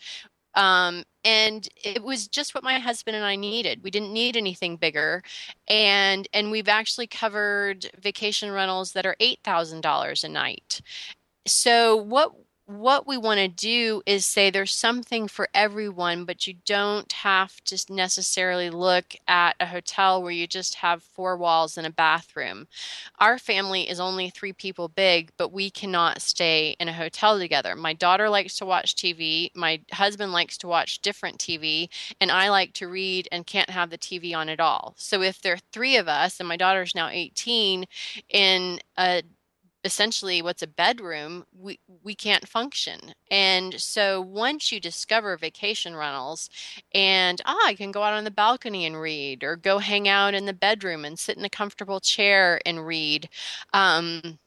Um, 0.55 1.03
and 1.23 1.67
it 1.83 2.03
was 2.03 2.27
just 2.27 2.55
what 2.55 2.63
my 2.63 2.79
husband 2.79 3.15
and 3.15 3.25
I 3.25 3.35
needed. 3.35 3.83
We 3.83 3.91
didn't 3.91 4.13
need 4.13 4.35
anything 4.35 4.77
bigger, 4.77 5.21
and 5.67 6.27
and 6.33 6.51
we've 6.51 6.67
actually 6.67 7.07
covered 7.07 7.89
vacation 7.99 8.51
rentals 8.51 8.93
that 8.93 9.05
are 9.05 9.15
eight 9.19 9.39
thousand 9.43 9.81
dollars 9.81 10.23
a 10.23 10.29
night. 10.29 10.81
So 11.45 11.95
what 11.95 12.33
what 12.69 13.07
we 13.07 13.17
want 13.17 13.39
to 13.39 13.47
do 13.47 14.03
is 14.05 14.27
say 14.27 14.51
there's 14.51 14.75
something 14.75 15.27
for 15.27 15.49
everyone, 15.55 16.23
but 16.23 16.45
you 16.45 16.53
don't 16.67 17.11
have 17.11 17.59
to 17.63 17.83
necessarily 17.89 18.69
look 18.69 19.15
at 19.27 19.55
a 19.59 19.65
hotel 19.65 20.21
where 20.21 20.31
you 20.31 20.45
just 20.45 20.75
have 20.75 21.01
four 21.01 21.35
walls 21.35 21.79
and 21.79 21.87
a 21.87 21.91
bathroom. 21.91 22.67
Our 23.17 23.39
family 23.39 23.89
is 23.89 23.99
only 23.99 24.29
three 24.29 24.53
people 24.53 24.87
big, 24.87 25.31
but 25.35 25.51
we 25.51 25.71
cannot 25.71 26.21
stay 26.21 26.75
in 26.79 26.87
a 26.87 26.93
hotel 26.93 27.39
together. 27.39 27.75
My 27.75 27.93
daughter 27.93 28.29
likes 28.29 28.55
to 28.59 28.67
watch 28.67 28.93
TV, 28.95 29.49
my 29.55 29.81
husband 29.91 30.31
likes 30.31 30.55
to 30.59 30.67
watch 30.67 31.01
different 31.01 31.39
TV, 31.39 31.89
and 32.21 32.31
I 32.31 32.49
like 32.49 32.73
to 32.73 32.87
read 32.87 33.27
and 33.31 33.47
can't 33.47 33.71
have 33.71 33.89
the 33.89 33.97
TV 33.97 34.35
on 34.35 34.47
at 34.47 34.59
all. 34.59 34.93
So 34.95 35.23
if 35.23 35.41
there 35.41 35.53
are 35.53 35.59
three 35.73 35.97
of 35.97 36.07
us, 36.07 36.39
and 36.39 36.47
my 36.47 36.57
daughter's 36.57 36.93
now 36.93 37.09
18, 37.09 37.85
in 38.29 38.79
a 38.95 39.23
essentially 39.83 40.41
what's 40.41 40.61
a 40.61 40.67
bedroom 40.67 41.45
we 41.57 41.79
we 42.03 42.13
can't 42.13 42.47
function 42.47 42.99
and 43.31 43.79
so 43.79 44.19
once 44.19 44.71
you 44.71 44.79
discover 44.79 45.37
vacation 45.37 45.95
rentals 45.95 46.49
and 46.93 47.41
ah 47.45 47.57
i 47.65 47.73
can 47.75 47.91
go 47.91 48.03
out 48.03 48.13
on 48.13 48.25
the 48.25 48.31
balcony 48.31 48.85
and 48.85 48.99
read 48.99 49.43
or 49.43 49.55
go 49.55 49.77
hang 49.79 50.07
out 50.07 50.33
in 50.33 50.45
the 50.45 50.53
bedroom 50.53 51.05
and 51.05 51.17
sit 51.17 51.37
in 51.37 51.45
a 51.45 51.49
comfortable 51.49 51.99
chair 52.01 52.59
and 52.65 52.85
read 52.85 53.29
um, 53.73 54.37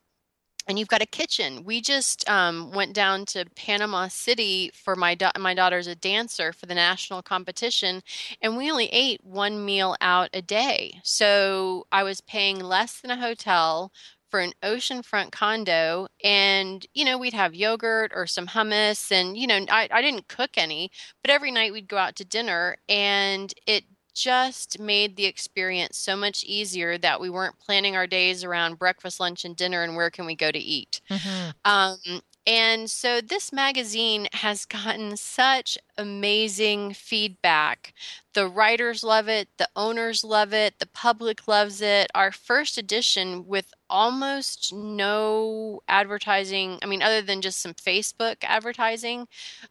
and 0.69 0.79
you've 0.79 0.89
got 0.89 1.03
a 1.03 1.07
kitchen. 1.07 1.65
We 1.65 1.81
just 1.81 2.29
um, 2.31 2.71
went 2.73 2.95
down 2.95 3.27
to 3.27 3.45
Panama 3.57 4.09
City 4.09 4.71
for 4.75 4.95
my 4.95 5.15
da- 5.15 5.33
my 5.39 5.55
daughter's 5.55 5.89
a 5.89 5.95
dancer 5.97 6.53
for 6.53 6.67
the 6.67 6.75
national 6.75 7.23
competition, 7.23 8.03
and 8.41 8.57
we 8.57 8.71
only 8.71 8.87
ate 8.87 9.25
one 9.25 9.65
meal 9.65 9.97
out 10.01 10.31
a 10.33 10.43
day. 10.43 11.01
So 11.03 11.87
I 11.91 12.05
was 12.05 12.21
paying 12.21 12.61
less 12.61 13.01
than 13.01 13.11
a 13.11 13.17
hotel 13.21 13.93
for 14.33 14.41
an 14.41 14.55
oceanfront 14.63 15.31
condo 15.31 16.09
and 16.25 16.87
you 16.95 17.05
know 17.05 17.19
we'd 17.19 17.35
have 17.35 17.55
yogurt 17.55 18.11
or 18.15 18.27
some 18.27 18.47
hummus 18.47 19.13
and 19.13 19.37
you 19.37 19.47
know 19.47 19.67
I, 19.69 19.91
I 19.93 20.01
didn't 20.01 20.27
cook 20.27 20.53
any 20.57 20.91
but 21.21 21.31
every 21.31 21.51
night 21.51 21.71
we'd 21.71 21.87
go 21.87 21.99
out 21.99 22.17
to 22.17 22.25
dinner 22.25 22.79
and 22.89 23.53
it 23.67 23.85
just 24.15 24.81
made 24.81 25.17
the 25.17 25.27
experience 25.27 25.99
so 25.99 26.17
much 26.17 26.45
easier 26.45 26.97
that 26.97 27.21
we 27.21 27.29
weren't 27.29 27.59
planning 27.59 27.95
our 27.95 28.07
days 28.07 28.43
around 28.43 28.79
breakfast 28.79 29.21
lunch 29.21 29.45
and 29.45 29.55
dinner 29.55 29.83
and 29.83 29.97
where 29.97 30.11
can 30.11 30.25
we 30.25 30.35
go 30.35 30.51
to 30.51 30.59
eat 30.59 31.03
mm-hmm. 31.11 31.51
um, 31.71 32.23
and 32.47 32.91
so 32.91 33.21
this 33.21 33.53
magazine 33.53 34.29
has 34.33 34.65
gotten 34.65 35.17
such 35.17 35.79
amazing 35.97 36.93
feedback. 36.95 37.95
The 38.35 38.49
writers 38.49 39.05
love 39.05 39.29
it, 39.29 39.49
the 39.59 39.69
owners 39.77 40.25
love 40.25 40.53
it, 40.55 40.79
the 40.79 40.87
public 40.87 41.47
loves 41.47 41.83
it. 41.83 42.11
Our 42.15 42.33
first 42.33 42.79
edition, 42.79 43.47
with 43.47 43.75
almost 43.91 44.73
no 44.73 45.83
advertising, 45.87 46.79
I 46.83 46.87
mean, 46.87 47.03
other 47.03 47.21
than 47.21 47.43
just 47.43 47.61
some 47.61 47.75
Facebook 47.75 48.37
advertising, 48.43 49.29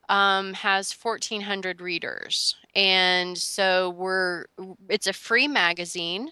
um, 0.10 0.54
has 0.54 0.92
1,400 0.94 1.82
readers. 1.82 2.56
And 2.74 3.38
so 3.38 3.90
we're, 3.90 4.46
it's 4.88 5.08
a 5.08 5.14
free 5.14 5.48
magazine. 5.48 6.30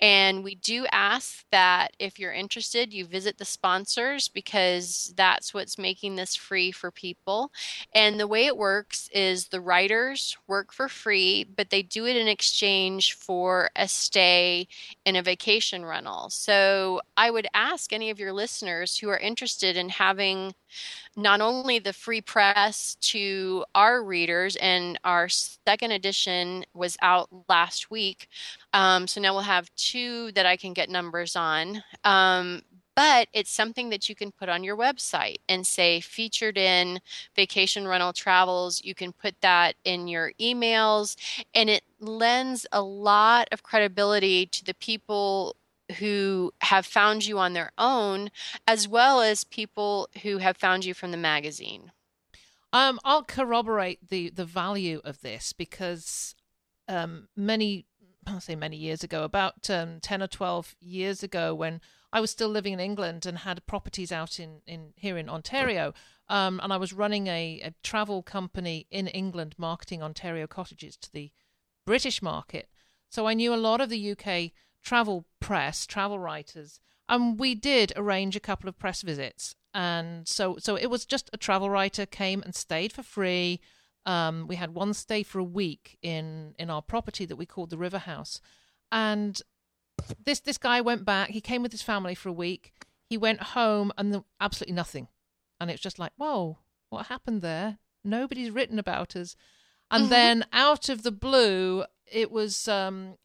And 0.00 0.44
we 0.44 0.54
do 0.54 0.86
ask 0.92 1.44
that 1.50 1.92
if 1.98 2.18
you're 2.18 2.32
interested, 2.32 2.92
you 2.92 3.04
visit 3.06 3.38
the 3.38 3.44
sponsors 3.44 4.28
because 4.28 5.12
that's 5.16 5.52
what's 5.52 5.78
making 5.78 6.14
this 6.16 6.36
free 6.36 6.70
for 6.70 6.90
people. 6.90 7.50
And 7.94 8.20
the 8.20 8.28
way 8.28 8.46
it 8.46 8.56
works 8.56 9.08
is 9.12 9.48
the 9.48 9.60
writers 9.60 10.36
work 10.46 10.72
for 10.72 10.88
free, 10.88 11.44
but 11.44 11.69
they 11.70 11.82
do 11.82 12.06
it 12.06 12.16
in 12.16 12.28
exchange 12.28 13.14
for 13.14 13.70
a 13.76 13.88
stay 13.88 14.68
in 15.04 15.16
a 15.16 15.22
vacation 15.22 15.84
rental. 15.84 16.28
So 16.30 17.00
I 17.16 17.30
would 17.30 17.46
ask 17.54 17.92
any 17.92 18.10
of 18.10 18.18
your 18.18 18.32
listeners 18.32 18.98
who 18.98 19.08
are 19.08 19.18
interested 19.18 19.76
in 19.76 19.88
having 19.88 20.54
not 21.16 21.40
only 21.40 21.78
the 21.78 21.92
free 21.92 22.20
press 22.20 22.96
to 23.00 23.64
our 23.74 24.02
readers, 24.02 24.56
and 24.56 24.98
our 25.04 25.28
second 25.28 25.90
edition 25.92 26.64
was 26.74 26.96
out 27.02 27.28
last 27.48 27.90
week. 27.90 28.28
Um, 28.72 29.06
so 29.06 29.20
now 29.20 29.32
we'll 29.34 29.42
have 29.42 29.74
two 29.74 30.32
that 30.32 30.46
I 30.46 30.56
can 30.56 30.72
get 30.72 30.88
numbers 30.88 31.34
on. 31.34 31.82
Um, 32.04 32.62
but 33.00 33.28
it's 33.32 33.50
something 33.50 33.88
that 33.88 34.10
you 34.10 34.14
can 34.14 34.30
put 34.30 34.50
on 34.50 34.62
your 34.62 34.76
website 34.76 35.38
and 35.48 35.66
say 35.66 36.02
featured 36.02 36.58
in 36.58 37.00
vacation 37.34 37.88
rental 37.88 38.12
travels. 38.12 38.84
You 38.84 38.94
can 38.94 39.14
put 39.14 39.40
that 39.40 39.74
in 39.84 40.06
your 40.06 40.32
emails, 40.38 41.16
and 41.54 41.70
it 41.70 41.82
lends 41.98 42.66
a 42.72 42.82
lot 42.82 43.48
of 43.52 43.62
credibility 43.62 44.44
to 44.44 44.62
the 44.62 44.74
people 44.74 45.56
who 45.98 46.52
have 46.60 46.84
found 46.84 47.24
you 47.24 47.38
on 47.38 47.54
their 47.54 47.72
own, 47.78 48.30
as 48.68 48.86
well 48.86 49.22
as 49.22 49.44
people 49.44 50.10
who 50.22 50.36
have 50.36 50.58
found 50.58 50.84
you 50.84 50.92
from 50.92 51.10
the 51.10 51.16
magazine. 51.16 51.92
Um, 52.70 53.00
I'll 53.02 53.24
corroborate 53.24 54.10
the 54.10 54.28
the 54.28 54.44
value 54.44 55.00
of 55.04 55.22
this 55.22 55.54
because 55.54 56.34
um, 56.86 57.28
many, 57.34 57.86
I'll 58.26 58.42
say 58.42 58.56
many 58.56 58.76
years 58.76 59.02
ago, 59.02 59.22
about 59.24 59.70
um, 59.70 60.00
ten 60.02 60.22
or 60.22 60.28
twelve 60.28 60.76
years 60.80 61.22
ago, 61.22 61.54
when 61.54 61.80
I 62.12 62.20
was 62.20 62.30
still 62.30 62.48
living 62.48 62.72
in 62.72 62.80
England 62.80 63.24
and 63.26 63.38
had 63.38 63.66
properties 63.66 64.10
out 64.10 64.40
in, 64.40 64.62
in 64.66 64.92
here 64.96 65.16
in 65.16 65.28
Ontario, 65.28 65.94
um, 66.28 66.60
and 66.62 66.72
I 66.72 66.76
was 66.76 66.92
running 66.92 67.26
a, 67.28 67.60
a 67.62 67.74
travel 67.82 68.22
company 68.22 68.86
in 68.90 69.06
England, 69.08 69.54
marketing 69.58 70.02
Ontario 70.02 70.46
cottages 70.46 70.96
to 70.98 71.12
the 71.12 71.30
British 71.86 72.20
market. 72.20 72.68
So 73.08 73.26
I 73.26 73.34
knew 73.34 73.54
a 73.54 73.56
lot 73.56 73.80
of 73.80 73.90
the 73.90 74.10
UK 74.12 74.52
travel 74.82 75.26
press, 75.40 75.86
travel 75.86 76.18
writers, 76.18 76.80
and 77.08 77.38
we 77.38 77.54
did 77.54 77.92
arrange 77.96 78.36
a 78.36 78.40
couple 78.40 78.68
of 78.68 78.78
press 78.78 79.02
visits 79.02 79.54
and 79.74 80.26
so 80.26 80.56
so 80.58 80.76
it 80.76 80.90
was 80.90 81.04
just 81.04 81.30
a 81.32 81.36
travel 81.36 81.70
writer 81.70 82.06
came 82.06 82.42
and 82.42 82.54
stayed 82.54 82.92
for 82.92 83.02
free. 83.02 83.60
Um, 84.06 84.46
we 84.48 84.56
had 84.56 84.74
one 84.74 84.94
stay 84.94 85.22
for 85.22 85.38
a 85.38 85.44
week 85.44 85.98
in 86.02 86.54
in 86.58 86.70
our 86.70 86.82
property 86.82 87.24
that 87.26 87.36
we 87.36 87.46
called 87.46 87.70
the 87.70 87.78
River 87.78 87.98
House, 87.98 88.40
and 88.90 89.40
this 90.24 90.40
this 90.40 90.58
guy 90.58 90.80
went 90.80 91.04
back. 91.04 91.30
He 91.30 91.40
came 91.40 91.62
with 91.62 91.72
his 91.72 91.82
family 91.82 92.14
for 92.14 92.28
a 92.28 92.32
week. 92.32 92.72
He 93.08 93.16
went 93.16 93.42
home 93.42 93.92
and 93.98 94.14
the, 94.14 94.24
absolutely 94.40 94.74
nothing, 94.74 95.08
and 95.60 95.70
it's 95.70 95.82
just 95.82 95.98
like, 95.98 96.12
whoa, 96.16 96.58
what 96.90 97.06
happened 97.06 97.42
there? 97.42 97.78
Nobody's 98.04 98.50
written 98.50 98.78
about 98.78 99.16
us. 99.16 99.36
And 99.90 100.04
mm-hmm. 100.04 100.10
then 100.10 100.44
out 100.52 100.88
of 100.88 101.02
the 101.02 101.10
blue, 101.10 101.84
it 102.10 102.30
was 102.30 102.68
um, 102.68 103.16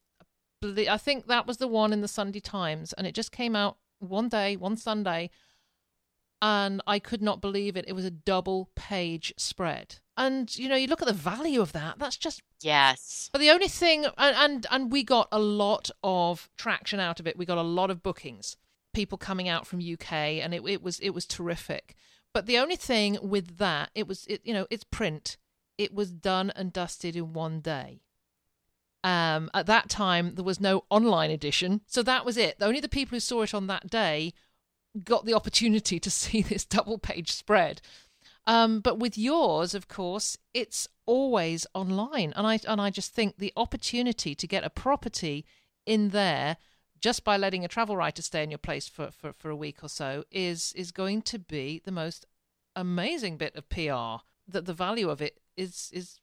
I 0.63 0.97
think 0.97 1.27
that 1.27 1.47
was 1.47 1.57
the 1.57 1.67
one 1.67 1.93
in 1.93 2.01
the 2.01 2.07
Sunday 2.07 2.39
Times, 2.39 2.93
and 2.93 3.05
it 3.05 3.13
just 3.13 3.31
came 3.31 3.55
out 3.55 3.77
one 3.99 4.29
day, 4.29 4.55
one 4.55 4.77
Sunday 4.77 5.29
and 6.41 6.81
I 6.85 6.99
could 6.99 7.21
not 7.21 7.41
believe 7.41 7.75
it. 7.75 7.85
It 7.87 7.93
was 7.93 8.05
a 8.05 8.11
double 8.11 8.69
page 8.75 9.33
spread. 9.37 9.95
And 10.17 10.55
you 10.57 10.69
know, 10.69 10.75
you 10.75 10.87
look 10.87 11.01
at 11.01 11.07
the 11.07 11.13
value 11.13 11.61
of 11.61 11.73
that. 11.73 11.99
That's 11.99 12.17
just 12.17 12.41
yes. 12.61 13.29
But 13.31 13.39
the 13.39 13.49
only 13.49 13.67
thing, 13.67 14.05
and 14.17 14.35
and, 14.35 14.67
and 14.71 14.91
we 14.91 15.03
got 15.03 15.27
a 15.31 15.39
lot 15.39 15.89
of 16.03 16.49
traction 16.57 16.99
out 16.99 17.19
of 17.19 17.27
it. 17.27 17.37
We 17.37 17.45
got 17.45 17.57
a 17.57 17.63
lot 17.63 17.91
of 17.91 18.01
bookings, 18.01 18.55
people 18.93 19.17
coming 19.17 19.49
out 19.49 19.67
from 19.67 19.79
UK, 19.79 20.13
and 20.13 20.53
it 20.53 20.63
it 20.65 20.81
was 20.81 20.99
it 20.99 21.09
was 21.09 21.25
terrific. 21.25 21.95
But 22.33 22.45
the 22.45 22.57
only 22.57 22.75
thing 22.75 23.17
with 23.21 23.57
that, 23.57 23.91
it 23.93 24.07
was 24.07 24.25
it 24.27 24.41
you 24.43 24.53
know 24.53 24.67
it's 24.69 24.85
print. 24.85 25.37
It 25.77 25.93
was 25.93 26.11
done 26.11 26.51
and 26.55 26.71
dusted 26.71 27.17
in 27.17 27.33
one 27.33 27.59
day. 27.59 28.01
Um, 29.03 29.51
at 29.53 29.67
that 29.67 29.89
time, 29.89 30.35
there 30.35 30.43
was 30.43 30.61
no 30.61 30.85
online 30.89 31.29
edition, 31.29 31.81
so 31.85 32.01
that 32.03 32.25
was 32.25 32.37
it. 32.37 32.55
Only 32.61 32.79
the 32.79 32.89
people 32.89 33.17
who 33.17 33.19
saw 33.19 33.41
it 33.41 33.53
on 33.53 33.67
that 33.67 33.89
day 33.89 34.33
got 35.03 35.25
the 35.25 35.33
opportunity 35.33 35.99
to 35.99 36.09
see 36.21 36.41
this 36.41 36.65
double 36.65 36.97
page 36.97 37.31
spread. 37.31 37.81
Um, 38.47 38.79
but 38.79 38.99
with 38.99 39.17
yours, 39.17 39.73
of 39.73 39.87
course, 39.87 40.37
it's 40.53 40.87
always 41.05 41.65
online, 41.73 42.31
and 42.35 42.45
I 42.45 42.59
and 42.67 42.79
I 42.79 42.89
just 42.89 43.13
think 43.13 43.37
the 43.37 43.53
opportunity 43.57 44.35
to 44.35 44.47
get 44.47 44.63
a 44.63 44.69
property 44.69 45.45
in 45.85 46.09
there 46.09 46.57
just 46.99 47.23
by 47.23 47.37
letting 47.37 47.65
a 47.65 47.67
travel 47.67 47.97
writer 47.97 48.21
stay 48.21 48.43
in 48.43 48.51
your 48.51 48.57
place 48.57 48.87
for, 48.87 49.11
for, 49.11 49.33
for 49.33 49.49
a 49.49 49.55
week 49.55 49.83
or 49.83 49.89
so 49.89 50.23
is 50.31 50.73
is 50.73 50.91
going 50.91 51.21
to 51.23 51.39
be 51.39 51.81
the 51.85 51.91
most 51.91 52.25
amazing 52.75 53.37
bit 53.37 53.55
of 53.55 53.69
PR. 53.69 54.23
That 54.47 54.65
the 54.65 54.73
value 54.73 55.09
of 55.09 55.21
it 55.21 55.39
is 55.57 55.89
is 55.93 56.19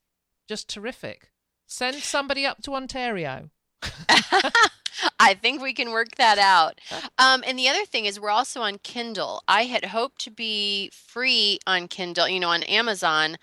just 0.49 0.69
terrific. 0.69 1.33
Send 1.67 1.97
somebody 1.97 2.47
up 2.47 2.63
to 2.63 2.75
Ontario. 2.75 3.51
I 5.19 5.35
think 5.35 5.63
we 5.63 5.73
can 5.73 5.91
work 5.91 6.17
that 6.17 6.39
out. 6.39 6.81
Um, 7.19 7.43
and 7.47 7.59
the 7.59 7.69
other 7.69 7.85
thing 7.85 8.05
is, 8.05 8.21
we're 8.21 8.31
also 8.31 8.61
on 8.61 8.79
Kindle. 8.79 9.43
I 9.49 9.65
had 9.65 9.87
hoped 9.87 10.21
to 10.23 10.31
be 10.31 10.91
free 10.93 11.59
on 11.67 11.89
Kindle, 11.89 12.29
you 12.29 12.41
know, 12.41 12.51
on 12.51 12.63
Amazon, 12.65 13.37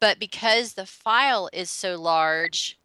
but 0.00 0.18
because 0.18 0.74
the 0.74 0.86
file 0.86 1.48
is 1.52 1.70
so 1.70 2.00
large, 2.00 2.78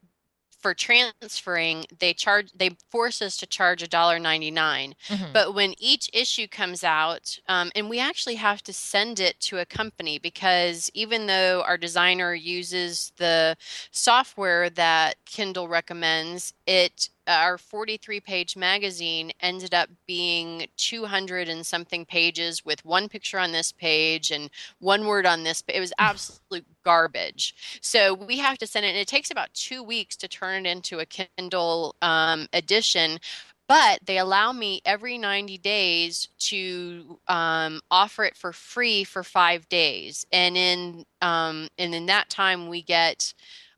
for 0.60 0.74
transferring 0.74 1.86
they 2.00 2.14
charge 2.14 2.52
they 2.54 2.72
force 2.90 3.22
us 3.22 3.38
to 3.38 3.46
charge 3.46 3.84
a 3.84 3.88
dollar 3.88 4.20
99 4.20 4.96
mm-hmm. 5.08 5.26
but 5.32 5.54
when 5.54 5.74
each 5.78 6.10
issue 6.14 6.48
comes 6.48 6.84
out 6.84 7.38
um, 7.48 7.72
and 7.76 7.90
we 7.90 8.00
actually 8.00 8.36
have 8.36 8.62
to 8.64 8.74
send 8.74 9.20
it 9.20 9.40
to 9.40 9.60
a 9.60 9.66
company 9.66 10.18
because 10.18 10.90
even 10.94 11.28
though 11.28 11.64
our 11.66 11.78
designer 11.78 12.34
uses 12.34 13.14
the 13.18 13.56
software 13.92 14.70
that 14.70 15.16
kindle 15.26 15.68
recommends 15.68 16.54
it 16.68 17.10
our 17.28 17.58
43 17.58 18.20
page 18.22 18.56
magazine 18.56 19.32
ended 19.42 19.74
up 19.74 19.90
being 20.06 20.68
200 20.78 21.50
and 21.50 21.66
something 21.66 22.06
pages 22.06 22.64
with 22.64 22.86
one 22.86 23.10
picture 23.10 23.40
on 23.40 23.52
this 23.52 23.72
page 23.72 24.32
and 24.32 24.50
one 24.80 25.08
word 25.08 25.26
on 25.26 25.44
this 25.44 25.62
but 25.62 25.76
it 25.76 25.80
was 25.80 25.94
absolute 26.00 26.66
garbage. 26.84 27.80
So 27.82 28.14
we 28.14 28.38
have 28.38 28.58
to 28.60 28.68
send 28.68 28.86
it 28.86 28.90
and 28.90 28.98
it 28.98 29.08
takes 29.08 29.32
about 29.32 29.54
two 29.54 29.84
weeks 29.84 30.16
to 30.18 30.28
turn 30.28 30.66
it 30.66 30.70
into 30.70 31.00
a 31.00 31.06
kindle 31.06 31.96
um, 32.02 32.48
edition 32.54 33.20
but 33.68 34.00
they 34.06 34.18
allow 34.18 34.54
me 34.54 34.82
every 34.86 35.18
90 35.18 35.58
days 35.58 36.30
to 36.40 37.20
um, 37.28 37.82
offer 37.92 38.24
it 38.24 38.38
for 38.38 38.54
free 38.54 39.04
for 39.04 39.24
five 39.24 39.68
days. 39.68 40.26
And 40.32 40.56
in 40.56 41.06
um, 41.22 41.68
and 41.78 41.94
in 41.94 42.06
that 42.06 42.30
time 42.30 42.70
we 42.70 42.82
get 42.82 43.34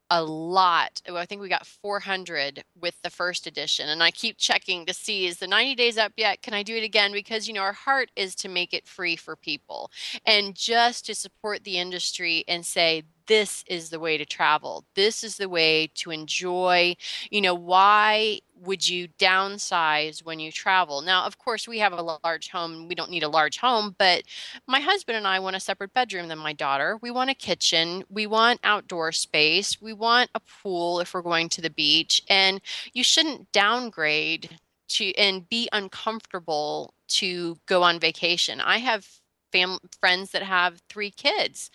a 0.09 0.23
lot. 0.23 1.01
I 1.11 1.25
think 1.25 1.41
we 1.41 1.49
got 1.49 1.65
400 1.65 2.63
with 2.79 2.95
the 3.03 3.09
first 3.09 3.45
edition. 3.47 3.89
And 3.89 4.01
I 4.01 4.11
keep 4.11 4.37
checking 4.37 4.85
to 4.85 4.93
see 4.93 5.27
is 5.27 5.37
the 5.37 5.47
90 5.47 5.75
days 5.75 5.97
up 5.97 6.13
yet? 6.17 6.41
Can 6.41 6.53
I 6.53 6.63
do 6.63 6.75
it 6.75 6.83
again? 6.83 7.11
Because, 7.11 7.47
you 7.47 7.53
know, 7.53 7.61
our 7.61 7.73
heart 7.73 8.09
is 8.15 8.35
to 8.35 8.49
make 8.49 8.73
it 8.73 8.87
free 8.87 9.15
for 9.15 9.35
people 9.35 9.91
and 10.25 10.55
just 10.55 11.05
to 11.05 11.15
support 11.15 11.63
the 11.63 11.77
industry 11.77 12.43
and 12.47 12.65
say, 12.65 13.03
this 13.29 13.63
is 13.67 13.91
the 13.91 13.99
way 13.99 14.17
to 14.17 14.25
travel. 14.25 14.83
This 14.95 15.23
is 15.23 15.37
the 15.37 15.47
way 15.47 15.91
to 15.95 16.09
enjoy. 16.09 16.95
You 17.29 17.41
know, 17.41 17.53
why 17.53 18.39
would 18.55 18.89
you 18.89 19.07
downsize 19.19 20.25
when 20.25 20.39
you 20.39 20.51
travel? 20.51 21.01
Now, 21.01 21.25
of 21.25 21.37
course, 21.37 21.67
we 21.67 21.77
have 21.77 21.93
a 21.93 22.19
large 22.23 22.49
home. 22.49 22.87
We 22.87 22.95
don't 22.95 23.11
need 23.11 23.21
a 23.21 23.29
large 23.29 23.59
home, 23.59 23.95
but 23.99 24.23
my 24.67 24.79
husband 24.79 25.15
and 25.15 25.27
I 25.27 25.39
want 25.39 25.55
a 25.55 25.59
separate 25.59 25.93
bedroom 25.93 26.27
than 26.27 26.39
my 26.39 26.53
daughter. 26.53 26.97
We 27.03 27.11
want 27.11 27.29
a 27.29 27.35
kitchen. 27.35 28.03
We 28.09 28.25
want 28.25 28.61
outdoor 28.63 29.11
space. 29.11 29.79
We 29.79 29.93
want 29.93 30.31
a 30.33 30.41
pool 30.63 30.99
if 30.99 31.13
we're 31.13 31.21
going 31.21 31.49
to 31.49 31.61
the 31.61 31.69
beach. 31.69 32.23
And 32.29 32.59
you 32.93 33.03
shouldn't 33.03 33.51
downgrade 33.51 34.57
to 34.89 35.15
and 35.17 35.47
be 35.47 35.69
uncomfortable 35.71 36.95
to 37.09 37.59
go 37.67 37.83
on 37.83 37.99
vacation. 37.99 38.59
I 38.59 38.79
have 38.79 39.07
fam- 39.51 39.79
friends 39.99 40.31
that 40.31 40.43
have 40.43 40.81
three 40.89 41.11
kids 41.11 41.69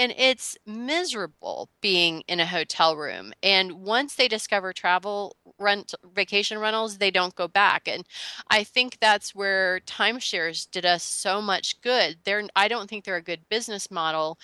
and 0.00 0.14
it's 0.18 0.58
miserable 0.66 1.70
being 1.82 2.22
in 2.28 2.40
a 2.40 2.46
hotel 2.46 2.96
room. 2.96 3.34
And 3.44 3.74
once 3.74 4.16
they 4.16 4.28
discover 4.28 4.72
travel 4.74 5.36
rent 5.60 5.94
vacation 6.16 6.58
rentals 6.58 6.98
they 6.98 7.12
don't 7.12 7.36
go 7.36 7.48
back. 7.48 7.88
And 7.88 8.06
i 8.50 8.64
think 8.64 8.98
that's 9.00 9.34
where 9.36 9.80
timeshares 9.82 10.68
did 10.72 10.86
us 10.86 11.04
so 11.04 11.42
much 11.42 11.80
good. 11.82 12.18
They're 12.24 12.44
i 12.56 12.68
don't 12.68 12.90
think 12.90 13.04
they're 13.06 13.16
a 13.16 13.22
good 13.22 13.42
business 13.50 13.90
model 13.92 14.38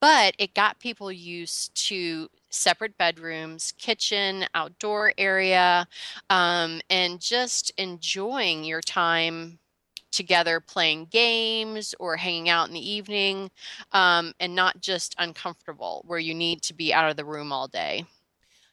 but 0.00 0.34
it 0.38 0.54
got 0.54 0.80
people 0.80 1.12
used 1.12 1.74
to 1.88 2.28
separate 2.50 2.98
bedrooms, 2.98 3.72
kitchen, 3.78 4.46
outdoor 4.54 5.14
area, 5.18 5.88
um, 6.30 6.82
and 6.90 7.20
just 7.20 7.72
enjoying 7.78 8.64
your 8.64 8.82
time 8.82 9.59
together 10.10 10.60
playing 10.60 11.06
games 11.06 11.94
or 11.98 12.16
hanging 12.16 12.48
out 12.48 12.68
in 12.68 12.74
the 12.74 12.90
evening 12.90 13.50
um, 13.92 14.32
and 14.40 14.54
not 14.54 14.80
just 14.80 15.14
uncomfortable 15.18 16.04
where 16.06 16.18
you 16.18 16.34
need 16.34 16.62
to 16.62 16.74
be 16.74 16.92
out 16.92 17.10
of 17.10 17.16
the 17.16 17.24
room 17.24 17.52
all 17.52 17.68
day. 17.68 18.04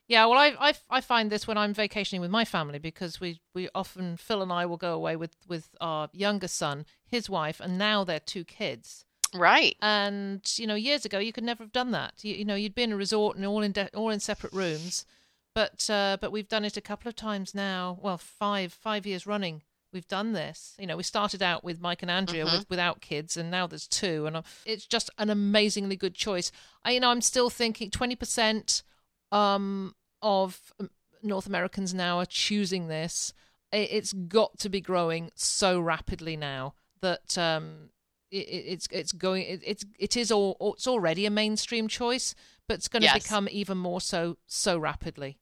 Yeah, 0.08 0.26
well, 0.26 0.40
I, 0.40 0.56
I, 0.70 0.74
I 0.90 1.02
find 1.02 1.30
this 1.30 1.48
when 1.48 1.58
I'm 1.58 1.74
vacationing 1.74 2.22
with 2.22 2.32
my 2.32 2.46
family 2.46 2.80
because 2.80 3.20
we, 3.20 3.42
we 3.54 3.68
often 3.76 4.16
Phil 4.16 4.42
and 4.42 4.54
I 4.54 4.66
will 4.66 4.78
go 4.78 4.94
away 4.94 5.18
with 5.18 5.36
with 5.50 5.76
our 5.82 6.10
younger 6.14 6.48
son, 6.48 6.86
his 7.06 7.30
wife, 7.30 7.60
and 7.60 7.78
now 7.78 8.06
their 8.06 8.22
two 8.22 8.46
kids. 8.46 9.04
Right. 9.36 9.76
And 9.82 10.42
you 10.56 10.66
know, 10.66 10.76
years 10.76 11.04
ago 11.04 11.20
you 11.20 11.34
could 11.34 11.44
never 11.44 11.64
have 11.64 11.74
done 11.74 11.92
that. 11.92 12.14
You, 12.24 12.36
you 12.36 12.46
know, 12.46 12.56
you'd 12.56 12.74
be 12.76 12.84
in 12.84 12.94
a 12.94 12.98
resort 12.98 13.36
and 13.36 13.46
all 13.46 13.62
in 13.62 13.74
de- 13.74 13.94
all 13.94 14.10
in 14.10 14.22
separate 14.22 14.54
rooms, 14.54 15.06
but 15.54 15.90
uh, 15.90 16.18
but 16.22 16.32
we've 16.32 16.48
done 16.48 16.64
it 16.64 16.78
a 16.78 16.82
couple 16.82 17.10
of 17.10 17.16
times 17.18 17.54
now. 17.54 18.00
Well, 18.02 18.18
five 18.18 18.72
five 18.72 19.06
years 19.06 19.28
running 19.28 19.64
we've 19.94 20.08
done 20.08 20.34
this. 20.34 20.76
You 20.80 20.88
know, 20.88 20.98
we 20.98 21.04
started 21.04 21.42
out 21.42 21.64
with 21.64 21.82
Mike 21.82 22.02
and 22.02 22.12
Andrea 22.12 22.46
mm-hmm. 22.46 22.58
with, 22.58 22.70
without 22.70 23.02
kids, 23.02 23.38
and 23.38 23.50
now 23.50 23.68
there's 23.68 23.88
two, 23.88 24.26
and 24.26 24.44
it's 24.66 24.86
just 24.86 25.10
an 25.18 25.30
amazingly 25.30 25.96
good 25.96 26.14
choice. 26.14 26.52
I, 26.84 26.92
you 26.92 27.00
know, 27.00 27.10
I'm 27.10 27.22
still 27.22 27.50
thinking 27.50 27.90
20% 27.90 28.84
um, 29.32 29.96
of 30.22 30.74
um, 30.80 30.90
North 31.24 31.48
Americans 31.48 31.94
now 31.94 32.20
are 32.20 32.26
choosing 32.26 32.88
this. 32.88 33.34
It's 33.72 34.14
got 34.14 34.58
to 34.60 34.70
be 34.70 34.80
growing 34.80 35.30
so 35.36 35.80
rapidly 35.80 36.38
now 36.38 36.74
that 37.02 37.38
um, 37.38 37.90
it, 38.32 38.38
it's 38.38 38.88
it's 38.92 39.12
going 39.12 39.44
it, 39.44 39.62
it's 39.66 39.86
it 40.00 40.16
is 40.16 40.32
all 40.32 40.56
it's 40.78 40.88
already 40.88 41.26
a 41.26 41.30
mainstream 41.30 41.90
choice, 41.90 42.34
but 42.68 42.76
it's 42.76 42.88
going 42.88 43.02
to 43.02 43.08
yes. 43.08 43.24
become 43.24 43.50
even 43.52 43.78
more 43.78 44.00
so 44.00 44.38
so 44.48 44.78
rapidly. 44.78 45.38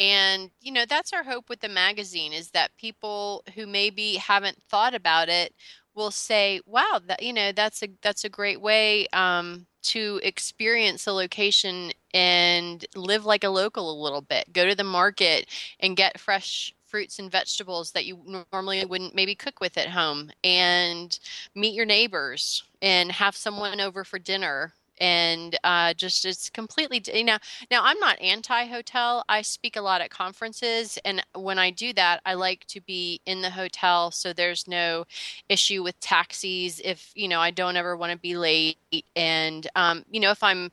And, 0.00 0.50
you 0.60 0.72
know, 0.72 0.84
that's 0.88 1.12
our 1.12 1.24
hope 1.24 1.48
with 1.48 1.60
the 1.60 1.68
magazine 1.68 2.32
is 2.32 2.50
that 2.50 2.76
people 2.76 3.42
who 3.54 3.66
maybe 3.66 4.14
haven't 4.14 4.62
thought 4.68 4.94
about 4.94 5.28
it 5.28 5.54
will 5.94 6.10
say, 6.12 6.60
wow, 6.66 7.00
that, 7.06 7.22
you 7.22 7.32
know, 7.32 7.50
that's 7.52 7.82
a, 7.82 7.88
that's 8.02 8.24
a 8.24 8.28
great 8.28 8.60
way 8.60 9.08
um, 9.08 9.66
to 9.82 10.20
experience 10.22 11.06
a 11.06 11.12
location 11.12 11.90
and 12.14 12.86
live 12.94 13.24
like 13.24 13.42
a 13.42 13.48
local 13.48 13.90
a 13.90 14.02
little 14.02 14.20
bit. 14.20 14.52
Go 14.52 14.68
to 14.68 14.76
the 14.76 14.84
market 14.84 15.46
and 15.80 15.96
get 15.96 16.20
fresh 16.20 16.72
fruits 16.86 17.18
and 17.18 17.30
vegetables 17.30 17.92
that 17.92 18.06
you 18.06 18.44
normally 18.52 18.84
wouldn't 18.84 19.14
maybe 19.14 19.34
cook 19.34 19.60
with 19.60 19.76
at 19.76 19.90
home 19.90 20.30
and 20.42 21.18
meet 21.54 21.74
your 21.74 21.84
neighbors 21.84 22.62
and 22.80 23.12
have 23.12 23.36
someone 23.36 23.80
over 23.80 24.04
for 24.04 24.18
dinner 24.18 24.72
and 25.00 25.58
uh, 25.64 25.94
just 25.94 26.24
it's 26.24 26.50
completely 26.50 27.02
you 27.14 27.24
know 27.24 27.38
now 27.70 27.80
i'm 27.84 27.98
not 27.98 28.20
anti 28.20 28.64
hotel 28.66 29.24
i 29.28 29.42
speak 29.42 29.76
a 29.76 29.80
lot 29.80 30.00
at 30.00 30.10
conferences 30.10 30.98
and 31.04 31.24
when 31.34 31.58
i 31.58 31.70
do 31.70 31.92
that 31.92 32.20
i 32.26 32.34
like 32.34 32.64
to 32.66 32.80
be 32.80 33.20
in 33.26 33.42
the 33.42 33.50
hotel 33.50 34.10
so 34.10 34.32
there's 34.32 34.66
no 34.66 35.04
issue 35.48 35.82
with 35.82 35.98
taxis 36.00 36.80
if 36.84 37.12
you 37.14 37.28
know 37.28 37.40
i 37.40 37.50
don't 37.50 37.76
ever 37.76 37.96
want 37.96 38.12
to 38.12 38.18
be 38.18 38.36
late 38.36 38.78
and 39.16 39.66
um, 39.76 40.04
you 40.10 40.20
know 40.20 40.30
if 40.30 40.42
i'm 40.42 40.70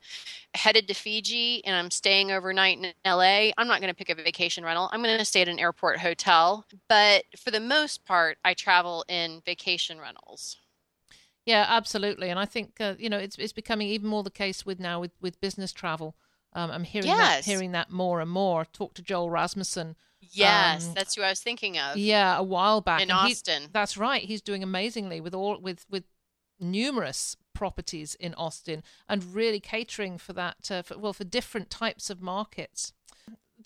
headed 0.54 0.88
to 0.88 0.94
fiji 0.94 1.64
and 1.64 1.76
i'm 1.76 1.90
staying 1.90 2.32
overnight 2.32 2.78
in 2.78 2.92
la 3.04 3.20
i'm 3.20 3.68
not 3.68 3.80
going 3.80 3.92
to 3.92 3.94
pick 3.94 4.10
a 4.10 4.14
vacation 4.14 4.64
rental 4.64 4.88
i'm 4.92 5.02
going 5.02 5.18
to 5.18 5.24
stay 5.24 5.42
at 5.42 5.48
an 5.48 5.58
airport 5.58 5.98
hotel 5.98 6.64
but 6.88 7.24
for 7.36 7.50
the 7.50 7.60
most 7.60 8.04
part 8.04 8.38
i 8.44 8.54
travel 8.54 9.04
in 9.08 9.42
vacation 9.44 10.00
rentals 10.00 10.56
yeah, 11.46 11.64
absolutely, 11.68 12.28
and 12.28 12.38
I 12.38 12.44
think 12.44 12.80
uh, 12.80 12.94
you 12.98 13.08
know 13.08 13.18
it's 13.18 13.38
it's 13.38 13.52
becoming 13.52 13.88
even 13.88 14.08
more 14.08 14.24
the 14.24 14.30
case 14.30 14.66
with 14.66 14.80
now 14.80 15.00
with 15.00 15.12
with 15.20 15.40
business 15.40 15.72
travel. 15.72 16.16
Um, 16.52 16.70
I'm 16.70 16.84
hearing 16.84 17.06
yes. 17.06 17.46
that 17.46 17.50
hearing 17.50 17.72
that 17.72 17.90
more 17.90 18.20
and 18.20 18.30
more. 18.30 18.64
Talk 18.64 18.94
to 18.94 19.02
Joel 19.02 19.30
Rasmussen. 19.30 19.94
Yes, 20.20 20.88
um, 20.88 20.94
that's 20.94 21.14
who 21.14 21.22
I 21.22 21.30
was 21.30 21.40
thinking 21.40 21.78
of. 21.78 21.96
Yeah, 21.96 22.36
a 22.36 22.42
while 22.42 22.80
back 22.80 23.00
in 23.00 23.12
Austin. 23.12 23.68
That's 23.72 23.96
right. 23.96 24.22
He's 24.22 24.42
doing 24.42 24.64
amazingly 24.64 25.20
with 25.20 25.34
all 25.34 25.60
with 25.60 25.86
with 25.88 26.04
numerous 26.58 27.36
properties 27.54 28.16
in 28.16 28.34
Austin 28.34 28.82
and 29.08 29.34
really 29.34 29.60
catering 29.60 30.18
for 30.18 30.32
that. 30.32 30.70
Uh, 30.70 30.82
for, 30.82 30.98
well, 30.98 31.12
for 31.12 31.24
different 31.24 31.70
types 31.70 32.10
of 32.10 32.20
markets 32.20 32.92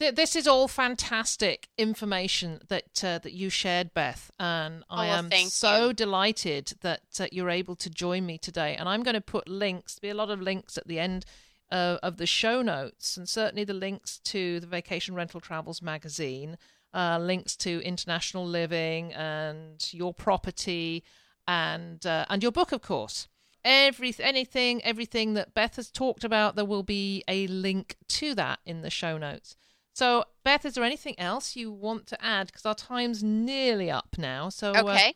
this 0.00 0.34
is 0.34 0.46
all 0.46 0.66
fantastic 0.66 1.68
information 1.76 2.60
that 2.68 3.04
uh, 3.04 3.18
that 3.18 3.32
you 3.32 3.50
shared, 3.50 3.92
Beth, 3.92 4.30
and 4.40 4.82
I 4.88 5.08
oh, 5.08 5.12
am 5.12 5.30
so 5.48 5.88
you. 5.88 5.92
delighted 5.92 6.72
that 6.80 7.02
uh, 7.20 7.26
you're 7.30 7.50
able 7.50 7.76
to 7.76 7.90
join 7.90 8.24
me 8.24 8.38
today. 8.38 8.74
And 8.76 8.88
I'm 8.88 9.02
going 9.02 9.14
to 9.14 9.20
put 9.20 9.46
links, 9.46 9.98
be 9.98 10.08
a 10.08 10.14
lot 10.14 10.30
of 10.30 10.40
links 10.40 10.78
at 10.78 10.88
the 10.88 10.98
end 10.98 11.26
uh, 11.70 11.98
of 12.02 12.16
the 12.16 12.26
show 12.26 12.62
notes, 12.62 13.18
and 13.18 13.28
certainly 13.28 13.64
the 13.64 13.74
links 13.74 14.18
to 14.24 14.58
the 14.60 14.66
Vacation 14.66 15.14
Rental 15.14 15.40
Travels 15.40 15.82
magazine, 15.82 16.56
uh, 16.94 17.18
links 17.20 17.54
to 17.56 17.82
International 17.84 18.46
Living 18.46 19.12
and 19.12 19.92
your 19.92 20.14
property, 20.14 21.04
and 21.46 22.06
uh, 22.06 22.24
and 22.30 22.42
your 22.42 22.52
book, 22.52 22.72
of 22.72 22.80
course 22.80 23.28
every 23.62 24.14
anything 24.20 24.82
everything 24.82 25.34
that 25.34 25.52
Beth 25.52 25.76
has 25.76 25.90
talked 25.90 26.24
about 26.24 26.56
there 26.56 26.64
will 26.64 26.82
be 26.82 27.22
a 27.28 27.46
link 27.48 27.94
to 28.08 28.34
that 28.34 28.58
in 28.64 28.80
the 28.80 28.88
show 28.88 29.18
notes 29.18 29.54
so, 30.00 30.24
Beth, 30.44 30.64
is 30.64 30.76
there 30.76 30.84
anything 30.84 31.14
else 31.20 31.56
you 31.56 31.70
want 31.70 32.06
to 32.06 32.24
add? 32.24 32.46
Because 32.46 32.64
our 32.64 32.74
time's 32.74 33.22
nearly 33.22 33.90
up 33.90 34.16
now. 34.16 34.48
So, 34.48 34.72
uh, 34.72 34.80
okay. 34.80 35.08
Uh, 35.10 35.12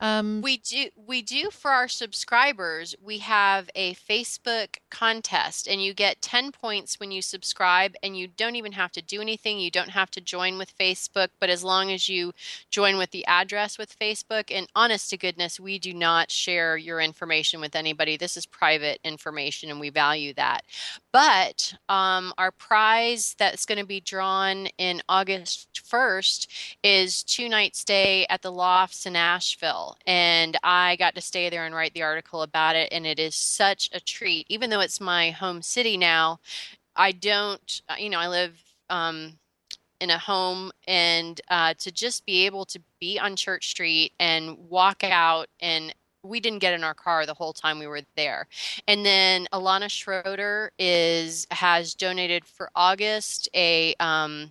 um, 0.00 0.42
we 0.42 0.58
do 0.58 0.90
we 0.94 1.22
do 1.22 1.50
for 1.50 1.70
our 1.70 1.88
subscribers. 1.88 2.94
We 3.02 3.18
have 3.18 3.70
a 3.74 3.94
Facebook 3.94 4.76
contest, 4.90 5.66
and 5.66 5.82
you 5.82 5.94
get 5.94 6.20
ten 6.20 6.52
points 6.52 7.00
when 7.00 7.10
you 7.10 7.22
subscribe, 7.22 7.94
and 8.02 8.16
you 8.16 8.28
don't 8.28 8.56
even 8.56 8.72
have 8.72 8.92
to 8.92 9.02
do 9.02 9.22
anything. 9.22 9.58
You 9.58 9.70
don't 9.70 9.90
have 9.90 10.10
to 10.12 10.20
join 10.20 10.58
with 10.58 10.76
Facebook, 10.76 11.28
but 11.40 11.48
as 11.48 11.64
long 11.64 11.90
as 11.92 12.08
you 12.08 12.32
join 12.70 12.98
with 12.98 13.10
the 13.10 13.24
address 13.26 13.78
with 13.78 13.98
Facebook, 13.98 14.50
and 14.50 14.68
honest 14.76 15.08
to 15.10 15.16
goodness, 15.16 15.58
we 15.58 15.78
do 15.78 15.94
not 15.94 16.30
share 16.30 16.76
your 16.76 17.00
information 17.00 17.60
with 17.60 17.74
anybody. 17.74 18.18
This 18.18 18.36
is 18.36 18.44
private 18.44 19.00
information, 19.02 19.70
and 19.70 19.80
we 19.80 19.88
value 19.88 20.34
that. 20.34 20.64
But 21.12 21.72
um, 21.88 22.34
our 22.36 22.50
prize 22.50 23.34
that's 23.38 23.64
going 23.64 23.78
to 23.78 23.86
be 23.86 24.00
drawn 24.00 24.66
in 24.76 25.00
August 25.08 25.80
first 25.82 26.50
is 26.82 27.22
two 27.22 27.48
nights 27.48 27.78
stay 27.78 28.26
at 28.28 28.42
the 28.42 28.52
Lofts 28.52 29.06
in 29.06 29.16
Asheville. 29.16 29.85
And 30.06 30.56
I 30.62 30.96
got 30.96 31.14
to 31.14 31.20
stay 31.20 31.48
there 31.50 31.66
and 31.66 31.74
write 31.74 31.94
the 31.94 32.02
article 32.02 32.42
about 32.42 32.76
it. 32.76 32.92
And 32.92 33.06
it 33.06 33.18
is 33.18 33.34
such 33.34 33.90
a 33.92 34.00
treat. 34.00 34.46
Even 34.48 34.70
though 34.70 34.80
it's 34.80 35.00
my 35.00 35.30
home 35.30 35.62
city 35.62 35.96
now, 35.96 36.40
I 36.94 37.12
don't, 37.12 37.82
uh, 37.88 37.94
you 37.98 38.10
know, 38.10 38.18
I 38.18 38.28
live 38.28 38.58
um, 38.90 39.34
in 40.00 40.10
a 40.10 40.18
home 40.18 40.72
and 40.86 41.40
uh, 41.48 41.74
to 41.78 41.92
just 41.92 42.26
be 42.26 42.46
able 42.46 42.64
to 42.66 42.80
be 43.00 43.18
on 43.18 43.36
Church 43.36 43.68
Street 43.68 44.12
and 44.18 44.56
walk 44.68 45.04
out 45.04 45.48
and 45.60 45.94
we 46.22 46.40
didn't 46.40 46.58
get 46.58 46.74
in 46.74 46.84
our 46.84 46.94
car 46.94 47.24
the 47.24 47.34
whole 47.34 47.52
time 47.52 47.78
we 47.78 47.86
were 47.86 48.02
there. 48.16 48.46
And 48.88 49.06
then 49.06 49.46
Alana 49.52 49.88
Schroeder 49.88 50.72
is 50.78 51.46
has 51.50 51.94
donated 51.94 52.44
for 52.44 52.70
August 52.74 53.48
a 53.54 53.94
um, 54.00 54.50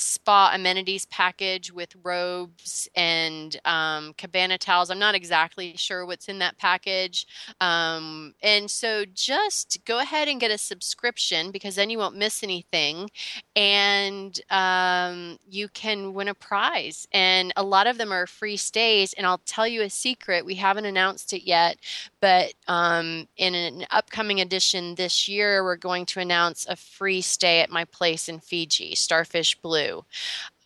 spa 0.00 0.52
amenities 0.54 1.06
package 1.06 1.72
with 1.72 1.94
robes 2.02 2.88
and 2.94 3.60
um, 3.64 4.14
cabana 4.14 4.58
towels. 4.58 4.90
I'm 4.90 4.98
not 4.98 5.14
exactly 5.14 5.76
sure 5.76 6.06
what's 6.06 6.28
in 6.28 6.38
that 6.40 6.58
package. 6.58 7.26
Um, 7.60 8.34
and 8.42 8.70
so 8.70 9.04
just 9.12 9.78
go 9.84 10.00
ahead 10.00 10.28
and 10.28 10.40
get 10.40 10.50
a 10.50 10.58
subscription 10.58 11.50
because 11.50 11.74
then 11.74 11.90
you 11.90 11.98
won't 11.98 12.16
miss 12.16 12.42
anything. 12.42 13.10
And 13.54 14.38
um, 14.50 15.38
you 15.48 15.68
can 15.68 16.14
win 16.14 16.28
a 16.28 16.34
prize. 16.34 17.06
And 17.12 17.52
a 17.56 17.62
lot 17.62 17.86
of 17.86 17.98
them 17.98 18.12
are 18.12 18.26
free 18.26 18.56
stays. 18.56 19.12
And 19.12 19.26
I'll 19.26 19.42
tell 19.46 19.66
you 19.66 19.82
a 19.82 19.90
secret 19.90 20.44
we 20.44 20.54
haven't 20.54 20.84
announced 20.84 21.32
it 21.32 21.42
yet, 21.46 21.76
but 22.20 22.52
um, 22.68 23.26
in 23.36 23.54
an 23.54 23.86
upcoming 23.90 24.40
edition 24.40 24.94
this 24.94 25.28
year, 25.28 25.64
we're 25.64 25.76
going 25.76 26.06
to 26.06 26.20
announce 26.20 26.66
a 26.68 26.76
free 26.76 27.20
stay 27.20 27.60
at 27.60 27.70
my 27.70 27.84
place 27.84 28.28
in 28.28 28.40
Fiji, 28.40 28.94
Starfish 28.94 29.56
Blue 29.60 29.89
do 29.90 30.04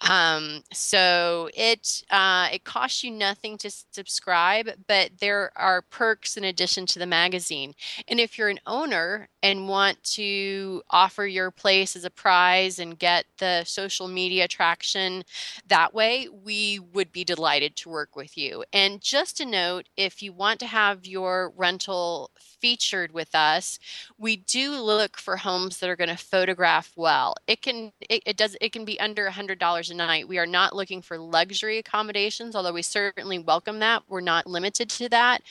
um, 0.01 0.63
so 0.73 1.49
it 1.55 2.03
uh, 2.11 2.49
it 2.53 2.65
costs 2.65 3.03
you 3.03 3.11
nothing 3.11 3.57
to 3.59 3.71
subscribe, 3.71 4.69
but 4.87 5.13
there 5.21 5.51
are 5.57 5.83
perks 5.83 6.37
in 6.37 6.45
addition 6.45 6.87
to 6.87 6.99
the 6.99 7.07
magazine. 7.07 7.75
And 8.09 8.21
if 8.21 8.37
you're 8.37 8.49
an 8.49 8.61
owner 8.67 9.29
and 9.43 9.69
want 9.69 10.03
to 10.05 10.83
offer 10.91 11.27
your 11.27 11.51
place 11.51 11.97
as 11.97 12.05
a 12.05 12.11
prize 12.11 12.79
and 12.79 12.99
get 12.99 13.25
the 13.39 13.65
social 13.65 14.09
media 14.09 14.49
traction 14.49 15.23
that 15.69 15.95
way, 15.95 16.29
we 16.29 16.79
would 16.79 17.13
be 17.13 17.25
delighted 17.25 17.77
to 17.77 17.89
work 17.89 18.17
with 18.17 18.37
you. 18.37 18.65
And 18.73 19.01
just 19.01 19.41
a 19.41 19.47
note, 19.47 19.89
if 19.97 20.23
you 20.23 20.33
want 20.33 20.61
to 20.61 20.67
have 20.67 21.07
your 21.07 21.53
rental 21.57 22.31
featured 22.39 23.13
with 23.13 23.35
us, 23.35 23.79
we 24.19 24.37
do 24.37 24.73
look 24.73 25.19
for 25.19 25.37
homes 25.37 25.79
that 25.79 25.91
are 25.91 25.97
going 25.97 26.09
to 26.09 26.17
photograph 26.17 26.93
well. 26.97 27.35
It 27.47 27.63
can 27.63 27.93
it, 28.01 28.23
it 28.27 28.37
does 28.37 28.57
it 28.61 28.73
can 28.73 28.85
be 28.85 28.99
under 29.01 29.27
a 29.27 29.33
hundred 29.33 29.59
dollars 29.59 29.84
a 29.91 29.95
night. 29.95 30.29
We 30.29 30.39
are 30.39 30.47
not 30.47 30.75
looking 30.75 31.03
for 31.03 31.19
luxury 31.19 31.79
accommodations, 31.79 32.55
although 32.55 32.73
we 32.73 32.83
certainly 32.83 33.39
welcome 33.39 33.81
that. 33.81 34.05
We're 34.09 34.21
not 34.21 34.47
limited 34.47 34.89
to 34.91 35.09
that. 35.11 35.43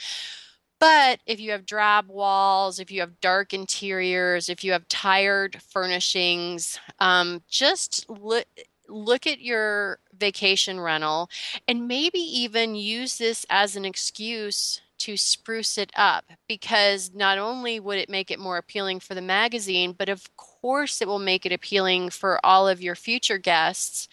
But 0.79 1.21
if 1.25 1.39
you 1.39 1.51
have 1.51 1.65
drab 1.65 2.09
walls, 2.09 2.79
if 2.79 2.91
you 2.91 2.99
have 2.99 3.21
dark 3.21 3.53
interiors, 3.53 4.49
if 4.49 4.63
you 4.63 4.73
have 4.73 4.87
tired 4.89 5.61
furnishings, 5.61 6.79
um, 6.99 7.41
just 7.47 8.09
look 8.09 8.45
look 8.89 9.25
at 9.25 9.39
your 9.39 9.99
vacation 10.17 10.79
rental 10.79 11.29
and 11.67 11.87
maybe 11.87 12.19
even 12.19 12.75
use 12.75 13.17
this 13.17 13.45
as 13.49 13.75
an 13.75 13.85
excuse 13.85 14.81
to 15.03 15.17
spruce 15.17 15.77
it 15.77 15.91
up 15.95 16.25
because 16.47 17.11
not 17.13 17.37
only 17.37 17.77
would 17.77 17.97
it 17.97 18.09
make 18.09 18.31
it 18.31 18.39
more 18.39 18.57
appealing 18.57 19.01
for 19.01 19.15
the 19.15 19.21
magazine, 19.21 19.93
but 19.97 20.07
of 20.07 20.35
course 20.37 21.01
it 21.01 21.07
will 21.07 21.19
make 21.19 21.45
it 21.45 21.51
appealing 21.51 22.09
for 22.09 22.39
all 22.45 22.69
of 22.69 22.81
your 22.81 22.95
future 22.95 23.37
guests 23.37 24.07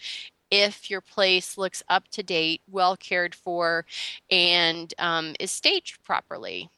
if 0.51 0.91
your 0.91 0.99
place 0.99 1.57
looks 1.57 1.81
up 1.87 2.09
to 2.09 2.21
date, 2.21 2.61
well 2.69 2.97
cared 2.97 3.33
for, 3.33 3.85
and 4.29 4.93
um, 4.99 5.33
is 5.39 5.49
staged 5.49 6.03
properly. 6.03 6.69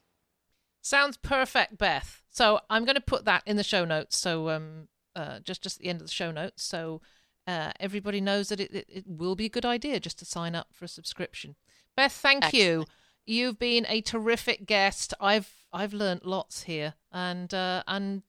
Sounds 0.80 1.16
perfect, 1.16 1.76
Beth. 1.76 2.22
So 2.30 2.60
I'm 2.70 2.84
going 2.84 2.94
to 2.94 3.00
put 3.00 3.24
that 3.24 3.42
in 3.46 3.56
the 3.56 3.64
show 3.64 3.84
notes. 3.84 4.16
So 4.16 4.48
um, 4.50 4.88
uh, 5.16 5.40
just 5.40 5.60
just 5.60 5.78
at 5.78 5.82
the 5.82 5.88
end 5.88 6.00
of 6.00 6.06
the 6.06 6.12
show 6.12 6.30
notes, 6.30 6.62
so 6.62 7.00
uh, 7.48 7.72
everybody 7.80 8.20
knows 8.20 8.48
that 8.48 8.60
it, 8.60 8.72
it, 8.72 8.86
it, 8.88 9.04
will 9.08 9.34
be 9.34 9.46
a 9.46 9.50
good 9.50 9.66
idea 9.66 9.98
just 9.98 10.20
to 10.20 10.24
sign 10.24 10.54
up 10.54 10.68
for 10.72 10.84
a 10.84 10.88
subscription. 10.88 11.56
Beth, 11.96 12.12
thank 12.12 12.44
Excellent. 12.44 12.64
you. 12.64 12.84
You've 13.26 13.58
been 13.58 13.86
a 13.88 14.02
terrific 14.02 14.66
guest. 14.66 15.14
I've 15.18 15.50
I've 15.72 15.94
learnt 15.94 16.26
lots 16.26 16.64
here, 16.64 16.94
and 17.10 17.52
uh, 17.54 17.82
and 17.86 18.22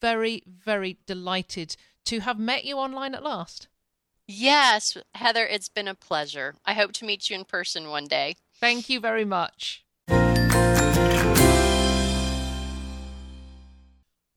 very 0.00 0.44
very 0.46 0.98
delighted 1.06 1.76
to 2.04 2.20
have 2.20 2.38
met 2.38 2.64
you 2.64 2.76
online 2.76 3.16
at 3.16 3.24
last. 3.24 3.66
Yes, 4.28 4.96
Heather, 5.14 5.44
it's 5.44 5.68
been 5.68 5.88
a 5.88 5.94
pleasure. 5.94 6.54
I 6.64 6.74
hope 6.74 6.92
to 6.94 7.04
meet 7.04 7.28
you 7.30 7.36
in 7.36 7.44
person 7.44 7.88
one 7.88 8.06
day. 8.06 8.36
Thank 8.60 8.88
you 8.88 9.00
very 9.00 9.24
much. 9.24 9.84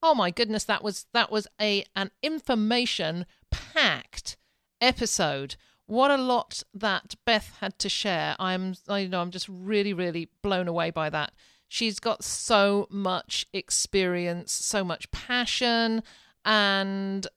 Oh 0.01 0.15
my 0.15 0.31
goodness, 0.31 0.63
that 0.63 0.83
was 0.83 1.05
that 1.13 1.31
was 1.31 1.47
a 1.61 1.85
an 1.95 2.09
information 2.23 3.27
packed 3.51 4.35
episode 4.81 5.57
what 5.89 6.11
a 6.11 6.17
lot 6.17 6.63
that 6.73 7.15
Beth 7.25 7.57
had 7.59 7.77
to 7.79 7.89
share. 7.89 8.35
I'm 8.39 8.75
I 8.87 9.05
know 9.07 9.21
I'm 9.21 9.31
just 9.31 9.47
really 9.49 9.93
really 9.93 10.29
blown 10.41 10.67
away 10.67 10.91
by 10.91 11.09
that. 11.09 11.31
She's 11.67 11.99
got 11.99 12.23
so 12.23 12.87
much 12.89 13.45
experience, 13.53 14.51
so 14.51 14.83
much 14.83 15.11
passion, 15.11 16.01
and 16.43 17.27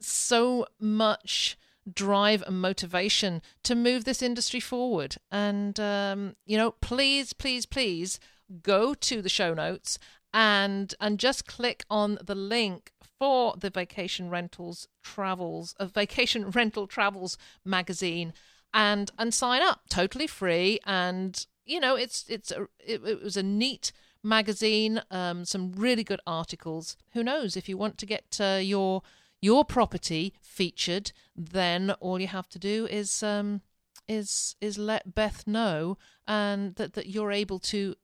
so 0.00 0.66
much 0.80 1.58
drive 1.92 2.42
and 2.46 2.60
motivation 2.60 3.42
to 3.62 3.74
move 3.74 4.04
this 4.04 4.22
industry 4.22 4.60
forward. 4.60 5.16
And, 5.30 5.78
um, 5.78 6.36
you 6.44 6.56
know, 6.56 6.72
please, 6.80 7.32
please, 7.32 7.66
please 7.66 8.18
go 8.62 8.94
to 8.94 9.22
the 9.22 9.28
show 9.28 9.54
notes 9.54 9.98
and 10.36 10.94
and 11.00 11.18
just 11.18 11.46
click 11.46 11.84
on 11.88 12.18
the 12.22 12.34
link 12.34 12.92
for 13.18 13.54
the 13.58 13.70
vacation 13.70 14.28
rentals 14.28 14.86
travels 15.02 15.74
a 15.80 15.86
vacation 15.86 16.50
rental 16.58 16.86
travels 16.86 17.38
magazine 17.64 18.34
and 18.74 19.10
and 19.18 19.32
sign 19.32 19.62
up. 19.62 19.80
Totally 19.88 20.26
free. 20.26 20.78
And 20.84 21.44
you 21.64 21.80
know 21.80 21.96
it's 21.96 22.26
it's 22.28 22.50
a, 22.50 22.68
it, 22.78 23.00
it 23.04 23.22
was 23.22 23.36
a 23.38 23.42
neat 23.42 23.92
magazine 24.22 25.00
um, 25.10 25.46
some 25.46 25.72
really 25.72 26.04
good 26.04 26.20
articles. 26.26 26.96
Who 27.14 27.24
knows? 27.24 27.56
If 27.56 27.68
you 27.68 27.78
want 27.78 27.96
to 27.98 28.06
get 28.06 28.38
uh, 28.38 28.60
your 28.62 29.02
your 29.40 29.64
property 29.64 30.34
featured 30.42 31.12
then 31.34 31.92
all 32.00 32.20
you 32.20 32.26
have 32.26 32.48
to 32.50 32.58
do 32.58 32.86
is 32.86 33.22
um, 33.22 33.62
is 34.06 34.54
is 34.60 34.76
let 34.76 35.14
Beth 35.14 35.46
know 35.46 35.96
and 36.28 36.74
that 36.74 36.92
that 36.92 37.06
you're 37.06 37.32
able 37.32 37.58
to 37.60 37.94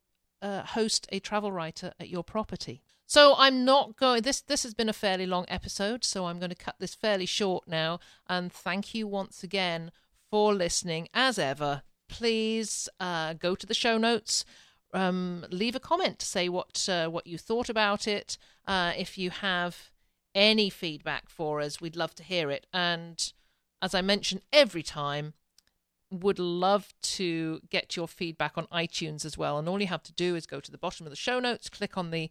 uh, 0.43 0.63
host 0.65 1.07
a 1.11 1.21
travel 1.21 1.53
writer 1.53 1.93
at 1.99 2.09
your 2.11 2.25
property. 2.25 2.83
So 3.07 3.35
I'm 3.37 3.65
not 3.65 3.97
going. 3.97 4.23
This 4.23 4.41
this 4.41 4.63
has 4.65 4.75
been 4.75 4.89
a 4.89 4.95
fairly 4.95 5.27
long 5.27 5.45
episode, 5.49 6.05
so 6.05 6.27
I'm 6.27 6.39
going 6.39 6.51
to 6.51 6.57
cut 6.57 6.77
this 6.79 6.95
fairly 6.95 7.27
short 7.27 7.69
now. 7.69 8.01
And 8.27 8.53
thank 8.53 8.95
you 8.95 9.07
once 9.07 9.43
again 9.43 9.93
for 10.31 10.55
listening. 10.55 11.09
As 11.13 11.39
ever, 11.39 11.83
please 12.09 12.89
uh, 12.99 13.35
go 13.35 13.55
to 13.55 13.67
the 13.67 13.75
show 13.75 13.99
notes. 13.99 14.45
Um, 14.95 15.47
leave 15.51 15.75
a 15.75 15.81
comment 15.81 16.21
say 16.21 16.51
what 16.51 16.87
uh, 16.89 17.09
what 17.09 17.27
you 17.27 17.39
thought 17.39 17.69
about 17.69 18.09
it. 18.09 18.39
Uh, 18.67 18.93
if 18.97 19.19
you 19.19 19.31
have 19.31 19.91
any 20.35 20.71
feedback 20.71 21.29
for 21.29 21.61
us, 21.61 21.81
we'd 21.81 21.97
love 21.97 22.15
to 22.17 22.23
hear 22.23 22.51
it. 22.51 22.67
And 22.73 23.33
as 23.83 23.95
I 23.95 24.01
mention 24.01 24.41
every 24.53 24.83
time, 24.83 25.35
would 26.13 26.39
love 26.39 26.93
to 27.03 27.61
get 27.71 27.97
your 27.97 28.07
feedback 28.07 28.57
on 28.57 28.67
iTunes 28.67 29.25
as 29.25 29.39
well. 29.39 29.59
And 29.59 29.69
all 29.69 29.81
you 29.81 29.87
have 29.87 30.03
to 30.05 30.13
do 30.13 30.37
is 30.37 30.47
go 30.47 30.61
to 30.61 30.71
the 30.71 30.79
bottom 30.79 31.07
of 31.07 31.11
the 31.11 31.17
show 31.17 31.41
notes, 31.41 31.69
click 31.69 31.97
on 31.97 32.11
the 32.11 32.31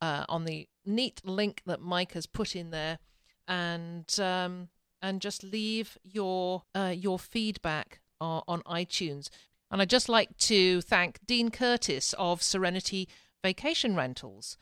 uh, 0.00 0.24
on 0.28 0.44
the 0.44 0.68
neat 0.84 1.22
link 1.24 1.62
that 1.64 1.80
Mike 1.80 2.12
has 2.12 2.26
put 2.26 2.54
in 2.54 2.70
there, 2.70 2.98
and 3.48 4.18
um, 4.20 4.68
and 5.00 5.20
just 5.20 5.44
leave 5.44 5.96
your 6.02 6.64
uh, 6.74 6.92
your 6.94 7.18
feedback 7.18 8.00
uh, 8.20 8.40
on 8.48 8.62
iTunes. 8.62 9.28
And 9.70 9.80
I'd 9.80 9.90
just 9.90 10.08
like 10.08 10.36
to 10.38 10.80
thank 10.82 11.24
Dean 11.26 11.50
Curtis 11.50 12.14
of 12.18 12.42
Serenity 12.42 13.08
Vacation 13.42 13.96
Rentals 13.96 14.56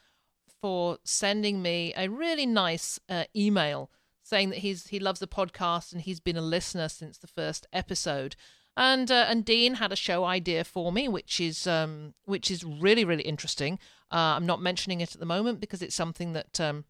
for 0.61 0.99
sending 1.05 1.61
me 1.61 1.93
a 1.97 2.09
really 2.09 2.47
nice 2.47 2.99
uh, 3.09 3.25
email 3.35 3.91
saying 4.33 4.49
that 4.49 4.61
he's 4.61 4.87
he 4.87 4.99
loves 4.99 5.21
the 5.21 5.27
podcast 5.27 5.93
and 5.93 6.01
he's 6.01 6.19
been 6.19 6.39
a 6.39 6.41
listener 6.57 6.89
since 6.89 7.19
the 7.19 7.27
first 7.27 7.67
episode. 7.71 8.35
And 8.79 9.11
uh, 9.11 9.27
and 9.29 9.45
Dean 9.45 9.75
had 9.75 9.93
a 9.93 9.97
show 9.97 10.25
idea 10.25 10.65
for 10.65 10.91
me, 10.91 11.07
which 11.07 11.39
is 11.39 11.67
um, 11.67 12.15
which 12.25 12.51
is 12.51 12.65
really 12.65 13.05
really 13.05 13.25
interesting. 13.25 13.79
Uh, 14.11 14.33
I'm 14.37 14.47
not 14.47 14.63
mentioning 14.63 15.03
it 15.03 15.13
at 15.13 15.21
the 15.21 15.27
moment 15.27 15.61
because 15.61 15.83
it's 15.83 15.95
something 15.95 16.33
that 16.33 16.59
um, 16.59 16.87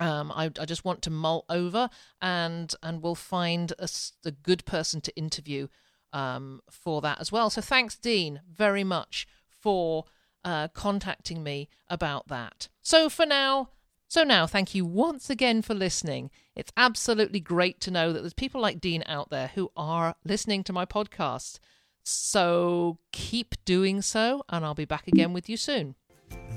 um, 0.00 0.32
I, 0.32 0.50
I, 0.58 0.64
just 0.64 0.86
want 0.86 1.02
to 1.02 1.10
mull 1.10 1.44
over, 1.50 1.90
and 2.22 2.74
and 2.82 3.02
we'll 3.02 3.14
find 3.14 3.74
a, 3.78 3.88
a 4.24 4.30
good 4.30 4.64
person 4.64 5.02
to 5.02 5.14
interview 5.16 5.68
um, 6.14 6.62
for 6.70 7.02
that 7.02 7.20
as 7.20 7.30
well. 7.30 7.50
So 7.50 7.60
thanks, 7.60 7.98
Dean, 7.98 8.40
very 8.50 8.84
much 8.84 9.26
for 9.50 10.06
uh, 10.44 10.68
contacting 10.68 11.42
me 11.42 11.68
about 11.88 12.28
that. 12.28 12.68
So 12.80 13.10
for 13.10 13.26
now, 13.26 13.68
so 14.08 14.22
now, 14.22 14.46
thank 14.46 14.74
you 14.74 14.84
once 14.84 15.30
again 15.30 15.62
for 15.62 15.74
listening. 15.74 16.30
It's 16.54 16.72
absolutely 16.76 17.40
great 17.40 17.80
to 17.80 17.90
know 17.90 18.12
that 18.12 18.20
there's 18.20 18.34
people 18.34 18.60
like 18.60 18.80
Dean 18.80 19.02
out 19.06 19.30
there 19.30 19.50
who 19.54 19.70
are 19.76 20.14
listening 20.24 20.62
to 20.64 20.72
my 20.72 20.84
podcast. 20.84 21.58
So 22.04 22.98
keep 23.12 23.54
doing 23.64 24.02
so, 24.02 24.44
and 24.48 24.64
I'll 24.64 24.74
be 24.74 24.84
back 24.84 25.08
again 25.08 25.32
with 25.32 25.48
you 25.48 25.56
soon. 25.56 25.94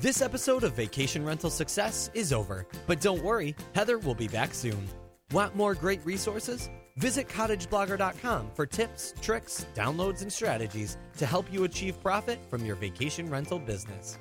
This 0.02 0.22
episode 0.22 0.64
of 0.64 0.74
Vacation 0.74 1.26
Rental 1.26 1.50
Success 1.50 2.12
is 2.14 2.32
over, 2.34 2.68
but 2.86 3.02
don't 3.02 3.24
worry, 3.24 3.56
Heather 3.74 3.98
will 3.98 4.16
be 4.16 4.28
back 4.28 4.54
soon. 4.54 4.88
Want 5.32 5.56
more 5.56 5.74
great 5.74 6.06
resources? 6.06 6.70
Visit 6.98 7.28
cottageblogger.com 7.28 8.52
for 8.54 8.66
tips, 8.66 9.14
tricks, 9.22 9.66
downloads, 9.76 10.22
and 10.22 10.32
strategies 10.32 10.98
to 11.18 11.26
help 11.26 11.52
you 11.52 11.64
achieve 11.64 12.02
profit 12.02 12.40
from 12.50 12.66
your 12.66 12.76
vacation 12.76 13.30
rental 13.30 13.60
business. 13.60 14.18